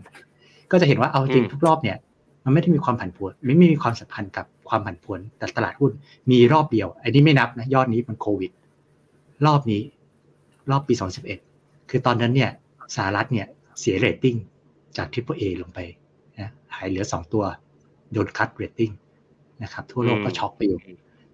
[0.71, 1.97] ก็จะเห็นว่าเอาจริงอืมทุกรอบเนี่ย
[2.45, 5.91] มันไม่ได้มีความผันผวนไม่ไม่มีความสัมพันธ์กับความผันผวนแต่ตลาดหุ้น
[6.31, 8.51] มีรอบเดียวอันนี้ไม่นับนะยอดนี้มันโควิด
[9.45, 9.81] รอบนี้
[10.71, 10.93] รอบปี
[11.41, 12.51] 2011 คือตอนนั้นเนี่ย
[12.95, 13.47] สหรัฐเนี่ย
[13.79, 14.35] เสียเรตติ้ง
[14.97, 15.79] จาก Triple A ลงไป
[16.39, 17.43] นะหายเหลือ 2 ตัว
[18.13, 18.91] โดนคัดเรตติ้ง
[19.63, 20.79] นะครับทั่วโลกก็ช็อกไปอยู่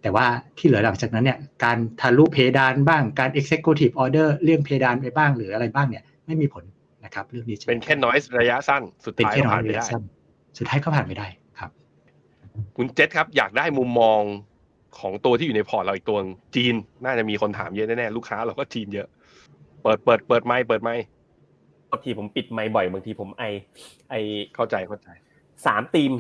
[0.01, 0.25] แต่ว่า
[0.57, 6.63] ที่เหลือหลังจากนั้นเนี่ยการทะลุเพดานบ้างการ executive order เรื่องเพดานไปบ้างหรืออะไรบ้างเนี่ยไม่มีผล
[7.05, 10.03] นะครับเรื่องนี้จะเป็นแค่ noise ระยะสั้น สุดเป็นท้ายแค่ก็น้อผ่ายนระไม่ยะได้สั้น
[10.57, 11.27] สุดท้ายก็ผ่านไม่ได้
[11.59, 11.71] ครับ
[12.77, 14.21] คุณเจษครับอยากได้มุมมอง
[14.99, 19.07] ของตัวที่อยู่ในพอร์ตเราอีกตัวหนึ่งจีน น่าจะมีคนถามเยอะแน่ๆลูกค้าเราก็จีนเยอะ
[19.83, 21.03] เปิดเปิดเปิดไมค์เปิดไมค์
[21.91, 23.43] บางทีผมปิดไมค์บ่อยบางทีผมไอ
[24.09, 24.15] ไอ
[24.55, 25.09] เข้าใจเข้าใจ
[25.65, 26.11] สามทีม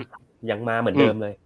[0.51, 1.42] ยังมาเหมือนเดิมเลยเ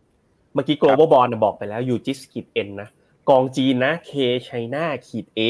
[0.57, 2.89] มื่อกี้ global bond น่ะบอกไปแล้วยูจิสขีด N นะ
[3.29, 4.11] กองจีนนะ K
[4.47, 5.41] China ขีด A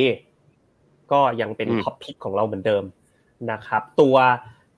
[1.12, 2.84] ก็ยังเป็นอืมท็อปพิกของเราเหมือนเดิม
[3.52, 4.16] นะครับ ตัว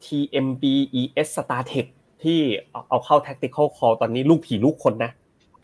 [0.06, 0.64] TMB
[1.02, 1.88] ES StarTech
[2.24, 2.40] ที่
[2.72, 5.12] เอาเอาเข้า tactical call ตอนนี้ลูกผีลูกคนนะ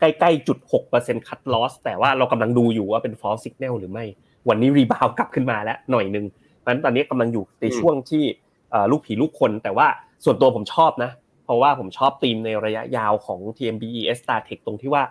[0.00, 0.58] ใกล้ๆจุด
[0.92, 4.04] 6% cut loss แต่ว่าเรากำลังดูอยู่ว่าเป็น false signal หรือไม่
[4.48, 6.26] วันนี้ rebound กลับขึ้นมาแล้วหน่อยหนึง
[6.60, 8.24] เพราะฉะนั้นตอนนี้กำลังอยู่ในช่วงที่
[8.70, 9.86] เอ่อลูกผีลูกคน แต่ว่า
[10.24, 11.10] ส่วนตัวผมชอบนะ
[11.46, 15.02] เพราะว่าผมชอบธีมในระยะยาวของ TMB-ES-StarTech ตรงที่ว่า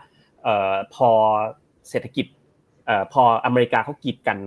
[0.47, 1.09] ออพอ
[1.89, 2.25] เศรษฐกิจ
[2.89, 4.38] ออพออเมริกาเขากีดกัน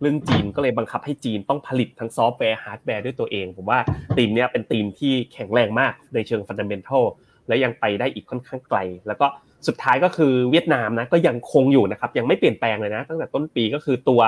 [0.00, 3.78] เรื่องจีนก็เลยบังคับให้จีนต้องผลิตทั้งซอฟต์แวร์ฮาร์ดแวร์ด้วยตัวเอง ผมว่า
[4.16, 7.04] ธีมเนี้ยเป็นธีมที่แข็งแรงมากในเชิงฟันเดัมเ n นทัล
[7.48, 9.26] และยังไปได้อีกค่อนข้างไกล แล้วก็
[9.66, 14.20] สุดท้ายก็คือเวียดนามนะก็ยังคงอยู่นะครับยังไม่เปลี่ยนแปลงเลยนะ ตั้งแต่ต้นปีก็คือตัว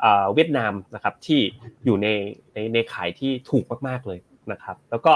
[0.00, 1.40] เอ่อเวียดนามนะครับที่
[1.84, 2.08] อยู่ใน
[2.54, 4.18] ในในขายที่ถูกมากๆเลย
[4.52, 5.12] นะครับ แล้วก็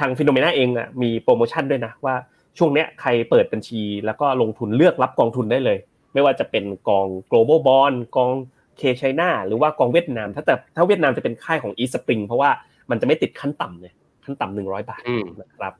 [0.00, 2.14] ทางฟิโนเมนาเองอะมีโปรโมชั่นด้วยนะว่า
[2.58, 5.78] ช่วงเนี้ยใครเปิดบัญชี แล้วก็ลงทุนเลือกรับกองทุนได้เลย
[6.12, 8.30] ไม่ว่าจะเป็นกอง global bond กอง
[8.80, 12.50] K China หรือว่ากองเวียดนาม ถ้าแต่ถ้าเวียดนามจะเป็นค่ายของ East Spring เพราะว่า
[12.90, 13.92] มันจะไม่ติดขั้นต่ำเลย
[14.24, 15.72] ขั้นต่ำหนึ่งร้อยบาทอืมนะครับ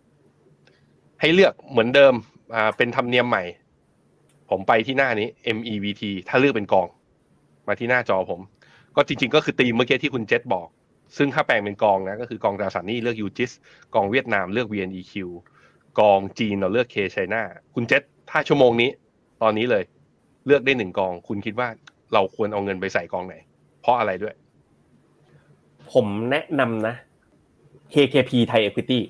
[1.21, 2.15] ให้เลือกเหมือนเดิม
[2.55, 3.43] อ่าเป็นธรรมเนียมใหม่
[4.51, 6.89] ผมไปที่หน้านี้ MEVT ถ้าเลือกเป็นกอง
[7.69, 8.41] มาที่หน้าจอผม
[8.97, 10.69] ก็จริง ๆ ก็คือตีมเมื่อกี้ที่คุณเจษบอก
[11.17, 13.53] ซึ่งถ้าแปลงเป็นกองนะก็คือกองตราสารหนี้เลือกยูจิส
[13.95, 15.15] กองเวียดนามเลือก VNEQ
[16.01, 17.43] กองจีนเราเลือกเคไชน่า
[17.75, 18.91] คุณเจษถ้าชั่วโมงนี้
[19.43, 19.85] ตอนนี้เลย
[20.47, 21.69] เลือกได้หนึ่งกอง คุณคิดว่า
[22.13, 23.35] เราควรเอาเงินไปใส่กองไหน
[23.81, 24.35] เพราะอะไรด้วย
[25.93, 26.95] ผมแนะนำนะ
[27.95, 29.01] KKP Thai Equity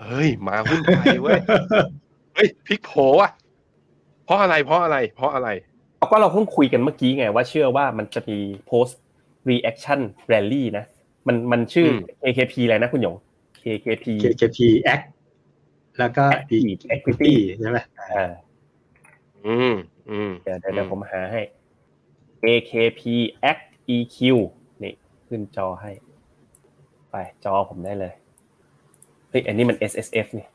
[0.00, 1.40] เฮ้ย มาหุ้นไทยเว้ย
[2.34, 3.32] เฮ้ยพลิกโผอะ
[4.24, 5.48] เพราะอะไรเพราะอะไร เพราะอะไร
[6.10, 8.38] ก็เราเพิ่งคุยกันเมื่อกี้ไงว่าเชื่อว่ามันจะมี
[8.70, 8.94] post
[9.50, 10.00] reaction
[10.32, 10.84] rally นะ
[11.26, 13.16] มันมันชื่อม KKP อะไรนะคุณหยง
[13.62, 14.58] KKP KKP
[14.94, 15.06] Act
[15.98, 18.30] แล้วก็ Active Equity Equity ใช่ไหมอ่า
[19.46, 19.74] อืม
[20.10, 21.40] อืมเดี๋ยวเดี๋ยวเดี๋ยวอืมผมหาให้
[22.46, 23.02] AKP
[23.50, 23.64] Act
[23.96, 24.18] EQ
[24.82, 24.92] นี่
[25.28, 25.90] ขึ้นจอให้
[27.10, 28.12] ไปจอผมได้เลย
[29.30, 30.46] เฮ้ยอันนี้มัน SSF นี่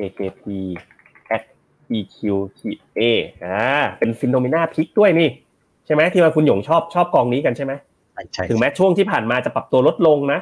[0.00, 0.44] KKP
[1.36, 1.48] Act
[1.98, 2.16] EQ
[2.58, 3.00] ขีด A
[3.44, 3.60] อ่า
[3.98, 5.30] เป็น Finnomena Pick ด้วยนี่
[5.86, 7.85] ใช่ไหมที่ว่าคุณหยงชอบชอบกองนี้กันใช่ไหมใช่ใช่
[8.50, 10.40] ถึงแม้ช่วงที่ผ่านมาจะปรับตัวลดลงนะ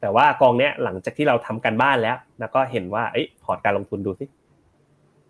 [0.00, 4.24] แต่ว่ากองเนี้ยหลังจากที่เราทำการบ้านแล้ว แล้วก็เห็นว่าเอ้ยพอร์ตการลงทุนดูสิ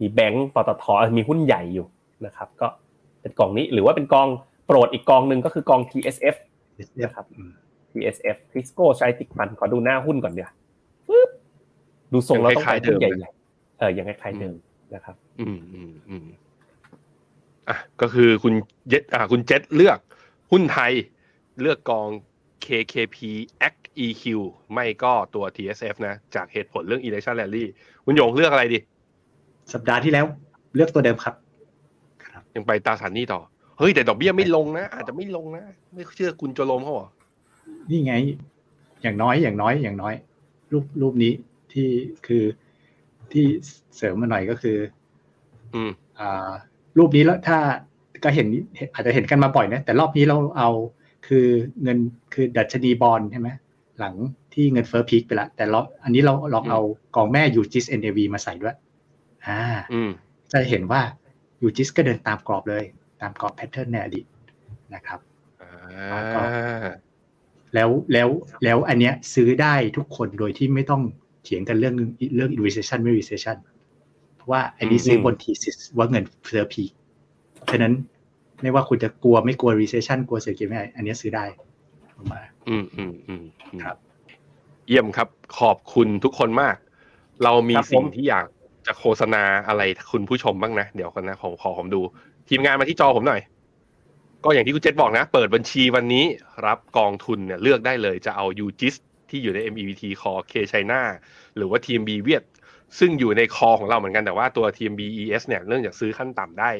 [0.00, 0.84] มีแบงก์ปตท
[1.18, 1.86] มีหุ้นใหญ่อยู่
[2.26, 2.68] นะครับ ก็
[3.20, 4.28] เป็นกองนี้หรือว่าเป็นกอง
[4.66, 6.36] โปรดอีกกองหนึ่งก็คือกอง TSF
[7.04, 7.26] นะครับ
[7.92, 10.50] TSF Tisco Strategic Fund ขอดูหน้าหุ้นก่อนเดี๋ยว
[11.08, 11.30] ปึ๊บ
[12.12, 14.54] ดูทรงแล้วต้องการหุ้นใหญ่ๆเออยังคล้ายๆเดิม
[14.94, 16.26] นะครับ อืมอืมอืม
[17.68, 18.54] อะก็คือคุณ
[18.88, 19.98] เจษอ่าคุณเจษเลือก
[20.52, 20.92] หุ้นไทย
[21.60, 22.08] เลือกกอง
[22.66, 23.16] KKP
[23.72, 24.24] XEQ
[24.72, 27.64] ไม่ก็ตัว TSF นะ จากเหตุผลเรื่อง election rally
[28.04, 28.78] คุณหยงเลือกอะไรดี
[29.72, 30.26] สัปดาห์ที่แล้ว
[30.74, 31.34] เลือกตัวเดิมครับ
[32.26, 33.40] ครับยังไปตราสารหนี้ต่อ
[33.78, 37.08] เฮ้ย แต่ดอกเบี้ยไม่ลงนะ อาจจะไม่ลงนะ ไม่เชื่อคุณโจโลมเขาเหรอ
[37.90, 38.14] นี่ไง
[39.02, 40.14] อย่างน้อยอย่างน้อยอย่างน้อย
[40.72, 41.32] รูปรูปนี้
[41.72, 41.88] ที่
[42.26, 42.44] คือ
[43.32, 43.44] ที่
[43.96, 44.78] เสริมมาหน่อยก็คือ
[45.74, 45.90] อืม
[46.20, 46.50] อ่า
[46.98, 47.58] รูปนี้แล้วถ้า
[48.24, 48.46] ก็เห็น
[48.94, 50.70] อาจจะเห็นกันมาบ่อยนะ แต่รอบนี้เราเอา
[51.26, 51.46] คือ
[51.82, 51.98] เงิน
[52.32, 53.48] คือดัชนีบอลใช่ไหม
[53.98, 54.14] หลัง
[54.54, 56.80] ที่เงินเฟ้อพีคไปละแต่รอบอันนี้เราลองเอา
[57.16, 58.76] กองแม่ยูจิส NAV มาใส่ด้วย
[59.46, 59.60] อ่า
[59.92, 60.10] อืม
[60.52, 61.02] จะเห็นว่า
[61.62, 62.84] ยูจิสก็เดินตามกรอบเลย
[63.20, 64.24] ตามกรอบแพทเทิร์นในอดีต
[64.94, 65.20] นะครับ
[65.62, 66.90] อ่า
[67.74, 68.28] แล้วแล้ว
[68.64, 71.02] แล้วอันเนี้ยซื้อได้ทุกคนโดยที่ไม่ต้อง
[71.42, 71.94] เถียงกันเรื่อง
[72.36, 73.56] เรื่อง recession ไม่ recession
[74.36, 76.92] เพราะว่าอันนี้ซื้อบน thesis ว่าเงินเฟ้อพีค
[77.70, 77.94] ฉะนั้น
[78.64, 81.44] ไม่ว่าคุณจะกลัวไม่กลัว recession กลัวเศรษฐกิจไม่อันนี้ซื้อได้
[82.16, 83.96] ออกมาอืมอืมอืมอืมครับ
[84.88, 86.76] เยี่ยมครับ ขอบคุณทุกคนมาก
[87.44, 88.46] เรามีครับผมสิ่งที่อยาก
[88.86, 92.00] จะโฆษณาอะไรคุณผู้ชมบ้างนะ เดี๋ยวกันนะขอขอผมดู
[92.48, 93.40] ทีมงานมาที่จอผมหน่อย
[94.44, 96.24] ก็อย่างที่คุณเจษบอกนะ เปิดบัญชีวันนี้
[96.66, 98.94] รับกองทุนเนี่ยเลือกได้เลยจะเอา u g i s
[99.30, 101.00] ที่อยู่ใน MEVT Core K China
[101.56, 102.44] หรือว่า TMB เวียด
[102.98, 106.70] ซึ่งอยู่ในคอของเราเหมือนกันแต่ว่าตัว TMB ES เนี่ยเนื่องจากซื้อขั้นต่ำได้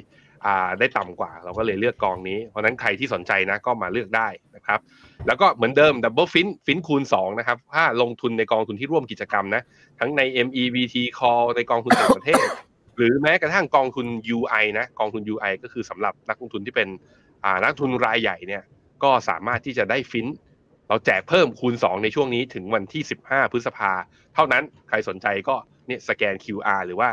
[0.79, 4.81] ได้ต่ำกว่า เราก็เลยเลือกกองนี้ เพราะนั้นใครที่สนใจนะก็มาเลือกได้นะครับ
[5.27, 9.63] แล้วก็เหมือนเดิม Double Fin ฟินคูณ2นะครับ ถ้าลงทุนในกองทุนที่ร่วมกิจกรรมนะ
[10.01, 12.45] ทั้งใน MEVT Call ในกองทุนต่างประเทศ
[12.97, 16.89] หรือแม้กระทั่งกองทุน UI นะ กองทุน UI ก็คือสำหรับนักลงทุนที่เป็น
[17.63, 18.63] นักทุนรายใหญ่เนี่ย
[19.03, 20.27] ก็สามารถที่จะได้ฟิน
[20.89, 23.93] เราแจกเพิ่มคูณ 2 ในช่วงนี้ถึงวันที่ 15 พฤษภา
[24.35, 25.57] เท่านั้นใครสนใจก็
[25.87, 27.09] เนี่ยสแกน QR หรือว่า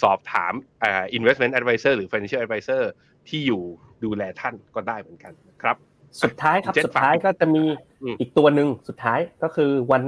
[0.00, 0.52] สอบถาม
[0.82, 2.82] อ่า investment advisor หรือ financial advisor
[3.28, 3.62] ที่อยู่
[4.04, 5.76] ดูแลท่านก็ได้เหมือนกันครับ
[6.22, 7.64] สุดท้ายครับเจ็ดสุดท้ายฝากก็จะมี
[8.02, 10.02] อืมอีกตัวหนึ่งสุดท้ายก็คือวัน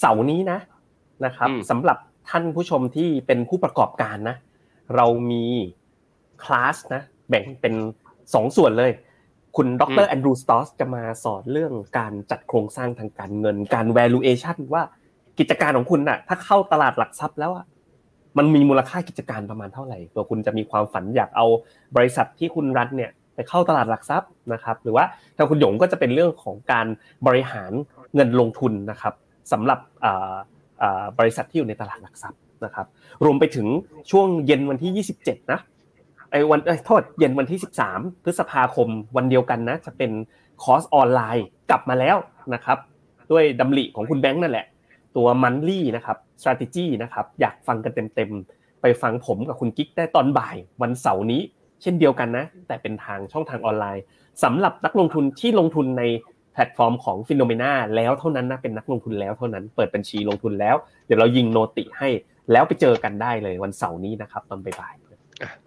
[0.00, 0.58] เสาร์นี้นะ
[1.24, 1.98] นะครับอืมสำหรับ
[2.30, 4.36] ท่านผู้ชมที่เป็นผู้ประกอบการนะ
[4.96, 5.44] เรามี
[6.44, 7.74] คลาสนะแบ่งเป็น
[8.34, 8.92] สองส่วนเลย
[9.56, 14.82] คุณดรแอนดรูสตอสจะมาสอนเรื่องการจัดโครงสร้างทางการเงินการ valuation ว่า
[15.38, 17.64] กิจการของคุณน่ะ ถ้าเข้าตลาดหลักทรัพย์แล้วอะ
[18.38, 21.46] มันมีมูลค่ากิจการประมาณเท่าไหร่ตัวคุณจะมีความฝันอยากเอา
[21.96, 25.04] บริษัทที่คุณรันเนี่ยไปเข้าตลาดหลักทรัพย์นะครับ หรือว่า
[25.36, 26.86] ทางคุณหยงก็จะเป็นเรื่องของการ
[27.26, 27.72] บริหาร
[28.14, 29.14] เงินลงทุนนะครับ
[29.52, 30.34] สำหรับอ่า
[30.82, 32.86] อ่าบริษัทที่อยู่ในตลาดหลักทรัพย์นะครับ
[33.24, 33.66] รวมไปถึง
[34.10, 35.60] ช่วงเย็นวันที่ 27 นะ
[36.34, 37.60] ไอ้วันโทษเย็นวันที่
[37.90, 40.10] 13 พฤษภาคมวันเดียวกันนะ จะเป็น
[40.62, 42.16] คอร์สออนไลน์กลับมาแล้ว
[42.54, 42.78] นะครับ
[43.32, 44.66] ด้วยดำริของคุณแบงค์นั่นแหละ
[45.16, 51.40] ตัว monthly นะครับ strategy นะครับ อยากฟังกันเต็มๆ ไปฟังผมกับคุณกิ๊กได้ตอนบ่ายวันเสาร์นี้
[51.82, 54.02] เช่นเดียวกันนะ แต่เป็นทางช่องทางออนไลน์
[54.44, 56.02] สำหรับนักลงทุนที่ลงทุนใน
[56.52, 60.76] แพลตฟอร์มของ Finnomena แล้วเท่านั้นนะเป็นนักลงทุนแล้วเท่านั้นเปิดบัญชีลงทุนแล้ว
[61.06, 62.08] เดี๋ยวเรายิง noti ให้
[62.52, 64.94] แล้วไปเจอกันได้เลยวันเสาร์นี้นะครับตอนบ่าย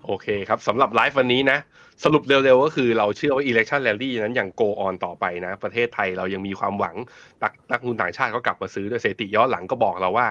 [0.06, 1.58] โอเคครับสำหรับไลฟ์วันนี้นะ
[2.04, 6.96] สรุปเร็วๆก็คือเราเชื่อว่า election rally นั้นยัง go on ต่อไปนะ ประเทศไทยเรายังมีความหวัง
[7.44, 10.28] นักนักลงทุนต่างชาติก็กลับมาซื้อด้วยเสถิติย้อนหลังก็บอกเราว่า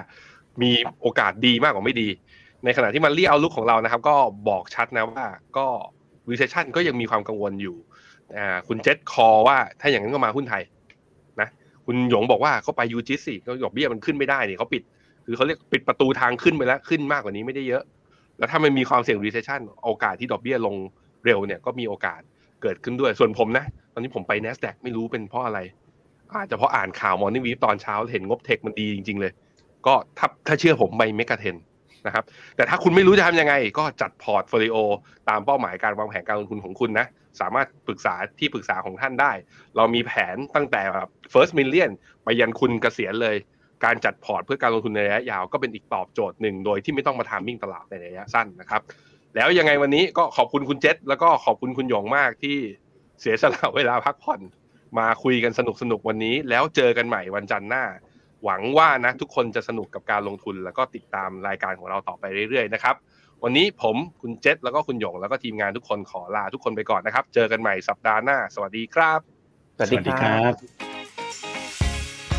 [0.63, 0.71] มี
[1.03, 2.09] โอกาสดีมากกว่าไม่ดี
[2.65, 4.17] ในขณะที่มันเรียเอาลุกของเรานะครับ ก็
[4.49, 5.25] บอกชัดนะว่า
[5.57, 5.67] ก็
[6.31, 7.77] recession ก็ยังมีความกังวลอยู่
[8.37, 10.63] อ่าคุณเจษคอว่าถ้าอย่างนั้นก็มาหุ้นไทย
[11.41, 11.49] นะ
[11.87, 14.83] คุณหยงบอกว่าก็ไปยูจิสิก็ดอกเบี้ยมันขึ้นไม่ได้นี่เขาปิด
[15.27, 17.83] คือเขาเรียกปิดประตูทางขึ้นไปแล้วขึ้นมากกว่านี้ไม่ได้เยอะ
[18.39, 20.77] แล้วถ้ามันมีความเสี่ยง recession โอกาสที่ดอกเบี้ยลง
[21.25, 22.21] เร็วเนี่ยก็มีโอกาส
[22.63, 25.59] เกิดขึ้นด้วยส่วนผมนะ ตอนนี้ผมไป NASDAQ ไม่รู้เป็นเพราะอะไร
[26.33, 29.33] อาจจะเพราะอ่านข่าว Morning Week ตอนเช้าเห็นงบ tech มันดีจริง ๆ เลย
[29.87, 31.57] ก็ถ้าถ้าเชื่อผมไป MEGA10
[32.07, 32.25] นะครับ
[32.57, 34.77] แต่ถ้าคุณไม่รู้จะทำยังไง ก็จัด portfolio
[35.29, 37.07] ตามเป้าหมายการวางแผนการลงทุนของคุณนะ
[37.41, 39.33] สามารถปรึกษาที่ปรึกษาของท่านได้
[39.77, 41.91] เรามีแผนตั้งแต่แบบ first million
[42.25, 43.37] ไปยันคุณเกษียณเลย
[43.85, 48.83] การจัดพอร์ตเพื่อการลงทุนในระยะยาวก็เป็นอีกตอบโจทย์หนึ่งโดยที่ไม่ต้องมา timing ตลาดในระยะสั้นนะครับ
[49.37, 52.57] แล้วยังไงวันนี้ก็ขอบคุณคุณเจษแล้วก็ขอบคุณคุณหยงมากที่
[53.21, 54.41] เสียสละเวลาพักผ่อน
[54.99, 57.85] มาคุยกันสนุกสนุกวันนี้ แล้วเจอกันใหม่วันจันทร์หน้า
[58.45, 62.95] หวังว่านะทุกคนจะสนุกกับการลงทุน แล้วก็ติดตามรายการของเราต่อไปเรื่อยๆนะครับ
[63.43, 69.21] วันนี้ผมคุณเจษแล้วก็คุณหยงแล้วก็ทีมงานทุกคนขอลาทุกคนไปก่อนนะครับ เจอกันใหม่สัปดาห์หน้า สวัสดีครับ
[69.77, 70.86] สวัสดีครับ